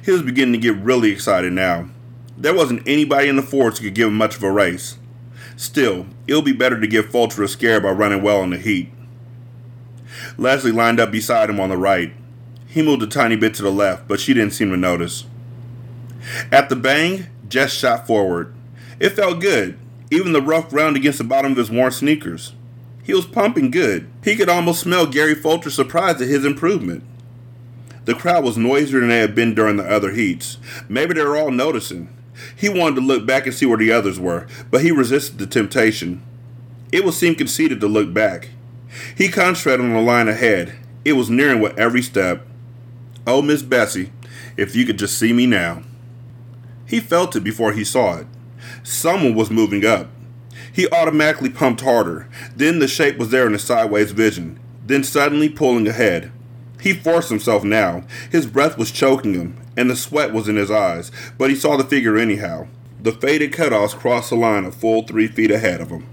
He 0.03 0.11
was 0.11 0.21
beginning 0.21 0.53
to 0.53 0.73
get 0.73 0.83
really 0.83 1.11
excited 1.11 1.53
now. 1.53 1.89
There 2.37 2.53
wasn't 2.53 2.87
anybody 2.87 3.29
in 3.29 3.35
the 3.35 3.41
forest 3.41 3.79
who 3.79 3.85
could 3.85 3.95
give 3.95 4.09
him 4.09 4.17
much 4.17 4.35
of 4.35 4.43
a 4.43 4.51
race. 4.51 4.97
Still, 5.55 6.05
it'll 6.27 6.41
be 6.41 6.53
better 6.53 6.79
to 6.79 6.87
give 6.87 7.09
Fulcher 7.09 7.43
a 7.43 7.47
scare 7.47 7.81
by 7.81 7.89
running 7.89 8.21
well 8.21 8.43
in 8.43 8.51
the 8.51 8.57
heat. 8.57 8.91
Leslie 10.37 10.71
lined 10.71 10.99
up 10.99 11.11
beside 11.11 11.49
him 11.49 11.59
on 11.59 11.69
the 11.69 11.77
right. 11.77 12.13
He 12.67 12.81
moved 12.81 13.01
a 13.01 13.07
tiny 13.07 13.35
bit 13.35 13.53
to 13.55 13.63
the 13.63 13.71
left, 13.71 14.07
but 14.07 14.19
she 14.19 14.33
didn't 14.33 14.53
seem 14.53 14.69
to 14.69 14.77
notice. 14.77 15.25
At 16.51 16.69
the 16.69 16.75
bang, 16.75 17.27
Jess 17.47 17.71
shot 17.71 18.05
forward. 18.05 18.53
It 18.99 19.11
felt 19.11 19.41
good, 19.41 19.79
even 20.11 20.33
the 20.33 20.41
rough 20.41 20.69
ground 20.69 20.95
against 20.95 21.17
the 21.17 21.23
bottom 21.23 21.53
of 21.53 21.57
his 21.57 21.71
worn 21.71 21.91
sneakers. 21.91 22.53
He 23.03 23.13
was 23.13 23.25
pumping 23.25 23.71
good. 23.71 24.07
He 24.23 24.35
could 24.35 24.49
almost 24.49 24.81
smell 24.81 25.07
Gary 25.07 25.33
Fulcher's 25.33 25.75
surprise 25.75 26.21
at 26.21 26.27
his 26.27 26.45
improvement. 26.45 27.03
The 28.07 28.15
crowd 28.15 28.45
was 28.45 28.57
noisier 28.57 29.01
than 29.01 29.09
they 29.09 29.19
had 29.19 29.35
been 29.35 29.53
during 29.53 29.75
the 29.75 29.83
other 29.83 30.11
heats. 30.11 30.59
Maybe 30.87 31.13
they 31.13 31.23
were 31.23 31.35
all 31.35 31.51
noticing. 31.51 32.07
He 32.55 32.69
wanted 32.69 32.95
to 32.95 33.01
look 33.01 33.25
back 33.25 33.45
and 33.45 33.53
see 33.53 33.65
where 33.65 33.77
the 33.77 33.91
others 33.91 34.17
were, 34.17 34.47
but 34.71 34.81
he 34.81 34.91
resisted 34.91 35.39
the 35.39 35.45
temptation. 35.45 36.23
It 36.89 37.03
would 37.03 37.15
seem 37.15 37.35
conceited 37.35 37.81
to 37.81 37.87
look 37.87 38.13
back. 38.13 38.51
He 39.17 39.27
concentrated 39.27 39.81
on 39.81 39.93
the 39.93 39.99
line 39.99 40.29
ahead. 40.29 40.73
It 41.03 41.13
was 41.13 41.29
nearing 41.29 41.59
with 41.59 41.77
every 41.77 42.01
step. 42.01 42.47
Oh, 43.27 43.41
Miss 43.41 43.61
Bessie, 43.61 44.13
if 44.55 44.73
you 44.73 44.85
could 44.85 44.97
just 44.97 45.19
see 45.19 45.33
me 45.33 45.45
now. 45.45 45.83
He 46.85 47.01
felt 47.01 47.35
it 47.35 47.41
before 47.43 47.73
he 47.73 47.83
saw 47.83 48.19
it. 48.19 48.27
Someone 48.83 49.35
was 49.35 49.51
moving 49.51 49.85
up. 49.85 50.07
He 50.71 50.89
automatically 50.91 51.49
pumped 51.49 51.81
harder. 51.81 52.29
Then 52.55 52.79
the 52.79 52.87
shape 52.87 53.17
was 53.17 53.31
there 53.31 53.47
in 53.47 53.51
his 53.51 53.65
sideways 53.65 54.13
vision. 54.13 54.61
Then 54.85 55.03
suddenly 55.03 55.49
pulling 55.49 55.89
ahead. 55.89 56.31
He 56.79 56.93
forced 56.93 57.29
himself 57.29 57.63
now. 57.63 58.03
His 58.31 58.45
breath 58.45 58.77
was 58.77 58.91
choking 58.91 59.33
him, 59.33 59.57
and 59.75 59.89
the 59.89 59.95
sweat 59.95 60.33
was 60.33 60.47
in 60.47 60.55
his 60.55 60.71
eyes, 60.71 61.11
but 61.37 61.49
he 61.49 61.55
saw 61.55 61.75
the 61.75 61.83
figure 61.83 62.17
anyhow. 62.17 62.67
The 63.01 63.11
faded 63.11 63.51
cutoffs 63.51 63.97
crossed 63.97 64.29
the 64.29 64.35
line 64.35 64.65
a 64.65 64.71
full 64.71 65.03
three 65.03 65.27
feet 65.27 65.51
ahead 65.51 65.81
of 65.81 65.89
him. 65.89 66.07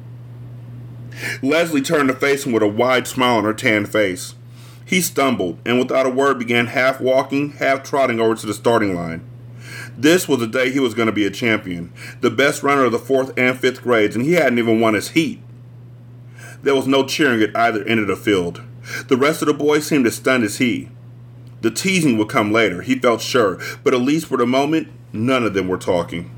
Leslie 1.43 1.81
turned 1.81 2.09
to 2.09 2.15
face 2.15 2.45
him 2.45 2.53
with 2.53 2.63
a 2.63 2.69
wide 2.69 3.07
smile 3.07 3.37
on 3.37 3.45
her 3.45 3.55
tanned 3.55 3.89
face. 3.89 4.35
He 4.85 5.01
stumbled, 5.01 5.59
and 5.65 5.79
without 5.79 6.07
a 6.07 6.11
word 6.11 6.39
began 6.39 6.67
half 6.67 7.01
walking, 7.01 7.53
half 7.53 7.83
trotting 7.83 8.21
over 8.21 8.35
to 8.35 8.47
the 8.47 8.55
starting 8.55 8.95
line. 8.95 9.23
This 9.97 10.29
was 10.29 10.41
the 10.41 10.47
day 10.47 10.71
he 10.71 10.81
was 10.81 10.95
going 10.95 11.07
to 11.07 11.13
be 11.13 11.25
a 11.25 11.31
champion, 11.31 11.93
the 12.21 12.31
best 12.31 12.63
runner 12.63 12.85
of 12.85 12.93
the 12.93 12.99
fourth 12.99 13.33
and 13.39 13.59
fifth 13.59 13.83
grades, 13.83 14.17
and 14.17 14.25
he 14.25 14.33
hadn't 14.33 14.59
even 14.59 14.81
won 14.81 14.95
his 14.95 15.11
heat. 15.11 15.41
There 16.63 16.75
was 16.75 16.87
no 16.87 17.05
cheering 17.07 17.43
at 17.43 17.57
either 17.57 17.85
end 17.85 18.01
of 18.01 18.07
the 18.07 18.17
field. 18.17 18.63
The 19.09 19.17
rest 19.17 19.43
of 19.43 19.49
the 19.49 19.55
boys 19.55 19.87
seemed 19.87 20.07
as 20.07 20.17
stunned 20.17 20.45
as 20.45 20.59
he. 20.59 20.89
The 21.63 21.71
teasing 21.71 22.19
would 22.19 22.29
come 22.29 22.53
later, 22.53 22.83
he 22.83 22.99
felt 22.99 23.21
sure, 23.21 23.59
but 23.83 23.95
at 23.95 24.01
least 24.01 24.27
for 24.27 24.37
the 24.37 24.47
moment, 24.47 24.89
none 25.13 25.45
of 25.45 25.55
them 25.55 25.69
were 25.69 25.79
talking. 25.79 26.31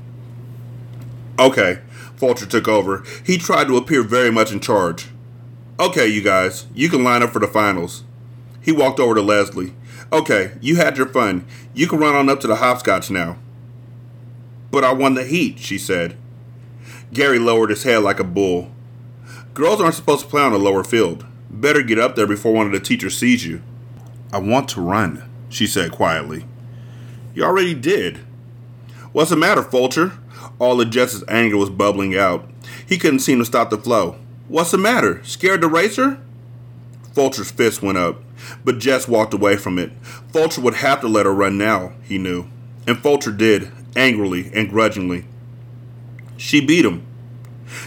Okay, 1.37 1.81
Fulcher 2.15 2.45
took 2.45 2.67
over. 2.67 3.03
He 3.25 3.37
tried 3.37 3.67
to 3.67 3.77
appear 3.77 4.01
very 4.03 4.31
much 4.31 4.51
in 4.51 4.59
charge. 4.59 5.07
Okay, 5.79 6.07
you 6.07 6.23
guys, 6.23 6.65
you 6.73 6.89
can 6.89 7.03
line 7.03 7.21
up 7.21 7.31
for 7.31 7.39
the 7.39 7.47
finals. 7.47 8.03
He 8.61 8.71
walked 8.71 8.99
over 8.99 9.13
to 9.13 9.21
Leslie. 9.21 9.75
Okay, 10.11 10.53
you 10.61 10.77
had 10.77 10.97
your 10.97 11.07
fun. 11.07 11.45
You 11.75 11.87
can 11.87 11.99
run 11.99 12.15
on 12.15 12.29
up 12.29 12.39
to 12.39 12.47
the 12.47 12.55
hopscotch 12.55 13.11
now. 13.11 13.37
But 14.71 14.83
I 14.83 14.93
won 14.93 15.13
the 15.13 15.23
heat, 15.23 15.59
she 15.59 15.77
said. 15.77 16.17
Gary 17.13 17.37
lowered 17.37 17.69
his 17.69 17.83
head 17.83 17.99
like 17.99 18.19
a 18.19 18.23
bull. 18.23 18.71
Girls 19.53 19.79
aren't 19.79 19.95
supposed 19.95 20.23
to 20.23 20.27
play 20.27 20.41
on 20.41 20.53
a 20.53 20.57
lower 20.57 20.83
field. 20.83 21.25
Better 21.59 21.81
get 21.81 21.97
up 21.97 22.15
there 22.15 22.27
before 22.27 22.53
one 22.53 22.67
of 22.67 22.71
the 22.71 22.79
teachers 22.79 23.17
sees 23.17 23.43
you. 23.43 23.63
I 24.31 24.37
want 24.37 24.69
to 24.69 24.81
run, 24.81 25.27
she 25.49 25.65
said 25.65 25.91
quietly. 25.91 26.45
You 27.33 27.45
already 27.45 27.73
did. 27.73 28.17
What's 29.11 29.31
the 29.31 29.37
matter, 29.37 29.63
Fulcher? 29.63 30.13
All 30.59 30.79
of 30.79 30.91
Jess's 30.91 31.23
anger 31.27 31.57
was 31.57 31.71
bubbling 31.71 32.15
out. 32.15 32.47
He 32.85 32.99
couldn't 32.99 33.21
seem 33.21 33.39
to 33.39 33.45
stop 33.45 33.71
the 33.71 33.77
flow. 33.79 34.17
What's 34.47 34.69
the 34.69 34.77
matter? 34.77 35.23
Scared 35.23 35.61
to 35.61 35.67
race 35.67 35.95
her? 35.95 36.19
Fulcher's 37.13 37.49
fist 37.49 37.81
went 37.81 37.97
up, 37.97 38.21
but 38.63 38.77
Jess 38.77 39.07
walked 39.07 39.33
away 39.33 39.57
from 39.57 39.79
it. 39.79 39.91
Fulcher 40.31 40.61
would 40.61 40.75
have 40.75 41.01
to 41.01 41.07
let 41.07 41.25
her 41.25 41.33
run 41.33 41.57
now, 41.57 41.93
he 42.03 42.19
knew. 42.19 42.45
And 42.85 42.99
Fulcher 42.99 43.31
did, 43.31 43.71
angrily 43.95 44.51
and 44.53 44.69
grudgingly. 44.69 45.25
She 46.37 46.61
beat 46.61 46.85
him. 46.85 47.06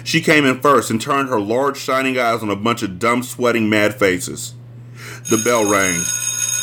She 0.05 0.21
came 0.21 0.45
in 0.45 0.61
first 0.61 0.91
and 0.91 1.01
turned 1.01 1.29
her 1.29 1.41
large 1.41 1.79
shining 1.79 2.19
eyes 2.19 2.43
on 2.43 2.51
a 2.51 2.57
bunch 2.57 2.83
of 2.83 2.99
dumb, 2.99 3.23
sweating, 3.23 3.69
mad 3.69 3.95
faces. 3.95 4.55
The 5.31 5.41
bell 5.45 5.71
rang. 5.71 6.01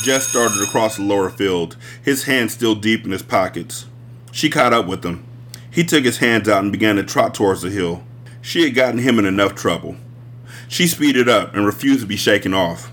Jess 0.04 0.28
started 0.28 0.62
across 0.62 0.98
the 0.98 1.04
lower 1.04 1.30
field, 1.30 1.76
his 2.02 2.24
hands 2.24 2.54
still 2.54 2.76
deep 2.76 3.04
in 3.04 3.12
his 3.12 3.24
pockets. 3.24 3.86
She 4.32 4.50
caught 4.50 4.74
up 4.74 4.88
with 4.88 5.04
him. 5.04 5.26
He 5.72 5.84
took 5.84 6.06
his 6.06 6.20
hands 6.20 6.48
out 6.48 6.64
and 6.64 6.72
began 6.72 6.96
to 6.96 7.04
trot 7.04 7.34
towards 7.34 7.62
the 7.62 7.70
hill. 7.70 8.04
She 8.42 8.64
had 8.64 8.76
gotten 8.76 9.00
him 9.00 9.20
in 9.20 9.26
enough 9.26 9.56
trouble. 9.56 9.98
She 10.68 10.88
speeded 10.88 11.28
up 11.28 11.56
and 11.56 11.66
refused 11.66 12.02
to 12.02 12.08
be 12.08 12.16
shaken 12.16 12.54
off. 12.54 12.92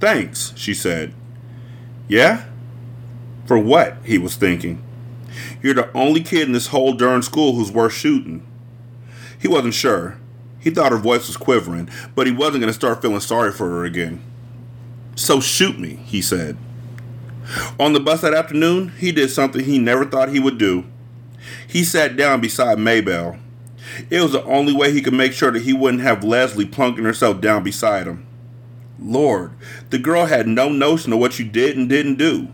Thanks, 0.00 0.52
she 0.56 0.74
said. 0.74 1.14
Yeah? 2.08 2.44
For 3.46 3.58
what? 3.58 3.98
he 4.04 4.18
was 4.18 4.36
thinking. 4.36 4.82
You're 5.62 5.74
the 5.74 5.92
only 5.92 6.22
kid 6.22 6.46
in 6.46 6.52
this 6.52 6.68
whole 6.68 6.92
darn 6.92 7.22
school 7.22 7.54
who's 7.54 7.70
worth 7.70 7.92
shooting. 7.92 8.46
He 9.46 9.52
wasn't 9.52 9.74
sure. 9.74 10.18
He 10.58 10.70
thought 10.70 10.90
her 10.90 10.98
voice 10.98 11.28
was 11.28 11.36
quivering, 11.36 11.88
but 12.16 12.26
he 12.26 12.32
wasn't 12.32 12.62
going 12.62 12.66
to 12.66 12.72
start 12.72 13.00
feeling 13.00 13.20
sorry 13.20 13.52
for 13.52 13.70
her 13.70 13.84
again. 13.84 14.20
So 15.14 15.38
shoot 15.38 15.78
me, 15.78 16.00
he 16.04 16.20
said. 16.20 16.56
On 17.78 17.92
the 17.92 18.00
bus 18.00 18.22
that 18.22 18.34
afternoon, 18.34 18.88
he 18.98 19.12
did 19.12 19.30
something 19.30 19.62
he 19.62 19.78
never 19.78 20.04
thought 20.04 20.30
he 20.30 20.40
would 20.40 20.58
do. 20.58 20.84
He 21.64 21.84
sat 21.84 22.16
down 22.16 22.40
beside 22.40 22.80
Maybelle. 22.80 23.38
It 24.10 24.20
was 24.20 24.32
the 24.32 24.42
only 24.46 24.72
way 24.72 24.90
he 24.90 25.00
could 25.00 25.14
make 25.14 25.32
sure 25.32 25.52
that 25.52 25.62
he 25.62 25.72
wouldn't 25.72 26.02
have 26.02 26.24
Leslie 26.24 26.66
plunking 26.66 27.04
herself 27.04 27.40
down 27.40 27.62
beside 27.62 28.08
him. 28.08 28.26
Lord, 28.98 29.52
the 29.90 29.98
girl 30.00 30.26
had 30.26 30.48
no 30.48 30.68
notion 30.68 31.12
of 31.12 31.20
what 31.20 31.38
you 31.38 31.44
did 31.44 31.76
and 31.76 31.88
didn't 31.88 32.16
do. 32.16 32.48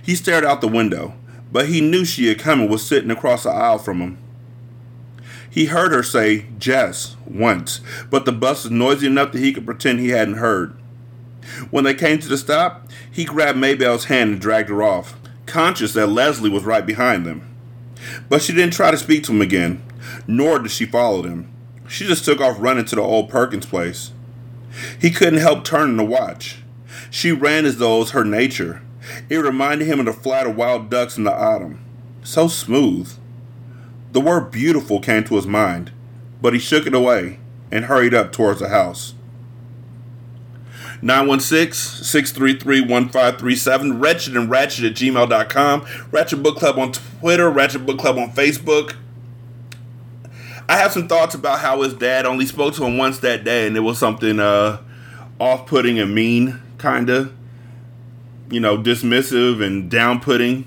He 0.00 0.14
stared 0.14 0.44
out 0.44 0.60
the 0.60 0.68
window, 0.68 1.14
but 1.50 1.66
he 1.66 1.80
knew 1.80 2.04
she 2.04 2.28
had 2.28 2.38
come 2.38 2.60
and 2.60 2.70
was 2.70 2.86
sitting 2.86 3.10
across 3.10 3.42
the 3.42 3.50
aisle 3.50 3.78
from 3.78 3.98
him. 3.98 4.21
He 5.52 5.66
heard 5.66 5.92
her 5.92 6.02
say, 6.02 6.46
Jess, 6.58 7.14
once, 7.26 7.82
but 8.08 8.24
the 8.24 8.32
bus 8.32 8.64
was 8.64 8.72
noisy 8.72 9.06
enough 9.06 9.32
that 9.32 9.42
he 9.42 9.52
could 9.52 9.66
pretend 9.66 10.00
he 10.00 10.08
hadn't 10.08 10.38
heard. 10.38 10.74
When 11.70 11.84
they 11.84 11.92
came 11.92 12.20
to 12.20 12.28
the 12.28 12.38
stop, 12.38 12.88
he 13.10 13.26
grabbed 13.26 13.58
Maybelle's 13.58 14.06
hand 14.06 14.30
and 14.30 14.40
dragged 14.40 14.70
her 14.70 14.82
off, 14.82 15.14
conscious 15.44 15.92
that 15.92 16.06
Leslie 16.06 16.48
was 16.48 16.64
right 16.64 16.86
behind 16.86 17.26
them. 17.26 17.54
But 18.30 18.40
she 18.40 18.54
didn't 18.54 18.72
try 18.72 18.90
to 18.90 18.96
speak 18.96 19.24
to 19.24 19.32
him 19.32 19.42
again, 19.42 19.82
nor 20.26 20.58
did 20.58 20.70
she 20.70 20.86
follow 20.86 21.20
them. 21.20 21.52
She 21.86 22.06
just 22.06 22.24
took 22.24 22.40
off 22.40 22.56
running 22.58 22.86
to 22.86 22.96
the 22.96 23.02
old 23.02 23.28
Perkins 23.28 23.66
place. 23.66 24.12
He 24.98 25.10
couldn't 25.10 25.40
help 25.40 25.64
turning 25.64 25.98
to 25.98 26.04
watch. 26.04 26.62
She 27.10 27.30
ran 27.30 27.66
as 27.66 27.76
though 27.76 27.96
it 27.96 28.00
was 28.00 28.10
her 28.12 28.24
nature. 28.24 28.80
It 29.28 29.36
reminded 29.36 29.86
him 29.86 30.00
of 30.00 30.06
the 30.06 30.14
flight 30.14 30.46
of 30.46 30.56
wild 30.56 30.88
ducks 30.88 31.18
in 31.18 31.24
the 31.24 31.34
autumn. 31.34 31.84
So 32.22 32.48
smooth. 32.48 33.12
The 34.12 34.20
word 34.20 34.50
beautiful 34.50 35.00
came 35.00 35.24
to 35.24 35.36
his 35.36 35.46
mind, 35.46 35.90
but 36.42 36.52
he 36.52 36.58
shook 36.58 36.86
it 36.86 36.92
away 36.94 37.38
and 37.70 37.86
hurried 37.86 38.12
up 38.12 38.30
towards 38.30 38.60
the 38.60 38.68
house. 38.68 39.14
916-633-1537, 41.02 44.00
wretched 44.00 44.36
and 44.36 44.48
ratchet 44.50 44.84
at 44.84 44.92
gmail.com, 44.92 45.86
Ratchet 46.10 46.42
Book 46.42 46.58
Club 46.58 46.78
on 46.78 46.92
Twitter, 46.92 47.50
Ratchet 47.50 47.86
Book 47.86 47.98
Club 47.98 48.18
on 48.18 48.30
Facebook. 48.32 48.96
I 50.68 50.76
have 50.76 50.92
some 50.92 51.08
thoughts 51.08 51.34
about 51.34 51.60
how 51.60 51.80
his 51.82 51.94
dad 51.94 52.26
only 52.26 52.44
spoke 52.46 52.74
to 52.74 52.84
him 52.84 52.98
once 52.98 53.18
that 53.20 53.44
day, 53.44 53.66
and 53.66 53.76
it 53.76 53.80
was 53.80 53.98
something 53.98 54.38
uh, 54.38 54.80
off-putting 55.40 55.98
and 55.98 56.14
mean, 56.14 56.60
kind 56.78 57.10
of, 57.10 57.32
you 58.50 58.60
know, 58.60 58.78
dismissive 58.78 59.60
and 59.64 59.90
down-putting. 59.90 60.66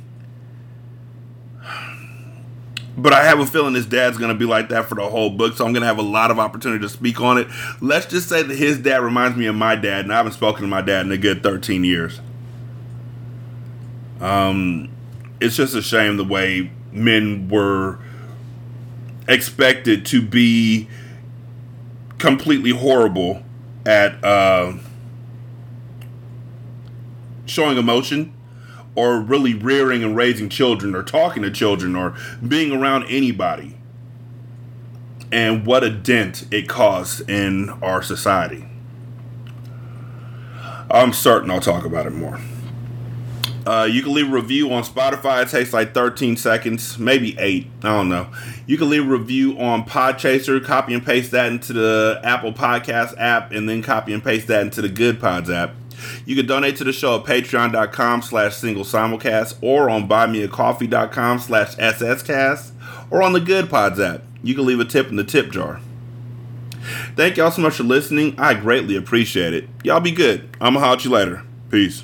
But 2.97 3.13
I 3.13 3.25
have 3.25 3.39
a 3.39 3.45
feeling 3.45 3.73
his 3.73 3.85
dad's 3.85 4.17
going 4.17 4.29
to 4.29 4.37
be 4.37 4.45
like 4.45 4.69
that 4.69 4.85
for 4.85 4.95
the 4.95 5.07
whole 5.07 5.29
book, 5.29 5.55
so 5.55 5.65
I'm 5.65 5.73
going 5.73 5.81
to 5.81 5.87
have 5.87 5.97
a 5.97 6.03
lot 6.03 6.31
of 6.31 6.39
opportunity 6.39 6.81
to 6.81 6.89
speak 6.89 7.19
on 7.19 7.37
it. 7.37 7.47
Let's 7.81 8.05
just 8.05 8.29
say 8.29 8.41
that 8.41 8.55
his 8.55 8.79
dad 8.79 9.01
reminds 9.01 9.37
me 9.37 9.47
of 9.47 9.55
my 9.55 9.75
dad, 9.75 10.05
and 10.05 10.13
I 10.13 10.17
haven't 10.17 10.31
spoken 10.31 10.61
to 10.61 10.67
my 10.67 10.81
dad 10.81 11.05
in 11.05 11.11
a 11.11 11.17
good 11.17 11.43
13 11.43 11.83
years. 11.83 12.21
Um, 14.21 14.89
it's 15.41 15.57
just 15.57 15.75
a 15.75 15.81
shame 15.81 16.15
the 16.15 16.23
way 16.23 16.71
men 16.93 17.49
were 17.49 17.99
expected 19.27 20.05
to 20.05 20.21
be 20.21 20.87
completely 22.17 22.71
horrible 22.71 23.43
at 23.85 24.23
uh, 24.23 24.73
showing 27.45 27.77
emotion 27.77 28.34
or 28.95 29.19
really 29.19 29.53
rearing 29.53 30.03
and 30.03 30.15
raising 30.15 30.49
children 30.49 30.95
or 30.95 31.03
talking 31.03 31.43
to 31.43 31.51
children 31.51 31.95
or 31.95 32.15
being 32.45 32.71
around 32.71 33.03
anybody 33.05 33.75
and 35.31 35.65
what 35.65 35.83
a 35.83 35.89
dent 35.89 36.45
it 36.51 36.67
caused 36.67 37.29
in 37.29 37.69
our 37.81 38.01
society. 38.01 38.65
I'm 40.89 41.13
certain 41.13 41.51
I'll 41.51 41.59
talk 41.59 41.85
about 41.85 42.05
it 42.05 42.11
more. 42.11 42.39
Uh, 43.65 43.87
you 43.89 44.03
can 44.03 44.13
leave 44.13 44.27
a 44.27 44.33
review 44.33 44.71
on 44.71 44.83
Spotify. 44.83 45.41
It 45.41 45.49
takes 45.49 45.73
like 45.73 45.93
13 45.93 46.37
seconds, 46.37 46.99
maybe 46.99 47.35
eight. 47.39 47.67
I 47.81 47.95
don't 47.95 48.09
know. 48.09 48.27
You 48.67 48.77
can 48.77 48.89
leave 48.89 49.03
a 49.03 49.09
review 49.09 49.57
on 49.57 49.83
Podchaser. 49.85 50.63
Copy 50.63 50.93
and 50.93 51.03
paste 51.03 51.31
that 51.31 51.51
into 51.51 51.73
the 51.73 52.21
Apple 52.23 52.53
Podcast 52.53 53.15
app, 53.17 53.51
and 53.51 53.67
then 53.67 53.81
copy 53.81 54.13
and 54.13 54.23
paste 54.23 54.47
that 54.47 54.61
into 54.61 54.83
the 54.83 54.89
Good 54.89 55.19
Pods 55.19 55.49
app. 55.49 55.71
You 56.25 56.35
can 56.35 56.45
donate 56.45 56.75
to 56.77 56.83
the 56.83 56.93
show 56.93 57.19
at 57.19 57.25
patreon.com 57.25 58.21
slash 58.21 58.55
single 58.55 58.83
simulcast 58.83 59.57
or 59.61 59.89
on 59.89 60.07
buymeacoffee.com 60.07 61.39
slash 61.39 61.75
sscast 61.75 62.71
or 63.09 63.21
on 63.21 63.33
the 63.33 63.39
Good 63.39 63.69
Pods 63.69 63.99
app. 63.99 64.23
You 64.43 64.55
can 64.55 64.65
leave 64.65 64.79
a 64.79 64.85
tip 64.85 65.09
in 65.09 65.15
the 65.15 65.23
tip 65.23 65.51
jar. 65.51 65.79
Thank 67.15 67.37
y'all 67.37 67.51
so 67.51 67.61
much 67.61 67.75
for 67.75 67.83
listening. 67.83 68.35
I 68.37 68.53
greatly 68.53 68.95
appreciate 68.95 69.53
it. 69.53 69.67
Y'all 69.83 69.99
be 69.99 70.11
good. 70.11 70.49
I'm 70.61 70.73
going 70.73 70.75
to 70.75 70.79
holler 70.81 70.97
at 70.97 71.05
you 71.05 71.11
later. 71.11 71.43
Peace. 71.69 72.03